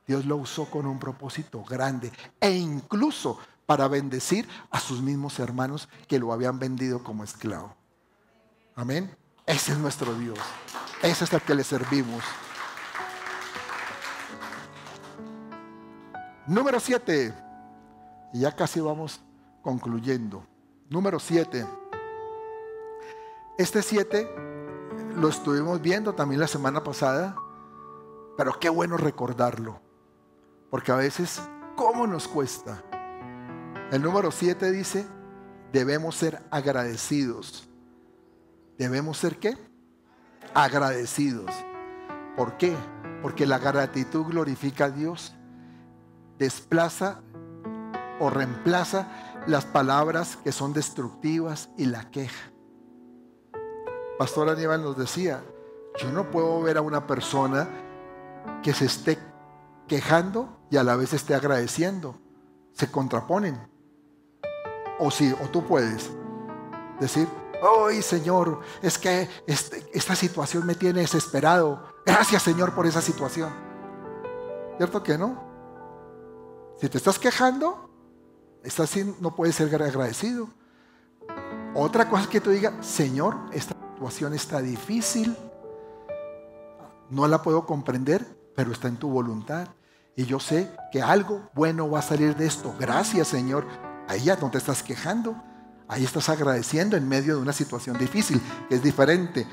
Dios 0.06 0.24
lo 0.24 0.36
usó 0.36 0.64
con 0.70 0.86
un 0.86 0.98
propósito 0.98 1.62
grande 1.62 2.10
e 2.40 2.52
incluso 2.52 3.38
para 3.66 3.86
bendecir 3.86 4.48
a 4.70 4.80
sus 4.80 5.02
mismos 5.02 5.38
hermanos 5.40 5.90
que 6.06 6.18
lo 6.18 6.32
habían 6.32 6.58
vendido 6.58 7.04
como 7.04 7.22
esclavo. 7.22 7.76
Amén. 8.74 9.14
Ese 9.44 9.72
es 9.72 9.78
nuestro 9.78 10.14
Dios. 10.14 10.38
Ese 11.02 11.24
es 11.24 11.32
el 11.34 11.42
que 11.42 11.54
le 11.54 11.64
servimos. 11.64 12.24
Número 16.48 16.80
7. 16.80 17.34
Y 18.32 18.40
ya 18.40 18.56
casi 18.56 18.80
vamos 18.80 19.20
concluyendo. 19.60 20.46
Número 20.88 21.20
7. 21.20 21.66
Este 23.58 23.82
7 23.82 24.26
lo 25.16 25.28
estuvimos 25.28 25.82
viendo 25.82 26.14
también 26.14 26.40
la 26.40 26.46
semana 26.46 26.82
pasada, 26.82 27.36
pero 28.38 28.58
qué 28.58 28.70
bueno 28.70 28.96
recordarlo. 28.96 29.78
Porque 30.70 30.90
a 30.90 30.96
veces, 30.96 31.42
¿cómo 31.76 32.06
nos 32.06 32.28
cuesta 32.28 32.82
El 33.90 34.00
número 34.00 34.30
7 34.30 34.70
dice, 34.70 35.06
debemos 35.70 36.14
ser 36.14 36.42
agradecidos. 36.50 37.68
¿Debemos 38.78 39.18
ser 39.18 39.38
qué? 39.38 39.54
Agradecidos. 40.54 41.50
¿Por 42.38 42.56
qué? 42.56 42.74
Porque 43.20 43.44
la 43.44 43.58
gratitud 43.58 44.24
glorifica 44.24 44.86
a 44.86 44.90
Dios, 44.90 45.34
desplaza 46.38 47.20
o 48.20 48.30
reemplaza 48.30 49.08
las 49.46 49.64
palabras 49.64 50.36
que 50.36 50.52
son 50.52 50.72
destructivas 50.72 51.70
y 51.76 51.86
la 51.86 52.10
queja. 52.10 52.52
Pastor 54.18 54.48
Aníbal 54.48 54.82
nos 54.82 54.96
decía, 54.96 55.42
yo 55.98 56.10
no 56.12 56.30
puedo 56.30 56.60
ver 56.62 56.76
a 56.76 56.82
una 56.82 57.06
persona 57.06 57.68
que 58.62 58.74
se 58.74 58.86
esté 58.86 59.18
quejando 59.86 60.58
y 60.70 60.76
a 60.76 60.82
la 60.82 60.96
vez 60.96 61.12
esté 61.12 61.34
agradeciendo. 61.34 62.16
Se 62.72 62.90
contraponen. 62.90 63.58
O 64.98 65.10
sí, 65.10 65.34
o 65.42 65.48
tú 65.48 65.64
puedes 65.64 66.10
decir, 67.00 67.28
¡ay 67.88 68.02
Señor! 68.02 68.60
Es 68.82 68.98
que 68.98 69.28
este, 69.46 69.88
esta 69.92 70.14
situación 70.14 70.66
me 70.66 70.74
tiene 70.74 71.00
desesperado. 71.00 71.84
Gracias 72.04 72.42
Señor 72.42 72.74
por 72.74 72.86
esa 72.86 73.00
situación. 73.00 73.50
¿Cierto 74.76 75.02
que 75.02 75.16
no? 75.16 75.47
Si 76.80 76.88
te 76.88 76.98
estás 76.98 77.18
quejando, 77.18 77.90
estás 78.62 78.94
no 79.20 79.34
puedes 79.34 79.56
ser 79.56 79.82
agradecido. 79.82 80.48
Otra 81.74 82.08
cosa 82.08 82.22
es 82.22 82.28
que 82.28 82.40
tú 82.40 82.50
digas, 82.50 82.86
Señor, 82.86 83.36
esta 83.52 83.74
situación 83.94 84.32
está 84.34 84.60
difícil. 84.60 85.36
No 87.10 87.26
la 87.26 87.42
puedo 87.42 87.66
comprender, 87.66 88.24
pero 88.54 88.70
está 88.72 88.86
en 88.86 88.96
tu 88.96 89.10
voluntad. 89.10 89.68
Y 90.14 90.24
yo 90.26 90.38
sé 90.38 90.70
que 90.92 91.02
algo 91.02 91.48
bueno 91.52 91.90
va 91.90 91.98
a 91.98 92.02
salir 92.02 92.36
de 92.36 92.46
esto. 92.46 92.74
Gracias, 92.78 93.28
Señor. 93.28 93.66
Ahí 94.06 94.24
ya 94.24 94.36
no 94.36 94.50
te 94.50 94.58
estás 94.58 94.82
quejando. 94.82 95.36
Ahí 95.88 96.04
estás 96.04 96.28
agradeciendo 96.28 96.96
en 96.96 97.08
medio 97.08 97.36
de 97.36 97.42
una 97.42 97.52
situación 97.52 97.98
difícil, 97.98 98.40
que 98.68 98.76
es 98.76 98.82
diferente. 98.82 99.46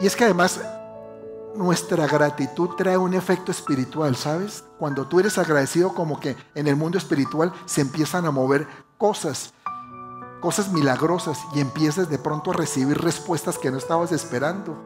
Y 0.00 0.06
es 0.06 0.16
que 0.16 0.24
además 0.24 0.60
nuestra 1.54 2.06
gratitud 2.06 2.70
trae 2.76 2.96
un 2.96 3.14
efecto 3.14 3.50
espiritual, 3.50 4.16
¿sabes? 4.16 4.64
Cuando 4.78 5.06
tú 5.06 5.20
eres 5.20 5.38
agradecido 5.38 5.94
como 5.94 6.18
que 6.18 6.36
en 6.54 6.66
el 6.66 6.76
mundo 6.76 6.98
espiritual 6.98 7.52
se 7.66 7.80
empiezan 7.80 8.26
a 8.26 8.30
mover 8.30 8.66
cosas, 8.98 9.52
cosas 10.40 10.72
milagrosas 10.72 11.38
y 11.54 11.60
empiezas 11.60 12.08
de 12.08 12.18
pronto 12.18 12.50
a 12.50 12.54
recibir 12.54 12.98
respuestas 12.98 13.58
que 13.58 13.70
no 13.70 13.78
estabas 13.78 14.12
esperando. 14.12 14.82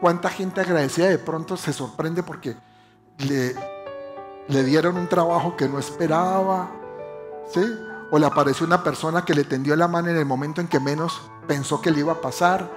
¿Cuánta 0.00 0.28
gente 0.30 0.60
agradecida 0.60 1.08
de 1.08 1.18
pronto 1.18 1.56
se 1.56 1.72
sorprende 1.72 2.22
porque 2.22 2.56
le, 3.18 3.54
le 4.48 4.62
dieron 4.64 4.96
un 4.96 5.08
trabajo 5.08 5.56
que 5.56 5.68
no 5.68 5.78
esperaba? 5.78 6.70
¿Sí? 7.52 7.62
O 8.10 8.18
le 8.18 8.26
apareció 8.26 8.66
una 8.66 8.84
persona 8.84 9.24
que 9.24 9.34
le 9.34 9.44
tendió 9.44 9.74
la 9.74 9.88
mano 9.88 10.08
en 10.08 10.16
el 10.16 10.24
momento 10.24 10.60
en 10.60 10.68
que 10.68 10.78
menos 10.78 11.20
pensó 11.46 11.80
que 11.80 11.90
le 11.90 12.00
iba 12.00 12.12
a 12.12 12.20
pasar. 12.20 12.70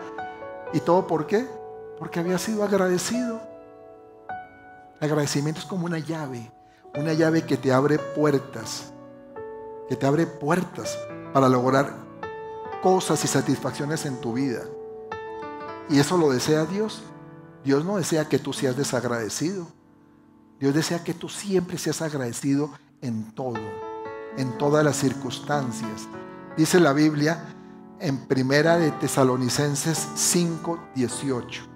¿Y 0.74 0.80
todo 0.80 1.06
por 1.06 1.28
qué? 1.28 1.61
Porque 2.02 2.20
había 2.20 2.40
sido 2.40 2.64
agradecido. 2.64 3.40
El 5.00 5.06
agradecimiento 5.06 5.62
es 5.62 5.68
como 5.68 5.86
una 5.86 6.00
llave, 6.00 6.52
una 6.96 7.14
llave 7.14 7.46
que 7.46 7.58
te 7.58 7.72
abre 7.72 8.00
puertas, 8.00 8.92
que 9.88 9.96
te 9.96 10.08
abre 10.08 10.26
puertas 10.26 10.98
para 11.32 11.48
lograr 11.48 11.94
cosas 12.82 13.24
y 13.24 13.28
satisfacciones 13.28 14.08
en 14.08 14.20
tu 14.20 14.34
vida. 14.34 14.64
Y 15.92 16.00
eso 16.00 16.18
lo 16.18 16.32
desea 16.32 16.66
Dios. 16.66 17.04
Dios 17.64 17.86
no 17.86 17.98
desea 17.98 18.28
que 18.28 18.40
tú 18.40 18.52
seas 18.52 18.76
desagradecido. 18.76 19.68
Dios 20.60 20.74
desea 20.74 21.04
que 21.04 21.14
tú 21.14 21.30
siempre 21.30 21.78
seas 21.78 22.02
agradecido 22.02 22.72
en 23.04 23.32
todo 23.36 23.60
en 24.38 24.58
todas 24.58 24.84
las 24.84 24.96
circunstancias. 24.96 26.08
Dice 26.58 26.80
la 26.80 26.94
Biblia 26.94 27.44
en 28.00 28.26
Primera 28.26 28.80
de 28.80 28.90
Tesalonicenses 28.90 30.08
5, 30.16 30.80
18. 30.96 31.71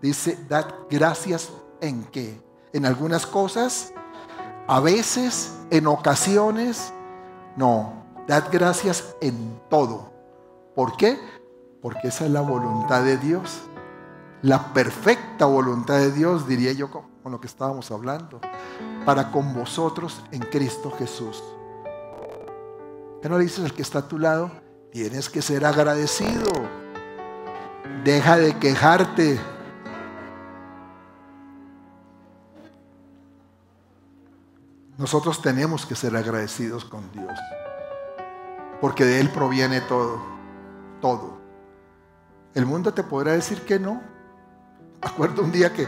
Dice, 0.00 0.38
dad 0.48 0.66
gracias 0.90 1.50
en 1.80 2.04
qué? 2.04 2.40
En 2.72 2.86
algunas 2.86 3.26
cosas, 3.26 3.92
a 4.66 4.80
veces, 4.80 5.52
en 5.70 5.86
ocasiones, 5.86 6.92
no, 7.56 8.04
dad 8.26 8.44
gracias 8.52 9.14
en 9.20 9.60
todo. 9.68 10.12
¿Por 10.74 10.96
qué? 10.96 11.18
Porque 11.82 12.08
esa 12.08 12.26
es 12.26 12.30
la 12.30 12.40
voluntad 12.40 13.02
de 13.02 13.16
Dios. 13.16 13.62
La 14.42 14.72
perfecta 14.72 15.46
voluntad 15.46 15.98
de 15.98 16.12
Dios, 16.12 16.46
diría 16.46 16.72
yo 16.72 16.90
con 16.90 17.32
lo 17.32 17.40
que 17.40 17.48
estábamos 17.48 17.90
hablando, 17.90 18.40
para 19.04 19.32
con 19.32 19.52
vosotros 19.54 20.22
en 20.30 20.40
Cristo 20.40 20.92
Jesús. 20.96 21.42
¿Qué 23.20 23.28
no 23.28 23.36
le 23.36 23.44
dices 23.44 23.64
al 23.64 23.72
que 23.72 23.82
está 23.82 24.00
a 24.00 24.08
tu 24.08 24.18
lado? 24.18 24.50
Tienes 24.92 25.28
que 25.28 25.42
ser 25.42 25.64
agradecido. 25.64 26.50
Deja 28.04 28.36
de 28.36 28.56
quejarte. 28.58 29.40
Nosotros 34.98 35.40
tenemos 35.40 35.86
que 35.86 35.94
ser 35.94 36.16
agradecidos 36.16 36.84
con 36.84 37.10
Dios. 37.12 37.32
Porque 38.80 39.04
de 39.04 39.20
Él 39.20 39.30
proviene 39.30 39.80
todo. 39.80 40.20
Todo. 41.00 41.38
El 42.52 42.66
mundo 42.66 42.92
te 42.92 43.04
podrá 43.04 43.32
decir 43.32 43.62
que 43.62 43.78
no. 43.78 44.02
Acuerdo 45.00 45.42
un 45.42 45.52
día 45.52 45.72
que 45.72 45.86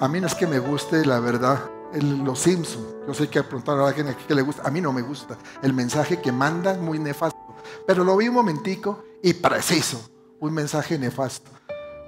a 0.00 0.08
mí 0.08 0.22
no 0.22 0.26
es 0.26 0.34
que 0.34 0.46
me 0.46 0.58
guste 0.58 1.04
la 1.04 1.20
verdad 1.20 1.60
los 1.92 2.38
Simpsons. 2.38 2.86
Yo 3.06 3.12
sé 3.12 3.28
que 3.28 3.42
preguntar 3.42 3.78
a 3.78 3.86
alguien 3.86 4.16
que 4.26 4.34
le 4.34 4.40
gusta. 4.40 4.62
A 4.66 4.70
mí 4.70 4.80
no 4.80 4.94
me 4.94 5.02
gusta. 5.02 5.36
El 5.62 5.74
mensaje 5.74 6.22
que 6.22 6.32
manda 6.32 6.72
muy 6.74 6.98
nefasto. 6.98 7.38
Pero 7.86 8.04
lo 8.04 8.16
vi 8.16 8.28
un 8.28 8.36
momentico 8.36 9.04
y 9.22 9.34
preciso. 9.34 10.00
Un 10.40 10.54
mensaje 10.54 10.98
nefasto. 10.98 11.50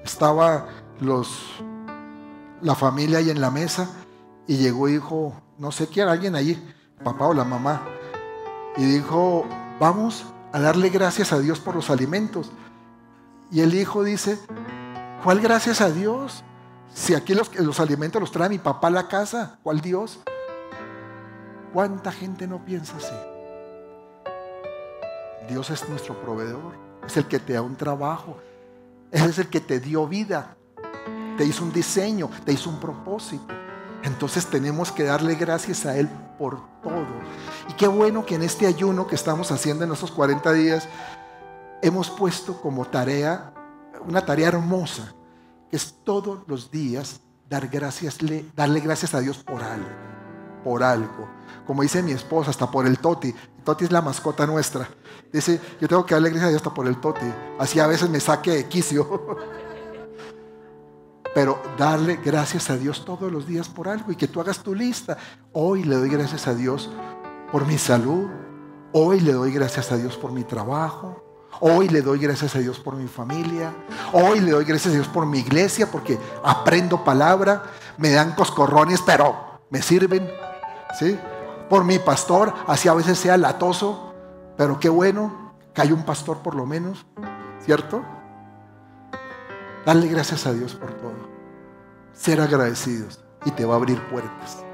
Estaba 0.03 0.67
los, 1.01 1.61
la 2.63 2.75
familia 2.75 3.19
ahí 3.19 3.29
en 3.29 3.41
la 3.41 3.51
mesa 3.51 4.02
y 4.53 4.59
llegó 4.59 4.87
y 4.87 4.93
dijo, 4.93 5.33
no 5.57 5.73
sé 5.73 5.87
quién, 5.87 6.09
alguien 6.09 6.37
allí, 6.37 6.63
papá 7.03 7.27
o 7.27 7.33
la 7.33 7.43
mamá. 7.43 7.87
Y 8.77 8.85
dijo, 8.85 9.47
vamos 9.81 10.27
a 10.53 10.61
darle 10.61 10.91
gracias 10.91 11.33
a 11.33 11.39
Dios 11.39 11.59
por 11.59 11.75
los 11.75 11.89
alimentos. 11.89 12.53
Y 13.51 13.61
el 13.61 13.73
hijo 13.73 14.05
dice, 14.05 14.39
¿cuál 15.25 15.41
gracias 15.41 15.81
a 15.81 15.91
Dios? 15.91 16.45
Si 16.93 17.15
aquí 17.15 17.35
los, 17.35 17.59
los 17.61 17.81
alimentos 17.81 18.21
los 18.21 18.31
trae 18.31 18.51
mi 18.51 18.59
papá 18.59 18.89
a 18.89 18.91
la 18.91 19.09
casa, 19.09 19.59
¿cuál 19.63 19.81
Dios? 19.81 20.21
¿Cuánta 21.73 22.13
gente 22.13 22.47
no 22.47 22.63
piensa 22.63 22.99
así? 22.99 23.17
Dios 25.49 25.71
es 25.71 25.89
nuestro 25.89 26.21
proveedor, 26.21 26.75
es 27.07 27.17
el 27.17 27.27
que 27.27 27.39
te 27.39 27.55
da 27.55 27.63
un 27.63 27.77
trabajo, 27.77 28.37
es 29.11 29.39
el 29.39 29.49
que 29.49 29.63
te 29.63 29.81
dio 29.81 30.07
vida, 30.07 30.59
te 31.39 31.47
hizo 31.47 31.65
un 31.65 31.73
diseño, 31.73 32.29
te 32.45 32.53
hizo 32.53 32.69
un 32.69 32.79
propósito. 32.79 33.63
Entonces 34.03 34.47
tenemos 34.47 34.91
que 34.91 35.05
darle 35.05 35.35
gracias 35.35 35.87
a 35.87 35.97
Él 35.97 36.09
por 36.39 36.61
todo. 36.83 37.07
Y 37.69 37.73
qué 37.75 37.87
bueno 37.87 38.27
que 38.27 38.35
en 38.35 38.43
este 38.43 38.67
ayuno 38.67 39.07
que 39.07 39.15
estamos 39.15 39.53
haciendo 39.53 39.85
en 39.85 39.93
estos 39.93 40.11
40 40.11 40.53
días, 40.53 40.89
hemos 41.83 42.11
puesto 42.11 42.61
como 42.61 42.85
tarea, 42.85 43.53
una 44.07 44.25
tarea 44.25 44.49
hermosa, 44.49 45.15
es 45.71 45.95
todos 46.05 46.41
los 46.47 46.71
días 46.71 47.21
dar 47.49 47.69
gracias, 47.69 48.19
darle 48.55 48.81
gracias 48.81 49.15
a 49.15 49.21
Dios 49.21 49.39
por 49.39 49.63
algo, 49.63 49.89
por 50.65 50.83
algo. 50.83 51.29
Como 51.67 51.83
dice 51.83 52.03
mi 52.03 52.13
esposa, 52.13 52.51
hasta 52.51 52.71
por 52.71 52.87
el 52.87 52.99
Toti. 52.99 53.35
Toti 53.65 53.85
es 53.85 53.93
la 53.93 54.03
mascota 54.03 54.47
nuestra. 54.47 54.89
Dice, 55.33 55.61
yo 55.81 55.87
tengo 55.87 56.05
que 56.05 56.15
darle 56.15 56.31
gracias 56.31 56.47
a 56.47 56.51
Dios 56.51 56.63
hasta 56.63 56.75
por 56.75 56.87
el 56.87 57.01
Toti. 57.01 57.27
Así 57.59 57.79
a 57.79 57.87
veces 57.87 58.11
me 58.11 58.21
saque 58.21 58.51
de 58.51 58.69
quicio. 58.69 59.39
Pero 61.35 61.63
darle 61.79 62.19
gracias 62.23 62.69
a 62.71 62.77
Dios 62.77 63.05
todos 63.05 63.33
los 63.33 63.47
días 63.47 63.69
por 63.69 63.89
algo 63.89 64.13
y 64.13 64.17
que 64.17 64.29
tú 64.29 64.41
hagas 64.41 64.59
tu 64.59 64.75
lista. 64.75 65.17
Hoy 65.53 65.85
le 65.85 65.97
doy 65.97 66.11
gracias 66.11 66.47
a 66.47 66.55
Dios 66.55 66.91
por 67.51 67.67
mi 67.67 67.79
salud. 67.79 68.29
Hoy 68.93 69.21
le 69.21 69.33
doy 69.33 69.53
gracias 69.53 69.91
a 69.93 69.97
Dios 69.97 70.17
por 70.17 70.33
mi 70.33 70.45
trabajo. 70.45 71.23
Hoy 71.61 71.89
le 71.89 72.03
doy 72.03 72.19
gracias 72.19 72.57
a 72.57 72.59
Dios 72.59 72.79
por 72.79 72.97
mi 72.97 73.07
familia. 73.07 73.73
Hoy 74.13 74.41
le 74.41 74.51
doy 74.51 74.65
gracias 74.65 74.93
a 74.93 74.97
Dios 74.97 75.09
por 75.09 75.27
mi 75.27 75.39
iglesia 75.39 75.91
porque 75.91 76.19
aprendo 76.45 77.05
palabra. 77.05 77.63
Me 77.97 78.11
dan 78.11 78.35
coscorrones, 78.35 79.01
pero 79.01 79.61
me 79.71 79.81
sirven. 79.81 80.29
¿sí? 80.99 81.19
Por 81.71 81.85
mi 81.85 81.99
pastor, 81.99 82.53
así 82.67 82.89
a 82.89 82.95
veces 82.95 83.19
sea 83.19 83.37
latoso, 83.37 84.13
pero 84.57 84.79
qué 84.79 84.89
bueno 84.89 85.53
que 85.73 85.81
hay 85.81 85.93
un 85.93 86.03
pastor 86.03 86.39
por 86.39 86.55
lo 86.55 86.67
menos. 86.67 87.07
¿Cierto? 87.65 88.03
Dale 89.87 90.09
gracias 90.09 90.47
a 90.47 90.53
Dios 90.53 90.75
por 90.75 90.93
todo. 90.95 91.22
Ser 92.15 92.41
agradecidos 92.41 93.23
y 93.45 93.51
te 93.51 93.65
va 93.65 93.75
a 93.75 93.77
abrir 93.79 94.01
puertas. 94.09 94.65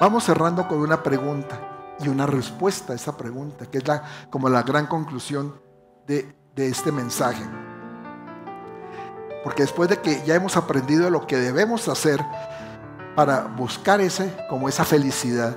Vamos 0.00 0.24
cerrando 0.24 0.66
con 0.66 0.78
una 0.78 1.02
pregunta 1.02 1.58
y 2.00 2.08
una 2.08 2.26
respuesta 2.26 2.92
a 2.92 2.96
esa 2.96 3.16
pregunta, 3.16 3.66
que 3.66 3.78
es 3.78 3.86
la, 3.86 4.02
como 4.30 4.48
la 4.48 4.62
gran 4.62 4.86
conclusión 4.86 5.60
de, 6.06 6.34
de 6.56 6.68
este 6.68 6.90
mensaje. 6.90 7.44
Porque 9.44 9.62
después 9.62 9.88
de 9.88 10.00
que 10.00 10.22
ya 10.24 10.34
hemos 10.34 10.56
aprendido 10.56 11.10
lo 11.10 11.26
que 11.26 11.36
debemos 11.36 11.88
hacer 11.88 12.20
para 13.14 13.42
buscar 13.42 14.00
ese, 14.00 14.34
como 14.48 14.68
esa 14.68 14.84
felicidad, 14.84 15.56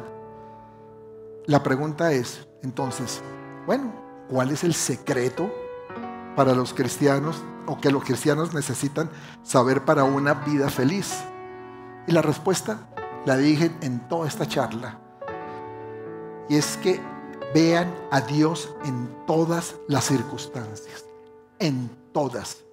la 1.45 1.61
pregunta 1.63 2.11
es, 2.11 2.47
entonces, 2.63 3.21
bueno, 3.65 3.93
¿cuál 4.29 4.51
es 4.51 4.63
el 4.63 4.73
secreto 4.73 5.51
para 6.35 6.53
los 6.53 6.73
cristianos 6.73 7.43
o 7.65 7.79
que 7.79 7.91
los 7.91 8.03
cristianos 8.03 8.53
necesitan 8.53 9.09
saber 9.43 9.85
para 9.85 10.03
una 10.03 10.33
vida 10.33 10.69
feliz? 10.69 11.23
Y 12.07 12.11
la 12.11 12.21
respuesta 12.21 12.79
la 13.25 13.37
dije 13.37 13.71
en 13.81 14.07
toda 14.07 14.27
esta 14.27 14.47
charla. 14.47 14.99
Y 16.47 16.57
es 16.57 16.77
que 16.77 17.01
vean 17.53 17.93
a 18.11 18.21
Dios 18.21 18.73
en 18.85 19.09
todas 19.25 19.75
las 19.87 20.05
circunstancias, 20.05 21.05
en 21.59 21.89
todas, 22.11 22.63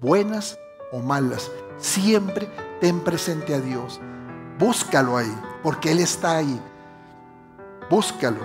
buenas 0.00 0.58
o 0.92 1.00
malas. 1.00 1.50
Siempre 1.78 2.48
ten 2.80 3.00
presente 3.00 3.54
a 3.54 3.60
Dios. 3.60 4.00
Búscalo 4.58 5.16
ahí, 5.16 5.34
porque 5.62 5.90
Él 5.90 6.00
está 6.00 6.36
ahí. 6.36 6.60
Búscalo. 7.88 8.40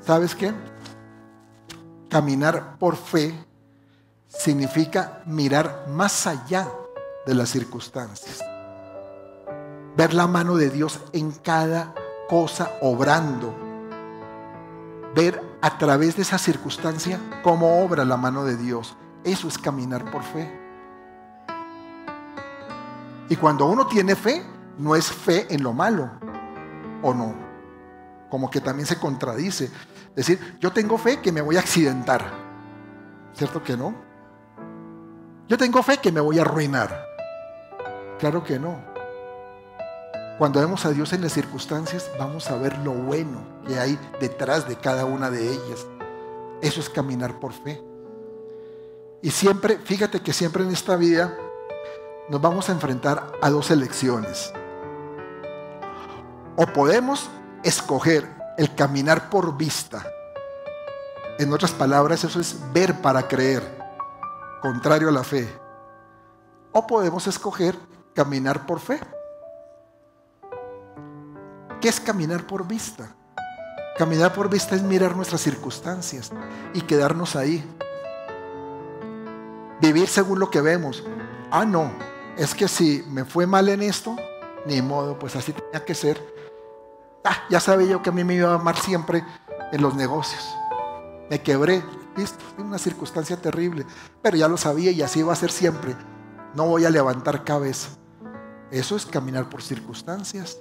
¿Sabes 0.00 0.34
qué? 0.34 0.52
Caminar 2.14 2.78
por 2.78 2.94
fe 2.94 3.34
significa 4.28 5.24
mirar 5.26 5.86
más 5.88 6.28
allá 6.28 6.68
de 7.26 7.34
las 7.34 7.48
circunstancias. 7.48 8.40
Ver 9.96 10.14
la 10.14 10.28
mano 10.28 10.54
de 10.54 10.70
Dios 10.70 11.00
en 11.12 11.32
cada 11.32 11.92
cosa 12.28 12.70
obrando. 12.82 13.52
Ver 15.16 15.42
a 15.60 15.76
través 15.76 16.14
de 16.14 16.22
esa 16.22 16.38
circunstancia 16.38 17.18
cómo 17.42 17.82
obra 17.84 18.04
la 18.04 18.16
mano 18.16 18.44
de 18.44 18.56
Dios. 18.58 18.94
Eso 19.24 19.48
es 19.48 19.58
caminar 19.58 20.08
por 20.12 20.22
fe. 20.22 20.48
Y 23.28 23.34
cuando 23.34 23.66
uno 23.66 23.88
tiene 23.88 24.14
fe, 24.14 24.46
no 24.78 24.94
es 24.94 25.10
fe 25.10 25.52
en 25.52 25.64
lo 25.64 25.72
malo, 25.72 26.12
¿o 27.02 27.12
no? 27.12 27.34
Como 28.30 28.48
que 28.48 28.60
también 28.60 28.86
se 28.86 29.00
contradice. 29.00 29.68
Decir, 30.14 30.58
yo 30.60 30.72
tengo 30.72 30.96
fe 30.96 31.20
que 31.20 31.32
me 31.32 31.40
voy 31.40 31.56
a 31.56 31.60
accidentar. 31.60 32.24
¿Cierto 33.34 33.62
que 33.62 33.76
no? 33.76 33.94
Yo 35.48 35.58
tengo 35.58 35.82
fe 35.82 35.98
que 35.98 36.12
me 36.12 36.20
voy 36.20 36.38
a 36.38 36.42
arruinar. 36.42 37.04
Claro 38.18 38.44
que 38.44 38.58
no. 38.58 38.78
Cuando 40.38 40.60
vemos 40.60 40.84
a 40.84 40.90
Dios 40.90 41.12
en 41.12 41.22
las 41.22 41.32
circunstancias, 41.32 42.10
vamos 42.18 42.50
a 42.50 42.56
ver 42.56 42.78
lo 42.78 42.92
bueno 42.92 43.40
que 43.66 43.78
hay 43.78 43.98
detrás 44.20 44.68
de 44.68 44.76
cada 44.76 45.04
una 45.04 45.30
de 45.30 45.52
ellas. 45.52 45.86
Eso 46.60 46.80
es 46.80 46.88
caminar 46.88 47.38
por 47.40 47.52
fe. 47.52 47.82
Y 49.22 49.30
siempre, 49.30 49.78
fíjate 49.78 50.20
que 50.20 50.32
siempre 50.32 50.64
en 50.64 50.70
esta 50.70 50.96
vida 50.96 51.36
nos 52.28 52.40
vamos 52.40 52.68
a 52.68 52.72
enfrentar 52.72 53.32
a 53.42 53.50
dos 53.50 53.70
elecciones. 53.70 54.52
O 56.56 56.66
podemos 56.66 57.30
escoger 57.62 58.28
el 58.56 58.74
caminar 58.74 59.30
por 59.30 59.56
vista. 59.56 60.04
En 61.38 61.52
otras 61.52 61.72
palabras, 61.72 62.22
eso 62.24 62.40
es 62.40 62.56
ver 62.72 63.00
para 63.00 63.26
creer, 63.26 63.62
contrario 64.62 65.08
a 65.08 65.12
la 65.12 65.24
fe. 65.24 65.48
O 66.72 66.86
podemos 66.86 67.26
escoger 67.26 67.76
caminar 68.14 68.66
por 68.66 68.80
fe. 68.80 69.00
¿Qué 71.80 71.88
es 71.88 72.00
caminar 72.00 72.46
por 72.46 72.66
vista? 72.66 73.14
Caminar 73.98 74.32
por 74.32 74.48
vista 74.48 74.74
es 74.74 74.82
mirar 74.82 75.14
nuestras 75.14 75.40
circunstancias 75.40 76.32
y 76.72 76.80
quedarnos 76.80 77.36
ahí. 77.36 77.64
Vivir 79.80 80.08
según 80.08 80.38
lo 80.38 80.50
que 80.50 80.60
vemos. 80.60 81.04
Ah, 81.50 81.64
no, 81.64 81.92
es 82.36 82.54
que 82.54 82.66
si 82.68 83.04
me 83.08 83.24
fue 83.24 83.46
mal 83.46 83.68
en 83.68 83.82
esto, 83.82 84.16
ni 84.66 84.80
modo, 84.82 85.18
pues 85.18 85.36
así 85.36 85.52
tenía 85.52 85.84
que 85.84 85.94
ser. 85.94 86.33
Ah, 87.24 87.42
ya 87.48 87.58
sabía 87.58 87.88
yo 87.88 88.02
que 88.02 88.10
a 88.10 88.12
mí 88.12 88.22
me 88.22 88.34
iba 88.34 88.50
a 88.50 88.56
amar 88.56 88.76
siempre 88.76 89.24
en 89.72 89.80
los 89.80 89.94
negocios. 89.94 90.54
Me 91.30 91.40
quebré, 91.40 91.82
listo, 92.16 92.44
una 92.58 92.76
circunstancia 92.76 93.40
terrible, 93.40 93.86
pero 94.20 94.36
ya 94.36 94.46
lo 94.46 94.58
sabía 94.58 94.90
y 94.90 95.00
así 95.00 95.22
va 95.22 95.32
a 95.32 95.36
ser 95.36 95.50
siempre. 95.50 95.96
No 96.54 96.66
voy 96.66 96.84
a 96.84 96.90
levantar 96.90 97.42
cabeza. 97.42 97.88
Eso 98.70 98.94
es 98.94 99.06
caminar 99.06 99.48
por 99.48 99.62
circunstancias. 99.62 100.58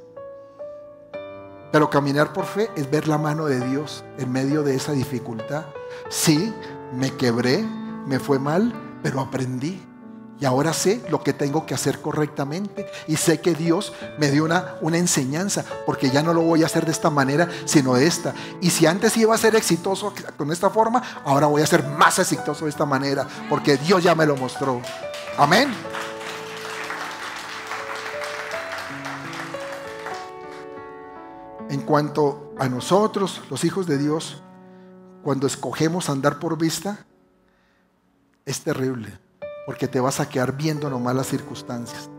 Pero 1.74 1.90
caminar 1.90 2.32
por 2.32 2.46
fe 2.46 2.70
es 2.78 2.90
ver 2.90 3.10
la 3.10 3.18
mano 3.18 3.46
de 3.46 3.60
Dios 3.60 4.06
en 4.18 4.32
medio 4.32 4.64
de 4.64 4.76
esa 4.76 4.94
dificultad. 4.94 5.66
Sí, 6.10 6.54
me 6.94 7.12
quebré, 7.12 7.62
me 8.06 8.20
fue 8.20 8.40
mal, 8.40 8.74
pero 9.02 9.20
aprendí. 9.20 9.84
Y 10.40 10.46
ahora 10.46 10.74
sé 10.74 11.02
lo 11.10 11.24
que 11.24 11.32
tengo 11.32 11.66
que 11.66 11.74
hacer 11.74 12.02
correctamente. 12.02 12.88
Y 13.08 13.16
sé 13.18 13.40
que 13.40 13.54
Dios 13.54 13.94
me 14.18 14.32
dio 14.32 14.44
una, 14.44 14.76
una 14.82 14.98
enseñanza, 14.98 15.64
porque 15.86 16.10
ya 16.10 16.24
no 16.24 16.34
lo 16.34 16.42
voy 16.42 16.64
a 16.64 16.66
hacer 16.66 16.86
de 16.86 16.92
esta 16.92 17.10
manera, 17.10 17.48
sino 17.66 17.94
de 17.94 18.08
esta. 18.08 18.34
Y 18.60 18.70
si 18.70 18.86
antes 18.86 19.16
iba 19.18 19.34
a 19.34 19.38
ser 19.38 19.56
exitoso 19.56 20.14
con 20.38 20.52
esta 20.52 20.70
forma, 20.70 21.02
ahora 21.24 21.48
voy 21.48 21.62
a 21.62 21.68
ser 21.68 21.88
más 21.88 22.20
exitoso 22.20 22.66
de 22.66 22.72
esta 22.72 22.86
manera, 22.86 23.28
porque 23.50 23.78
Dios 23.78 24.04
ya 24.04 24.16
me 24.16 24.26
lo 24.26 24.36
mostró. 24.36 24.82
Amén. 25.38 25.74
En 31.70 31.82
cuanto 31.82 32.54
a 32.60 32.68
nosotros, 32.68 33.42
los 33.50 33.64
hijos 33.64 33.88
de 33.88 33.98
Dios, 33.98 34.44
cuando 35.24 35.48
escogemos 35.48 36.10
andar 36.10 36.38
por 36.38 36.58
vista, 36.58 37.06
es 38.46 38.60
terrible 38.60 39.23
porque 39.66 39.88
te 39.88 40.00
vas 40.00 40.20
a 40.20 40.30
quedar 40.30 40.58
viendo 40.58 40.90
nomás 40.90 41.16
las 41.16 41.28
circunstancias. 41.28 42.10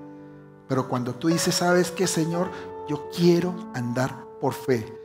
Pero 0.68 0.88
cuando 0.88 1.14
tú 1.14 1.28
dices, 1.28 1.54
¿sabes 1.56 1.90
qué, 1.90 2.06
Señor? 2.06 2.50
Yo 2.88 3.08
quiero 3.14 3.54
andar 3.74 4.14
por 4.40 4.54
fe. 4.54 5.00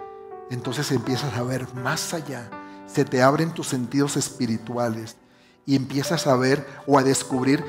Entonces 0.49 0.91
empiezas 0.91 1.33
a 1.35 1.43
ver 1.43 1.67
más 1.75 2.13
allá. 2.13 2.49
Se 2.87 3.05
te 3.05 3.21
abren 3.21 3.53
tus 3.53 3.67
sentidos 3.67 4.17
espirituales 4.17 5.17
y 5.65 5.75
empiezas 5.75 6.27
a 6.27 6.35
ver 6.35 6.65
o 6.87 6.97
a 6.97 7.03
descubrir 7.03 7.63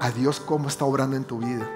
a 0.00 0.10
Dios 0.10 0.40
cómo 0.40 0.68
está 0.68 0.84
obrando 0.84 1.16
en 1.16 1.24
tu 1.24 1.38
vida. 1.38 1.68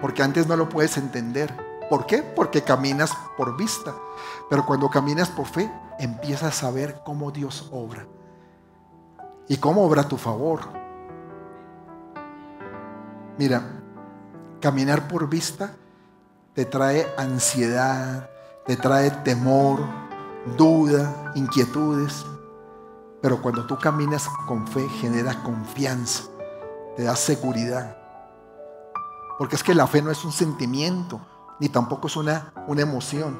Porque 0.00 0.22
antes 0.22 0.46
no 0.46 0.56
lo 0.56 0.68
puedes 0.68 0.96
entender. 0.96 1.54
¿Por 1.88 2.06
qué? 2.06 2.22
Porque 2.22 2.62
caminas 2.62 3.12
por 3.36 3.56
vista. 3.56 3.94
Pero 4.50 4.66
cuando 4.66 4.90
caminas 4.90 5.30
por 5.30 5.46
fe, 5.46 5.72
empiezas 5.98 6.62
a 6.62 6.70
ver 6.70 7.00
cómo 7.04 7.30
Dios 7.30 7.68
obra. 7.72 8.06
Y 9.48 9.56
cómo 9.56 9.84
obra 9.84 10.02
a 10.02 10.08
tu 10.08 10.16
favor 10.16 10.81
Mira, 13.38 13.62
caminar 14.60 15.08
por 15.08 15.28
vista 15.28 15.74
te 16.54 16.64
trae 16.64 17.06
ansiedad, 17.16 18.28
te 18.66 18.76
trae 18.76 19.10
temor, 19.10 19.80
duda, 20.56 21.32
inquietudes. 21.34 22.24
Pero 23.20 23.40
cuando 23.40 23.66
tú 23.66 23.78
caminas 23.78 24.28
con 24.46 24.66
fe, 24.66 24.86
genera 25.00 25.42
confianza, 25.42 26.24
te 26.96 27.04
da 27.04 27.16
seguridad. 27.16 27.96
Porque 29.38 29.56
es 29.56 29.62
que 29.62 29.74
la 29.74 29.86
fe 29.86 30.02
no 30.02 30.10
es 30.10 30.24
un 30.24 30.32
sentimiento, 30.32 31.20
ni 31.58 31.68
tampoco 31.68 32.08
es 32.08 32.16
una, 32.16 32.52
una 32.66 32.82
emoción. 32.82 33.38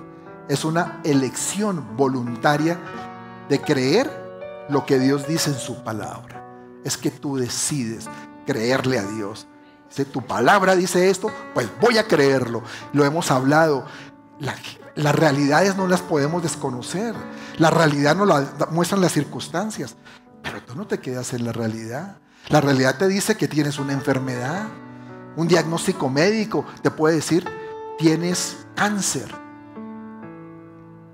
Es 0.49 0.65
una 0.65 1.01
elección 1.05 1.97
voluntaria 1.97 2.79
de 3.49 3.61
creer 3.61 4.67
lo 4.69 4.87
que 4.87 4.99
Dios 4.99 5.27
dice 5.27 5.51
en 5.51 5.57
su 5.57 5.83
palabra. 5.83 6.45
Es 6.85 6.97
que 6.97 7.11
tú 7.11 7.37
decides 7.37 8.09
creerle 8.47 8.99
a 8.99 9.03
Dios. 9.03 9.47
Si 9.93 10.05
tu 10.07 10.23
palabra 10.23 10.75
dice 10.75 11.11
esto, 11.11 11.31
pues 11.53 11.69
voy 11.81 11.99
a 11.99 12.09
creerlo. 12.09 12.63
Lo 12.93 13.05
hemos 13.05 13.31
hablado. 13.31 13.85
las 14.95 15.15
realidades 15.15 15.77
no 15.77 15.87
las 15.87 16.01
podemos 16.01 16.43
desconocer. 16.43 17.15
La 17.59 17.71
realidad 17.71 18.17
no 18.17 18.25
la 18.25 18.47
muestran 18.71 19.03
las 19.03 19.13
circunstancias. 19.13 19.97
Pero 20.43 20.63
tú 20.63 20.75
no 20.75 20.87
te 20.87 20.99
quedas 20.99 21.35
en 21.35 21.45
la 21.45 21.53
realidad. 21.53 22.17
La 22.49 22.61
realidad 22.61 22.97
te 22.97 23.07
dice 23.07 23.37
que 23.37 23.49
tienes 23.49 23.79
una 23.79 23.93
enfermedad. 23.93 24.67
Un 25.37 25.47
diagnóstico 25.47 26.09
médico 26.09 26.65
te 26.83 26.91
puede 26.91 27.17
decir, 27.17 27.47
tienes 27.99 28.67
cáncer. 28.75 29.31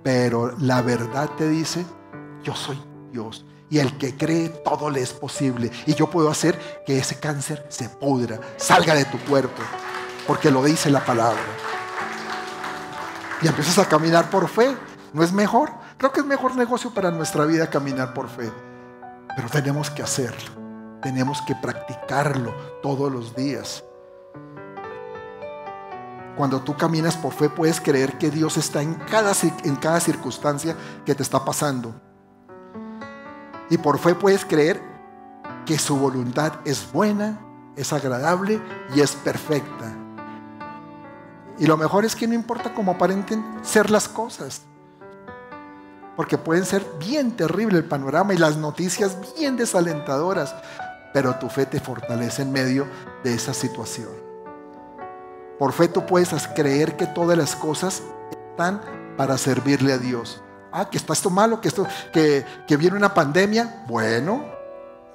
Pero 0.04 0.56
la 0.58 0.82
verdad 0.82 1.30
te 1.36 1.48
dice, 1.48 1.84
yo 2.42 2.54
soy 2.54 2.78
Dios. 3.12 3.44
Y 3.70 3.78
el 3.78 3.98
que 3.98 4.16
cree, 4.16 4.48
todo 4.48 4.88
le 4.90 5.02
es 5.02 5.12
posible. 5.12 5.70
Y 5.86 5.94
yo 5.94 6.08
puedo 6.08 6.30
hacer 6.30 6.58
que 6.86 6.98
ese 6.98 7.18
cáncer 7.18 7.66
se 7.68 7.88
pudra, 7.88 8.40
salga 8.56 8.94
de 8.94 9.04
tu 9.04 9.18
cuerpo, 9.18 9.62
porque 10.26 10.50
lo 10.50 10.64
dice 10.64 10.90
la 10.90 11.04
palabra. 11.04 11.42
Y 13.42 13.46
empiezas 13.46 13.78
a 13.78 13.88
caminar 13.88 14.30
por 14.30 14.48
fe. 14.48 14.76
¿No 15.12 15.22
es 15.22 15.32
mejor? 15.32 15.70
Creo 15.96 16.12
que 16.12 16.20
es 16.20 16.26
mejor 16.26 16.56
negocio 16.56 16.92
para 16.92 17.10
nuestra 17.10 17.44
vida 17.44 17.70
caminar 17.70 18.14
por 18.14 18.28
fe. 18.28 18.50
Pero 19.36 19.48
tenemos 19.48 19.90
que 19.90 20.02
hacerlo. 20.02 20.50
Tenemos 21.02 21.40
que 21.42 21.54
practicarlo 21.54 22.54
todos 22.82 23.12
los 23.12 23.36
días. 23.36 23.84
Cuando 26.36 26.60
tú 26.60 26.76
caminas 26.76 27.16
por 27.16 27.32
fe 27.32 27.48
puedes 27.48 27.80
creer 27.80 28.16
que 28.18 28.30
Dios 28.30 28.56
está 28.56 28.82
en 28.82 28.94
cada, 28.94 29.32
en 29.64 29.76
cada 29.76 30.00
circunstancia 30.00 30.76
que 31.04 31.14
te 31.14 31.22
está 31.22 31.44
pasando 31.44 32.07
y 33.70 33.78
por 33.78 33.98
fe 33.98 34.14
puedes 34.14 34.44
creer 34.44 34.80
que 35.66 35.78
su 35.78 35.98
voluntad 35.98 36.54
es 36.64 36.90
buena, 36.92 37.38
es 37.76 37.92
agradable 37.92 38.60
y 38.94 39.00
es 39.00 39.12
perfecta. 39.12 39.94
Y 41.58 41.66
lo 41.66 41.76
mejor 41.76 42.04
es 42.04 42.14
que 42.14 42.26
no 42.26 42.34
importa 42.34 42.72
cómo 42.72 42.92
aparenten 42.92 43.44
ser 43.62 43.90
las 43.90 44.08
cosas. 44.08 44.62
Porque 46.16 46.38
pueden 46.38 46.64
ser 46.64 46.84
bien 46.98 47.32
terrible 47.32 47.78
el 47.78 47.84
panorama 47.84 48.34
y 48.34 48.38
las 48.38 48.56
noticias 48.56 49.16
bien 49.36 49.56
desalentadoras. 49.56 50.54
Pero 51.12 51.36
tu 51.36 51.48
fe 51.48 51.66
te 51.66 51.80
fortalece 51.80 52.42
en 52.42 52.52
medio 52.52 52.86
de 53.24 53.34
esa 53.34 53.54
situación. 53.54 54.10
Por 55.58 55.72
fe 55.72 55.88
tú 55.88 56.06
puedes 56.06 56.30
creer 56.54 56.96
que 56.96 57.06
todas 57.06 57.36
las 57.36 57.56
cosas 57.56 58.02
están 58.30 58.80
para 59.16 59.36
servirle 59.36 59.92
a 59.92 59.98
Dios. 59.98 60.42
Ah, 60.72 60.88
que 60.90 60.98
está 60.98 61.12
esto 61.12 61.30
malo, 61.30 61.60
que, 61.60 61.68
esto, 61.68 61.86
que, 62.12 62.44
que 62.66 62.76
viene 62.76 62.96
una 62.96 63.14
pandemia. 63.14 63.84
Bueno, 63.88 64.44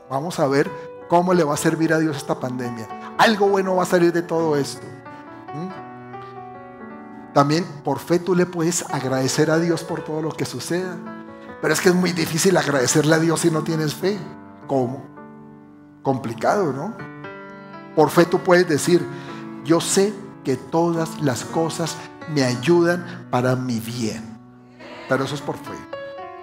vamos 0.10 0.40
a 0.40 0.48
ver 0.48 0.70
cómo 1.08 1.34
le 1.34 1.44
va 1.44 1.54
a 1.54 1.58
servir 1.58 1.94
a 1.94 2.00
Dios 2.00 2.18
esta 2.18 2.40
pandemia. 2.40 2.88
Algo 3.18 3.48
bueno 3.48 3.76
va 3.76 3.84
a 3.84 3.86
salir 3.86 4.12
de 4.12 4.24
todo 4.24 4.56
esto. 4.56 4.86
También 7.34 7.66
por 7.84 8.00
fe 8.00 8.20
tú 8.20 8.36
le 8.36 8.46
puedes 8.46 8.86
agradecer 8.92 9.50
a 9.50 9.58
Dios 9.58 9.84
por 9.84 10.04
todo 10.04 10.22
lo 10.22 10.32
que 10.32 10.46
suceda. 10.46 10.96
Pero 11.62 11.74
es 11.74 11.82
que 11.82 11.90
es 11.90 11.96
muy 11.96 12.12
difícil 12.12 12.56
agradecerle 12.58 13.16
a 13.16 13.20
Dios 13.20 13.40
si 13.40 13.50
no 13.50 13.64
tienes 13.64 13.96
fe. 13.96 14.20
¿Cómo? 14.68 15.04
Complicado, 16.04 16.72
¿no? 16.72 16.94
Por 17.96 18.10
fe 18.10 18.26
tú 18.26 18.40
puedes 18.40 18.68
decir, 18.68 19.06
yo 19.64 19.82
sé 19.82 20.14
que 20.44 20.58
todas 20.58 21.22
las 21.22 21.44
cosas 21.46 21.96
me 22.34 22.44
ayudan 22.44 23.28
para 23.32 23.56
mi 23.56 23.80
bien. 23.80 24.33
Pero 25.08 25.24
eso 25.24 25.36
es 25.36 25.42
por 25.42 25.58
fe, 25.58 25.78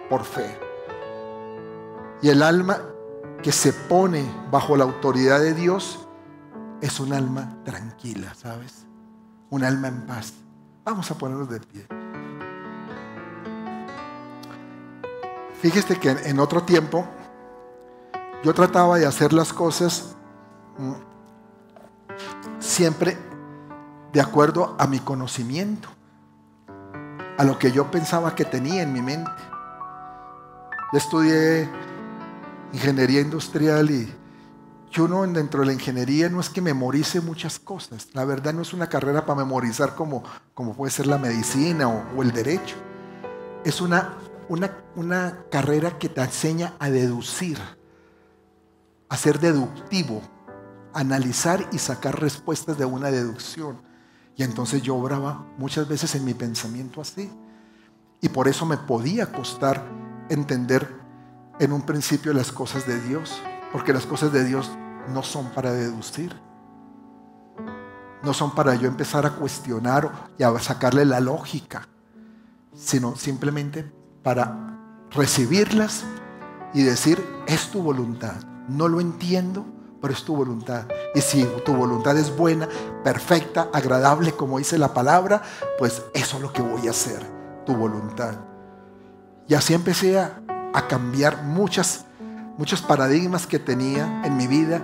por 0.09 0.25
fe. 0.25 0.59
Y 2.23 2.29
el 2.29 2.43
alma 2.43 2.79
que 3.43 3.53
se 3.53 3.73
pone 3.73 4.25
bajo 4.51 4.77
la 4.77 4.85
autoridad 4.85 5.41
de 5.41 5.55
Dios 5.55 6.07
es 6.81 7.01
un 7.01 7.13
alma 7.13 7.57
tranquila, 7.65 8.35
¿sabes? 8.35 8.87
Un 9.51 9.65
alma 9.65 9.89
en 9.89 10.07
paz. 10.07 10.33
Vamos 10.85 11.11
a 11.11 11.15
ponernos 11.15 11.49
de 11.49 11.61
pie. 11.61 11.87
Fíjese 15.61 15.99
que 15.99 16.11
en 16.11 16.41
otro 16.41 16.63
tiempo 16.63 17.07
yo 18.43 18.55
trataba 18.55 18.99
de 18.99 19.07
hacer 19.07 19.33
las 19.33 19.53
cosas 19.53 20.17
mm, 20.79 20.93
siempre 22.59 23.19
de 24.13 24.21
acuerdo 24.21 24.75
a 24.79 24.87
mi 24.87 24.99
conocimiento, 24.99 25.89
a 27.41 27.45
lo 27.45 27.59
que 27.59 27.73
yo 27.73 27.91
pensaba 27.91 28.35
que 28.35 28.45
tenía 28.45 28.83
en 28.83 28.93
mi 28.93 29.01
mente. 29.01 29.31
Yo 30.93 30.99
estudié 30.99 31.71
ingeniería 32.71 33.23
industrial 33.23 33.91
y 33.91 34.15
yo 34.91 35.09
no 35.09 35.27
dentro 35.27 35.61
de 35.61 35.69
la 35.69 35.73
ingeniería 35.73 36.29
no 36.29 36.39
es 36.39 36.51
que 36.51 36.61
memorice 36.61 37.23
muchas 37.23 37.59
cosas. 37.59 38.09
La 38.13 38.27
verdad 38.27 38.53
no 38.53 38.61
es 38.61 38.75
una 38.75 38.91
carrera 38.91 39.25
para 39.25 39.39
memorizar 39.39 39.95
como, 39.95 40.23
como 40.53 40.75
puede 40.75 40.91
ser 40.93 41.07
la 41.07 41.17
medicina 41.17 41.89
o, 41.89 42.23
el 42.23 42.31
derecho. 42.31 42.77
Es 43.65 43.81
una, 43.81 44.17
una, 44.51 44.77
una 44.95 45.39
carrera 45.51 45.97
que 45.97 46.11
te 46.11 46.21
enseña 46.21 46.75
a 46.79 46.91
deducir, 46.91 47.57
a 49.09 49.17
ser 49.17 49.41
deductivo, 49.41 50.21
analizar 50.93 51.67
y 51.73 51.79
sacar 51.79 52.21
respuestas 52.21 52.77
de 52.77 52.85
una 52.85 53.11
deducción. 53.11 53.90
Y 54.37 54.43
entonces 54.43 54.83
yo 54.83 54.97
obraba 54.97 55.47
muchas 55.59 55.89
veces 55.89 56.15
en 56.15 56.25
mi 56.25 56.35
pensamiento 56.35 57.01
así. 57.01 57.31
Y 58.21 58.29
por 58.29 58.49
eso 58.49 58.67
me 58.67 58.77
podía 58.77 59.33
costar 59.33 59.85
entender 60.29 60.89
en 61.59 61.73
un 61.73 61.83
principio 61.83 62.33
las 62.33 62.53
cosas 62.53 62.87
de 62.87 63.01
Dios. 63.01 63.43
Porque 63.73 63.93
las 63.93 64.07
cosas 64.07 64.33
de 64.33 64.45
Dios 64.45 64.71
no 65.13 65.23
son 65.23 65.51
para 65.51 65.73
deducir. 65.73 66.35
No 68.23 68.35
son 68.35 68.55
para 68.55 68.75
yo 68.75 68.89
empezar 68.89 69.27
a 69.27 69.37
cuestionar 69.37 70.31
y 70.39 70.43
a 70.43 70.59
sacarle 70.59 71.05
la 71.05 71.21
lógica. 71.21 71.89
Sino 72.75 73.17
simplemente 73.17 73.91
para 74.23 74.79
recibirlas 75.11 76.05
y 76.73 76.83
decir, 76.83 77.25
es 77.47 77.71
tu 77.71 77.83
voluntad. 77.83 78.37
No 78.69 78.89
lo 78.89 79.01
entiendo, 79.01 79.67
pero 80.01 80.15
es 80.15 80.25
tu 80.25 80.35
voluntad. 80.35 80.87
Y 81.15 81.21
si 81.21 81.45
tu 81.65 81.75
voluntad 81.75 82.17
es 82.17 82.35
buena, 82.35 82.69
perfecta, 83.05 83.69
agradable, 83.73 84.33
como 84.33 84.59
dice 84.59 84.79
la 84.79 84.95
palabra, 84.95 85.43
pues 85.79 86.03
eso 86.15 86.37
es 86.37 86.43
lo 86.43 86.53
que 86.53 86.63
voy 86.63 86.87
a 86.89 86.91
hacer, 86.91 87.25
tu 87.67 87.75
voluntad. 87.75 88.35
Y 89.47 89.55
así 89.55 89.75
empecé 89.75 90.19
a, 90.19 90.43
cambiar 90.89 91.43
muchas 91.43 92.07
muchos 92.57 92.81
paradigmas 92.81 93.47
que 93.47 93.59
tenía 93.59 94.23
en 94.25 94.37
mi 94.37 94.47
vida 94.47 94.81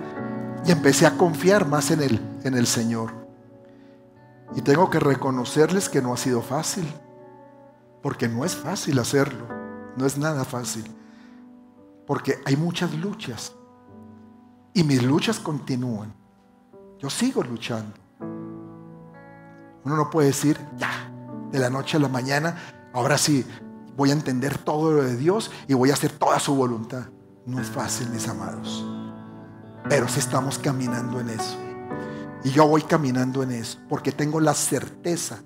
y 0.65 0.71
empecé 0.71 1.05
a 1.05 1.17
confiar 1.17 1.67
más 1.67 1.91
en 1.91 2.01
Él, 2.01 2.19
en 2.43 2.55
el 2.55 2.67
Señor. 2.67 3.13
Y 4.55 4.61
tengo 4.61 4.89
que 4.89 4.99
reconocerles 4.99 5.89
que 5.89 6.01
no 6.01 6.13
ha 6.13 6.17
sido 6.17 6.41
fácil, 6.41 6.85
porque 8.01 8.27
no 8.27 8.45
es 8.45 8.55
fácil 8.55 8.99
hacerlo, 8.99 9.47
no 9.95 10.05
es 10.05 10.17
nada 10.17 10.43
fácil, 10.43 10.91
porque 12.05 12.39
hay 12.45 12.57
muchas 12.57 12.93
luchas 12.93 13.53
y 14.77 14.83
mis 14.83 15.01
luchas 15.01 15.39
continúan. 15.39 16.13
Yo 16.99 17.09
sigo 17.09 17.41
luchando. 17.41 17.95
Uno 19.83 19.95
no 19.95 20.11
puede 20.11 20.27
decir, 20.27 20.55
ya, 20.77 21.11
de 21.51 21.57
la 21.57 21.71
noche 21.71 21.97
a 21.97 21.99
la 21.99 22.09
mañana, 22.09 22.55
ahora 22.93 23.17
sí, 23.17 23.43
voy 23.95 24.11
a 24.11 24.13
entender 24.13 24.59
todo 24.59 24.91
lo 24.91 25.03
de 25.03 25.17
Dios 25.17 25.49
y 25.67 25.73
voy 25.73 25.89
a 25.89 25.93
hacer 25.93 26.11
toda 26.11 26.39
su 26.39 26.53
voluntad. 26.53 27.07
No 27.47 27.59
es 27.59 27.67
fácil, 27.67 28.11
mis 28.11 28.27
amados. 28.27 28.85
Pero 29.89 30.07
si 30.07 30.19
estamos 30.19 30.59
caminando 30.59 31.19
en 31.21 31.29
eso. 31.29 31.57
Y 32.43 32.51
yo 32.51 32.67
voy 32.67 32.83
caminando 32.83 33.41
en 33.41 33.53
eso. 33.53 33.79
Porque 33.89 34.11
tengo 34.11 34.39
la 34.39 34.53
certeza 34.53 35.39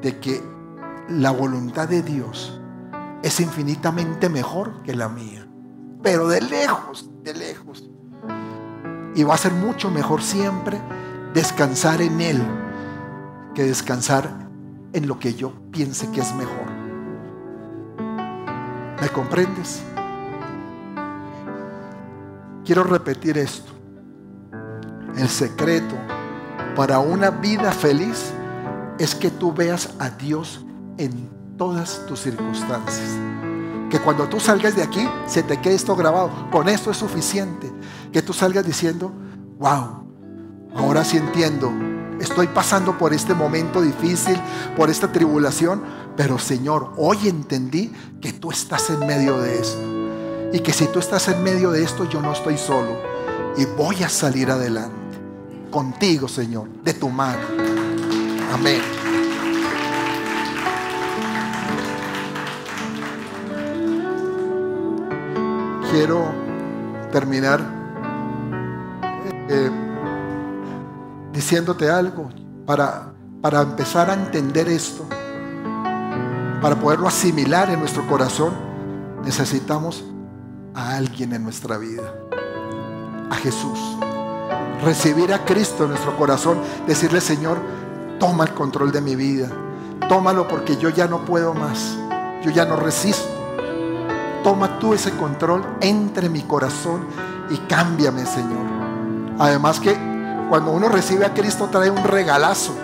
de 0.00 0.18
que 0.20 0.42
la 1.10 1.32
voluntad 1.32 1.86
de 1.86 2.02
Dios 2.02 2.58
es 3.22 3.40
infinitamente 3.40 4.30
mejor 4.30 4.82
que 4.84 4.94
la 4.94 5.10
mía. 5.10 5.46
Pero 6.02 6.28
de 6.28 6.40
lejos, 6.40 7.10
de 7.22 7.34
lejos. 7.34 7.91
Y 9.14 9.24
va 9.24 9.34
a 9.34 9.38
ser 9.38 9.52
mucho 9.52 9.90
mejor 9.90 10.22
siempre 10.22 10.80
descansar 11.34 12.00
en 12.00 12.20
Él 12.20 12.42
que 13.54 13.64
descansar 13.64 14.30
en 14.92 15.06
lo 15.06 15.18
que 15.18 15.34
yo 15.34 15.52
piense 15.70 16.10
que 16.10 16.20
es 16.20 16.34
mejor. 16.34 16.70
¿Me 19.00 19.08
comprendes? 19.08 19.82
Quiero 22.64 22.84
repetir 22.84 23.38
esto. 23.38 23.72
El 25.16 25.28
secreto 25.28 25.94
para 26.76 26.98
una 27.00 27.30
vida 27.30 27.72
feliz 27.72 28.32
es 28.98 29.14
que 29.14 29.30
tú 29.30 29.52
veas 29.52 29.94
a 29.98 30.10
Dios 30.10 30.64
en 30.98 31.28
todas 31.58 32.06
tus 32.06 32.20
circunstancias. 32.20 33.18
Que 33.92 34.00
cuando 34.00 34.26
tú 34.26 34.40
salgas 34.40 34.74
de 34.74 34.82
aquí 34.82 35.06
se 35.26 35.42
te 35.42 35.60
quede 35.60 35.74
esto 35.74 35.94
grabado. 35.94 36.30
Con 36.50 36.66
esto 36.70 36.90
es 36.90 36.96
suficiente. 36.96 37.70
Que 38.10 38.22
tú 38.22 38.32
salgas 38.32 38.64
diciendo, 38.64 39.12
wow, 39.58 40.06
ahora 40.74 41.04
sí 41.04 41.18
entiendo. 41.18 41.70
Estoy 42.18 42.46
pasando 42.46 42.96
por 42.96 43.12
este 43.12 43.34
momento 43.34 43.82
difícil, 43.82 44.40
por 44.78 44.88
esta 44.88 45.12
tribulación, 45.12 45.82
pero 46.16 46.38
Señor, 46.38 46.94
hoy 46.96 47.28
entendí 47.28 47.92
que 48.22 48.32
tú 48.32 48.50
estás 48.50 48.88
en 48.88 49.00
medio 49.00 49.38
de 49.38 49.58
esto. 49.58 49.82
Y 50.54 50.60
que 50.60 50.72
si 50.72 50.86
tú 50.86 50.98
estás 50.98 51.28
en 51.28 51.42
medio 51.42 51.70
de 51.70 51.82
esto, 51.82 52.08
yo 52.08 52.22
no 52.22 52.32
estoy 52.32 52.56
solo. 52.56 52.96
Y 53.58 53.66
voy 53.76 54.02
a 54.02 54.08
salir 54.08 54.50
adelante. 54.50 54.96
Contigo, 55.70 56.28
Señor, 56.28 56.66
de 56.82 56.94
tu 56.94 57.10
mano. 57.10 57.42
Amén. 58.54 58.80
Quiero 65.92 66.24
terminar 67.12 67.60
eh, 69.46 69.70
diciéndote 71.34 71.90
algo 71.90 72.30
para, 72.64 73.12
para 73.42 73.60
empezar 73.60 74.08
a 74.08 74.14
entender 74.14 74.68
esto, 74.68 75.04
para 76.62 76.76
poderlo 76.76 77.08
asimilar 77.08 77.68
en 77.68 77.80
nuestro 77.80 78.08
corazón, 78.08 78.54
necesitamos 79.22 80.02
a 80.74 80.96
alguien 80.96 81.34
en 81.34 81.44
nuestra 81.44 81.76
vida, 81.76 82.10
a 83.28 83.34
Jesús. 83.34 83.78
Recibir 84.82 85.34
a 85.34 85.44
Cristo 85.44 85.84
en 85.84 85.90
nuestro 85.90 86.16
corazón, 86.16 86.56
decirle, 86.86 87.20
Señor, 87.20 87.58
toma 88.18 88.44
el 88.44 88.54
control 88.54 88.92
de 88.92 89.02
mi 89.02 89.14
vida. 89.14 89.50
Tómalo 90.08 90.48
porque 90.48 90.78
yo 90.78 90.88
ya 90.88 91.06
no 91.06 91.26
puedo 91.26 91.52
más. 91.52 91.98
Yo 92.42 92.50
ya 92.50 92.64
no 92.64 92.76
resisto. 92.76 93.41
Toma 94.42 94.78
tú 94.78 94.94
ese 94.94 95.10
control 95.12 95.64
entre 95.80 96.28
mi 96.28 96.42
corazón 96.42 97.06
y 97.50 97.56
cámbiame, 97.68 98.26
Señor. 98.26 98.66
Además 99.38 99.80
que 99.80 99.96
cuando 100.48 100.72
uno 100.72 100.88
recibe 100.88 101.24
a 101.24 101.34
Cristo 101.34 101.68
trae 101.70 101.90
un 101.90 102.04
regalazo. 102.04 102.74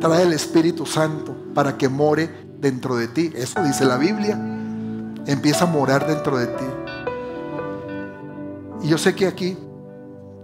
Trae 0.00 0.22
el 0.22 0.32
Espíritu 0.32 0.84
Santo 0.84 1.34
para 1.54 1.76
que 1.76 1.88
more 1.88 2.28
dentro 2.58 2.96
de 2.96 3.08
ti. 3.08 3.32
Eso 3.34 3.62
dice 3.62 3.84
la 3.84 3.96
Biblia. 3.96 4.34
Empieza 5.26 5.64
a 5.64 5.68
morar 5.68 6.06
dentro 6.06 6.36
de 6.38 6.46
ti. 6.46 6.64
Y 8.82 8.88
yo 8.88 8.98
sé 8.98 9.14
que 9.14 9.26
aquí 9.26 9.56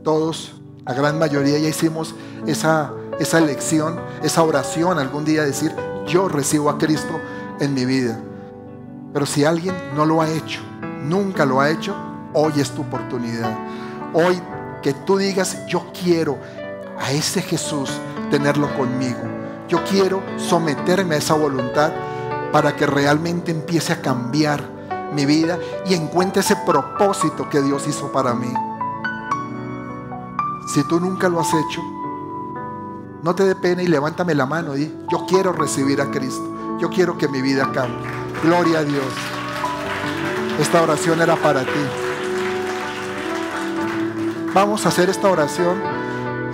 todos, 0.04 0.54
la 0.86 0.94
gran 0.94 1.18
mayoría, 1.18 1.58
ya 1.58 1.68
hicimos 1.68 2.14
esa 2.46 2.92
esa 3.18 3.38
elección, 3.38 3.98
esa 4.22 4.42
oración 4.42 4.98
algún 4.98 5.24
día 5.24 5.44
decir, 5.44 5.74
yo 6.06 6.28
recibo 6.28 6.70
a 6.70 6.78
Cristo 6.78 7.20
en 7.60 7.74
mi 7.74 7.84
vida. 7.84 8.20
Pero 9.12 9.26
si 9.26 9.44
alguien 9.44 9.74
no 9.94 10.04
lo 10.04 10.20
ha 10.20 10.28
hecho, 10.28 10.60
nunca 11.04 11.44
lo 11.44 11.60
ha 11.60 11.70
hecho, 11.70 11.94
hoy 12.34 12.52
es 12.56 12.70
tu 12.70 12.82
oportunidad. 12.82 13.56
Hoy 14.12 14.40
que 14.82 14.92
tú 14.92 15.16
digas, 15.16 15.66
yo 15.66 15.86
quiero 15.92 16.38
a 16.98 17.12
ese 17.12 17.40
Jesús 17.42 17.90
tenerlo 18.30 18.72
conmigo. 18.76 19.20
Yo 19.68 19.82
quiero 19.84 20.22
someterme 20.36 21.14
a 21.14 21.18
esa 21.18 21.34
voluntad 21.34 21.92
para 22.52 22.76
que 22.76 22.86
realmente 22.86 23.50
empiece 23.50 23.92
a 23.92 24.00
cambiar 24.00 24.62
mi 25.12 25.26
vida 25.26 25.58
y 25.86 25.94
encuentre 25.94 26.40
ese 26.40 26.56
propósito 26.56 27.48
que 27.48 27.62
Dios 27.62 27.86
hizo 27.86 28.10
para 28.12 28.34
mí. 28.34 28.52
Si 30.74 30.86
tú 30.86 31.00
nunca 31.00 31.28
lo 31.28 31.40
has 31.40 31.48
hecho, 31.48 31.82
no 33.22 33.34
te 33.34 33.44
dé 33.44 33.54
pena 33.54 33.82
y 33.82 33.86
levántame 33.86 34.34
la 34.34 34.46
mano 34.46 34.76
y 34.76 34.94
yo 35.10 35.24
quiero 35.26 35.52
recibir 35.52 36.00
a 36.00 36.10
Cristo. 36.10 36.78
Yo 36.78 36.90
quiero 36.90 37.16
que 37.18 37.26
mi 37.26 37.42
vida 37.42 37.70
cambie. 37.72 38.17
Gloria 38.42 38.78
a 38.78 38.84
Dios. 38.84 39.04
Esta 40.60 40.80
oración 40.82 41.20
era 41.20 41.34
para 41.34 41.62
ti. 41.62 41.80
Vamos 44.54 44.86
a 44.86 44.90
hacer 44.90 45.10
esta 45.10 45.28
oración 45.28 45.82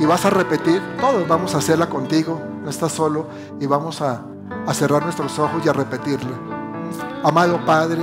y 0.01 0.07
vas 0.07 0.24
a 0.24 0.30
repetir. 0.30 0.80
Todos 0.99 1.28
vamos 1.28 1.55
a 1.55 1.59
hacerla 1.59 1.91
contigo. 1.91 2.41
No 2.62 2.70
estás 2.70 2.93
solo 2.93 3.26
y 3.61 3.66
vamos 3.66 4.01
a, 4.01 4.22
cerrar 4.72 5.03
nuestros 5.03 5.39
ojos 5.39 5.62
y 5.64 5.68
a 5.68 5.74
repetirla. 5.74 6.32
Amado 7.22 7.62
Padre, 7.66 8.03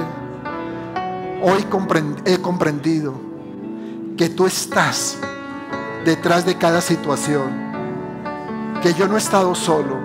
hoy 1.42 1.66
he 2.26 2.40
comprendido 2.40 3.16
que 4.16 4.30
tú 4.30 4.46
estás 4.46 5.18
detrás 6.06 6.46
de 6.46 6.56
cada 6.56 6.82
situación. 6.82 7.72
Que 8.84 8.94
yo 8.94 9.08
no 9.08 9.16
he 9.16 9.20
estado 9.20 9.56
solo, 9.56 9.98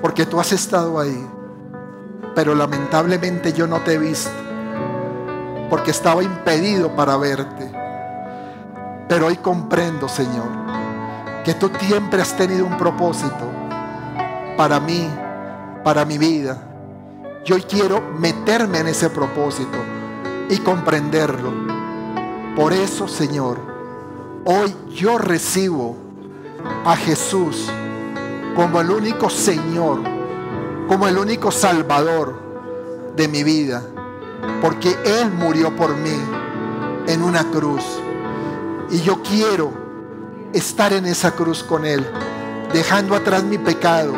porque 0.00 0.26
tú 0.26 0.40
has 0.40 0.52
estado 0.52 0.98
ahí. 0.98 1.28
Pero 2.34 2.54
lamentablemente 2.54 3.52
yo 3.52 3.66
no 3.66 3.80
te 3.80 3.94
he 3.94 3.98
visto, 3.98 4.30
porque 5.68 5.90
estaba 5.90 6.22
impedido 6.22 6.94
para 6.94 7.16
verte. 7.16 7.70
Pero 9.08 9.26
hoy 9.26 9.36
comprendo, 9.36 10.08
Señor, 10.08 10.48
que 11.44 11.54
tú 11.54 11.70
siempre 11.80 12.22
has 12.22 12.36
tenido 12.36 12.64
un 12.64 12.76
propósito 12.78 13.50
para 14.56 14.80
mí, 14.80 15.08
para 15.84 16.04
mi 16.04 16.18
vida. 16.18 16.58
Yo 17.44 17.56
quiero 17.66 18.00
meterme 18.18 18.78
en 18.78 18.88
ese 18.88 19.10
propósito 19.10 19.78
y 20.48 20.58
comprenderlo. 20.58 21.50
Por 22.54 22.72
eso, 22.72 23.08
Señor, 23.08 23.72
Hoy 24.44 24.74
yo 24.92 25.18
recibo 25.18 25.96
a 26.84 26.96
Jesús 26.96 27.70
como 28.56 28.80
el 28.80 28.90
único 28.90 29.30
Señor, 29.30 30.00
como 30.88 31.08
el 31.08 31.18
único 31.18 31.50
Salvador 31.50 32.34
de 33.16 33.28
mi 33.28 33.42
vida, 33.42 33.82
porque 34.60 34.96
Él 35.04 35.30
murió 35.30 35.74
por 35.76 35.96
mí 35.96 36.16
en 37.06 37.22
una 37.22 37.44
cruz. 37.50 37.84
Y 38.90 39.00
yo 39.00 39.22
quiero 39.22 39.72
estar 40.52 40.92
en 40.92 41.06
esa 41.06 41.32
cruz 41.32 41.62
con 41.62 41.86
Él, 41.86 42.06
dejando 42.72 43.14
atrás 43.14 43.42
mi 43.44 43.58
pecado 43.58 44.14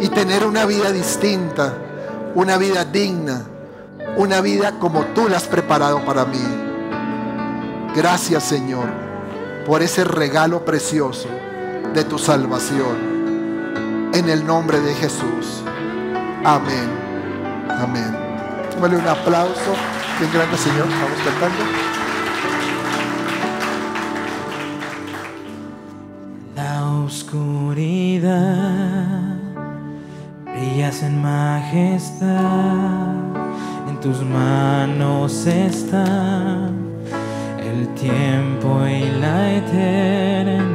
y 0.00 0.08
tener 0.08 0.44
una 0.44 0.66
vida 0.66 0.90
distinta, 0.90 1.74
una 2.34 2.58
vida 2.58 2.84
digna, 2.84 3.42
una 4.16 4.40
vida 4.40 4.78
como 4.78 5.04
tú 5.06 5.28
la 5.28 5.36
has 5.36 5.44
preparado 5.44 6.04
para 6.04 6.24
mí. 6.24 6.42
Gracias 7.94 8.42
Señor 8.42 8.88
por 9.64 9.82
ese 9.82 10.04
regalo 10.04 10.64
precioso 10.64 11.28
de 11.94 12.04
tu 12.04 12.18
salvación. 12.18 13.14
En 14.12 14.28
el 14.28 14.46
nombre 14.46 14.80
de 14.80 14.94
Jesús. 14.94 15.63
Amén. 16.44 16.90
Amén. 17.70 18.14
Dale 18.78 18.96
un 18.96 19.08
aplauso. 19.08 19.74
Bien 20.18 20.30
grande, 20.30 20.58
Señor. 20.58 20.86
Vamos 20.88 21.18
cantando. 21.24 21.64
La 26.54 26.84
oscuridad 27.04 28.44
brillas 30.44 31.02
en 31.02 31.22
majestad. 31.22 32.28
En 33.88 33.98
tus 34.00 34.22
manos 34.22 35.46
está 35.46 36.04
el 37.58 37.88
tiempo 37.94 38.86
y 38.86 39.10
la 39.18 39.54
eternidad. 39.54 40.74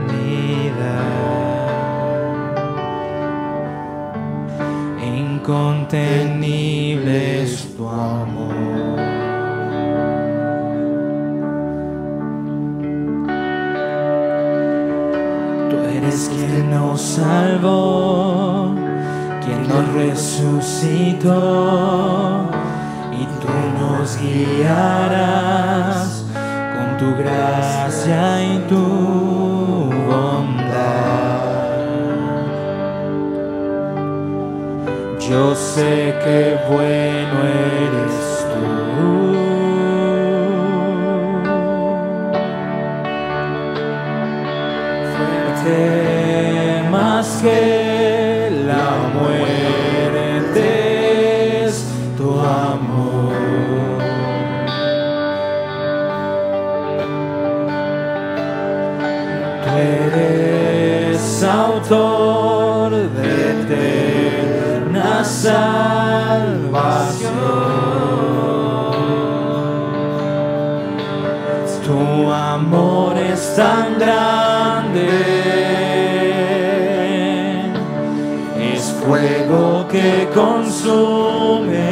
Incontenible 5.50 7.42
es 7.42 7.76
tu 7.76 7.90
amor. 7.90 9.00
Tú 15.72 15.76
eres 15.98 16.30
quien 16.32 16.70
nos 16.70 17.02
salvó, 17.02 18.76
quien 19.44 19.68
nos 19.68 19.92
resucitó 19.94 21.32
y 23.12 23.26
tú 23.42 23.50
nos 23.80 24.20
guiarás 24.22 25.50
tu 27.00 27.16
gracia 27.16 28.44
y 28.44 28.60
tu 28.68 29.39
Yo 35.30 35.54
sé 35.54 36.16
que 36.24 36.58
bueno 36.68 37.44
eres 37.46 38.48
tú. 38.52 38.66
Fuerte 45.14 46.90
más 46.90 47.28
que 47.44 48.50
la 48.66 48.88
muerte 49.14 50.66
es 51.66 51.76
tu 52.18 52.30
amor. 52.40 53.38
eres 59.78 61.44
autor 61.44 62.49
salvación. 65.30 66.90
Tu 71.86 72.32
amor 72.32 73.18
es 73.18 73.56
tan 73.56 73.98
grande, 73.98 75.08
es 78.74 78.92
fuego 79.02 79.88
que 79.88 80.28
consume. 80.34 81.89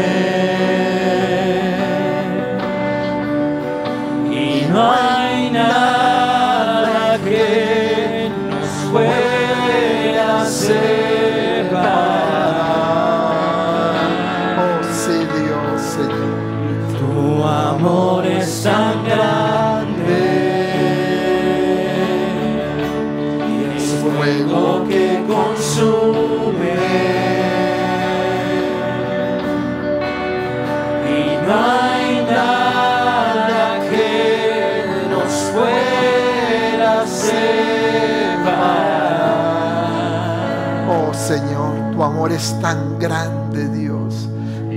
Amor 42.18 42.31
es 42.31 42.60
tan 42.61 42.98
grande, 42.98 43.68
Dios. 43.68 44.27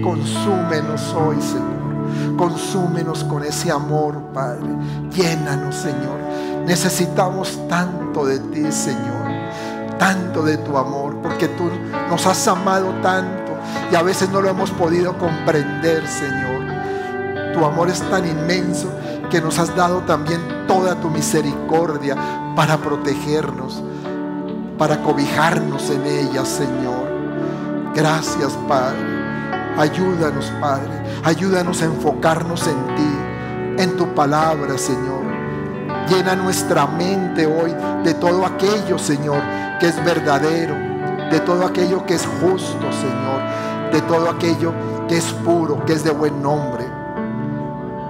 Consúmenos 0.03 1.15
hoy, 1.15 1.41
Señor. 1.41 2.37
Consúmenos 2.37 3.25
con 3.25 3.43
ese 3.43 3.71
amor, 3.71 4.21
Padre. 4.35 4.69
Llénanos, 5.11 5.75
Señor. 5.75 6.19
Necesitamos 6.67 7.59
tanto 7.67 8.27
de 8.27 8.41
ti, 8.41 8.71
Señor. 8.71 9.27
Tanto 9.99 10.43
de 10.43 10.59
tu 10.59 10.77
amor, 10.77 11.17
porque 11.23 11.49
tú 11.49 11.71
nos 12.11 12.27
has 12.27 12.47
amado 12.47 12.93
tanto 13.03 13.53
y 13.91 13.95
a 13.95 14.03
veces 14.03 14.29
no 14.29 14.43
lo 14.43 14.51
hemos 14.51 14.71
podido 14.73 15.17
comprender, 15.17 16.07
Señor. 16.07 17.55
Tu 17.55 17.65
amor 17.65 17.89
es 17.89 18.03
tan 18.11 18.29
inmenso 18.29 18.93
que 19.31 19.41
nos 19.41 19.59
has 19.59 19.75
dado 19.75 20.01
también 20.01 20.43
toda 20.69 20.95
tu 21.01 21.09
misericordia 21.09 22.19
para 22.55 22.77
protegernos 22.77 23.83
para 24.77 25.03
cobijarnos 25.03 25.91
en 25.91 26.07
ella, 26.07 26.43
Señor. 26.47 27.20
Gracias, 27.95 28.53
Padre. 28.69 29.21
Ayúdanos, 29.77 30.53
Padre. 30.61 31.03
Ayúdanos 31.25 31.83
a 31.83 31.87
enfocarnos 31.87 32.67
en 32.67 32.95
ti, 32.95 33.83
en 33.83 33.97
tu 33.97 34.15
palabra, 34.15 34.79
Señor. 34.79 35.25
Llena 36.09 36.35
nuestra 36.37 36.87
mente 36.87 37.47
hoy 37.47 37.75
de 38.05 38.15
todo 38.15 38.47
aquello, 38.47 38.99
Señor, 38.99 39.43
que 39.79 39.89
es 39.89 40.05
verdadero, 40.05 40.75
de 41.31 41.41
todo 41.41 41.67
aquello 41.67 42.05
que 42.07 42.15
es 42.15 42.27
justo, 42.41 42.93
Señor, 42.93 43.93
de 43.93 44.01
todo 44.03 44.31
aquello 44.31 44.73
que 45.09 45.17
es 45.17 45.27
puro, 45.45 45.85
que 45.85 45.93
es 45.93 46.05
de 46.05 46.11
buen 46.11 46.43
nombre. 46.43 46.85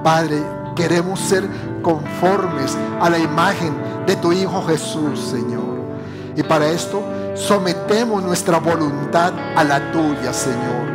Padre, 0.02 0.42
queremos 0.76 1.20
ser 1.20 1.46
conformes 1.82 2.76
a 3.00 3.10
la 3.10 3.18
imagen 3.18 3.74
de 4.06 4.16
tu 4.16 4.32
Hijo 4.32 4.62
Jesús, 4.66 5.20
Señor. 5.20 5.80
Y 6.36 6.42
para 6.42 6.68
esto 6.68 7.02
sometemos 7.34 8.22
nuestra 8.22 8.58
voluntad 8.58 9.32
a 9.56 9.64
la 9.64 9.92
tuya, 9.92 10.32
Señor. 10.32 10.90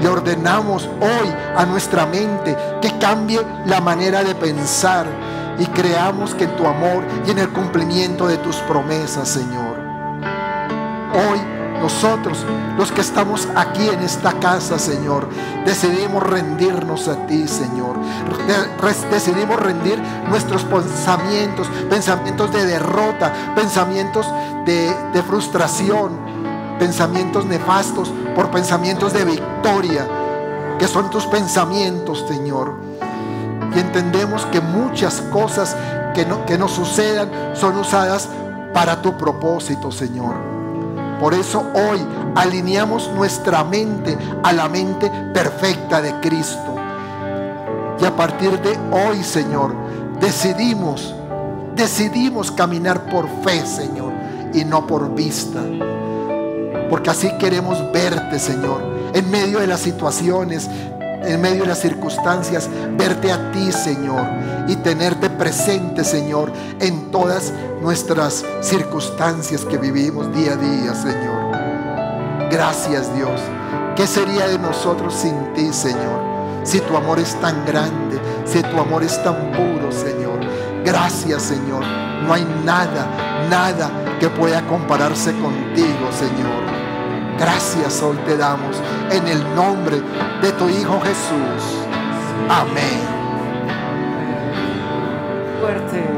Le 0.00 0.08
ordenamos 0.08 0.88
hoy 1.00 1.28
a 1.56 1.64
nuestra 1.64 2.06
mente 2.06 2.56
que 2.80 2.98
cambie 2.98 3.40
la 3.66 3.80
manera 3.80 4.24
de 4.24 4.34
pensar 4.34 5.06
y 5.58 5.66
creamos 5.66 6.34
que 6.34 6.44
en 6.44 6.56
tu 6.56 6.66
amor 6.66 7.04
y 7.26 7.30
en 7.30 7.38
el 7.38 7.48
cumplimiento 7.50 8.26
de 8.26 8.38
tus 8.38 8.56
promesas, 8.56 9.28
Señor. 9.28 9.78
Hoy 11.14 11.40
nosotros, 11.82 12.46
los 12.78 12.92
que 12.92 13.00
estamos 13.00 13.48
aquí 13.56 13.88
en 13.88 14.00
esta 14.00 14.32
casa, 14.38 14.78
Señor, 14.78 15.28
decidimos 15.66 16.22
rendirnos 16.22 17.08
a 17.08 17.26
ti, 17.26 17.48
Señor. 17.48 17.96
Decidimos 19.10 19.58
rendir 19.58 20.00
nuestros 20.28 20.64
pensamientos, 20.64 21.66
pensamientos 21.90 22.52
de 22.52 22.66
derrota, 22.66 23.32
pensamientos 23.56 24.26
de, 24.64 25.22
frustración, 25.26 26.12
pensamientos 26.78 27.46
nefastos 27.46 28.12
por 28.36 28.50
pensamientos 28.52 29.12
de 29.12 29.24
victoria, 29.24 30.06
que 30.78 30.86
son 30.86 31.10
tus 31.10 31.26
pensamientos, 31.26 32.24
Señor. 32.28 32.76
Y 33.74 33.80
entendemos 33.80 34.46
que 34.46 34.60
muchas 34.60 35.20
cosas 35.32 35.76
que, 36.14 36.24
no, 36.24 36.46
que 36.46 36.56
nos 36.56 36.70
sucedan 36.70 37.28
son 37.54 37.76
usadas 37.76 38.28
para 38.72 39.02
tu 39.02 39.18
propósito, 39.18 39.90
Señor. 39.90 40.61
Por 41.22 41.34
eso 41.34 41.64
hoy 41.74 42.00
alineamos 42.34 43.08
nuestra 43.14 43.62
mente 43.62 44.18
a 44.42 44.52
la 44.52 44.68
mente 44.68 45.08
perfecta 45.32 46.02
de 46.02 46.18
Cristo. 46.18 46.74
Y 48.00 48.04
a 48.04 48.16
partir 48.16 48.60
de 48.60 48.76
hoy, 48.90 49.22
Señor, 49.22 49.72
decidimos, 50.18 51.14
decidimos 51.76 52.50
caminar 52.50 53.06
por 53.06 53.28
fe, 53.44 53.64
Señor, 53.64 54.12
y 54.52 54.64
no 54.64 54.84
por 54.84 55.14
vista. 55.14 55.60
Porque 56.90 57.10
así 57.10 57.30
queremos 57.38 57.78
verte, 57.92 58.40
Señor, 58.40 58.82
en 59.14 59.30
medio 59.30 59.60
de 59.60 59.68
las 59.68 59.78
situaciones, 59.78 60.68
en 61.24 61.40
medio 61.40 61.62
de 61.62 61.68
las 61.68 61.80
circunstancias, 61.80 62.68
verte 62.96 63.30
a 63.30 63.50
ti, 63.52 63.72
Señor, 63.72 64.26
y 64.68 64.76
tenerte 64.76 65.30
presente, 65.30 66.04
Señor, 66.04 66.52
en 66.80 67.10
todas 67.10 67.52
nuestras 67.80 68.44
circunstancias 68.60 69.64
que 69.64 69.78
vivimos 69.78 70.32
día 70.34 70.52
a 70.52 70.56
día, 70.56 70.94
Señor. 70.94 72.50
Gracias, 72.50 73.14
Dios. 73.16 73.40
¿Qué 73.96 74.06
sería 74.06 74.46
de 74.46 74.58
nosotros 74.58 75.14
sin 75.14 75.52
ti, 75.54 75.72
Señor? 75.72 76.32
Si 76.64 76.80
tu 76.80 76.96
amor 76.96 77.18
es 77.18 77.34
tan 77.40 77.64
grande, 77.66 78.20
si 78.44 78.62
tu 78.62 78.78
amor 78.78 79.02
es 79.02 79.22
tan 79.22 79.52
puro, 79.52 79.90
Señor. 79.90 80.40
Gracias, 80.84 81.42
Señor. 81.42 81.84
No 82.26 82.32
hay 82.32 82.46
nada, 82.64 83.46
nada 83.50 83.90
que 84.20 84.28
pueda 84.28 84.62
compararse 84.66 85.32
contigo, 85.32 86.10
Señor. 86.12 86.81
Gracias 87.38 88.02
hoy 88.02 88.16
te 88.26 88.36
damos 88.36 88.76
en 89.10 89.26
el 89.26 89.54
nombre 89.54 90.00
de 90.42 90.52
tu 90.52 90.68
Hijo 90.68 91.00
Jesús. 91.00 91.78
Amén. 92.48 93.00
Fuerte, 95.60 96.11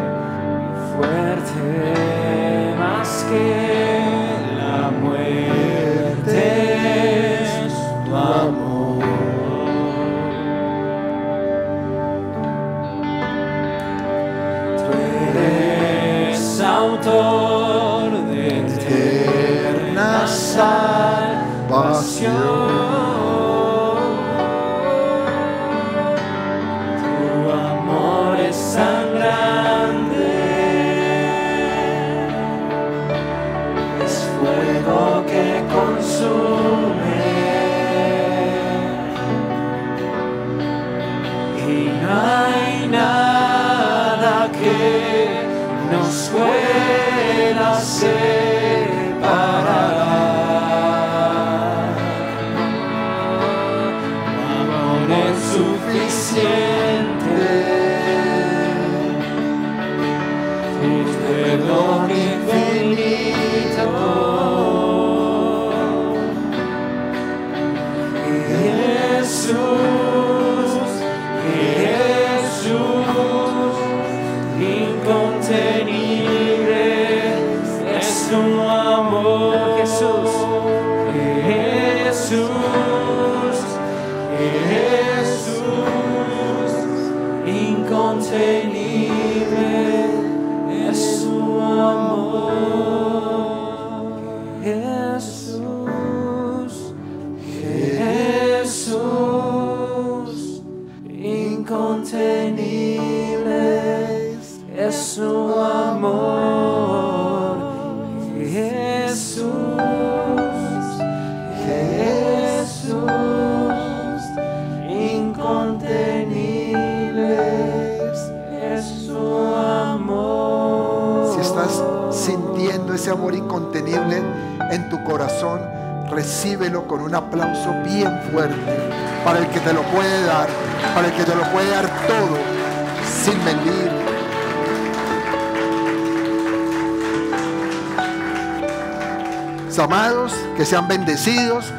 que 140.65 140.71
sean 140.71 140.89
bendecidos, 140.89 141.74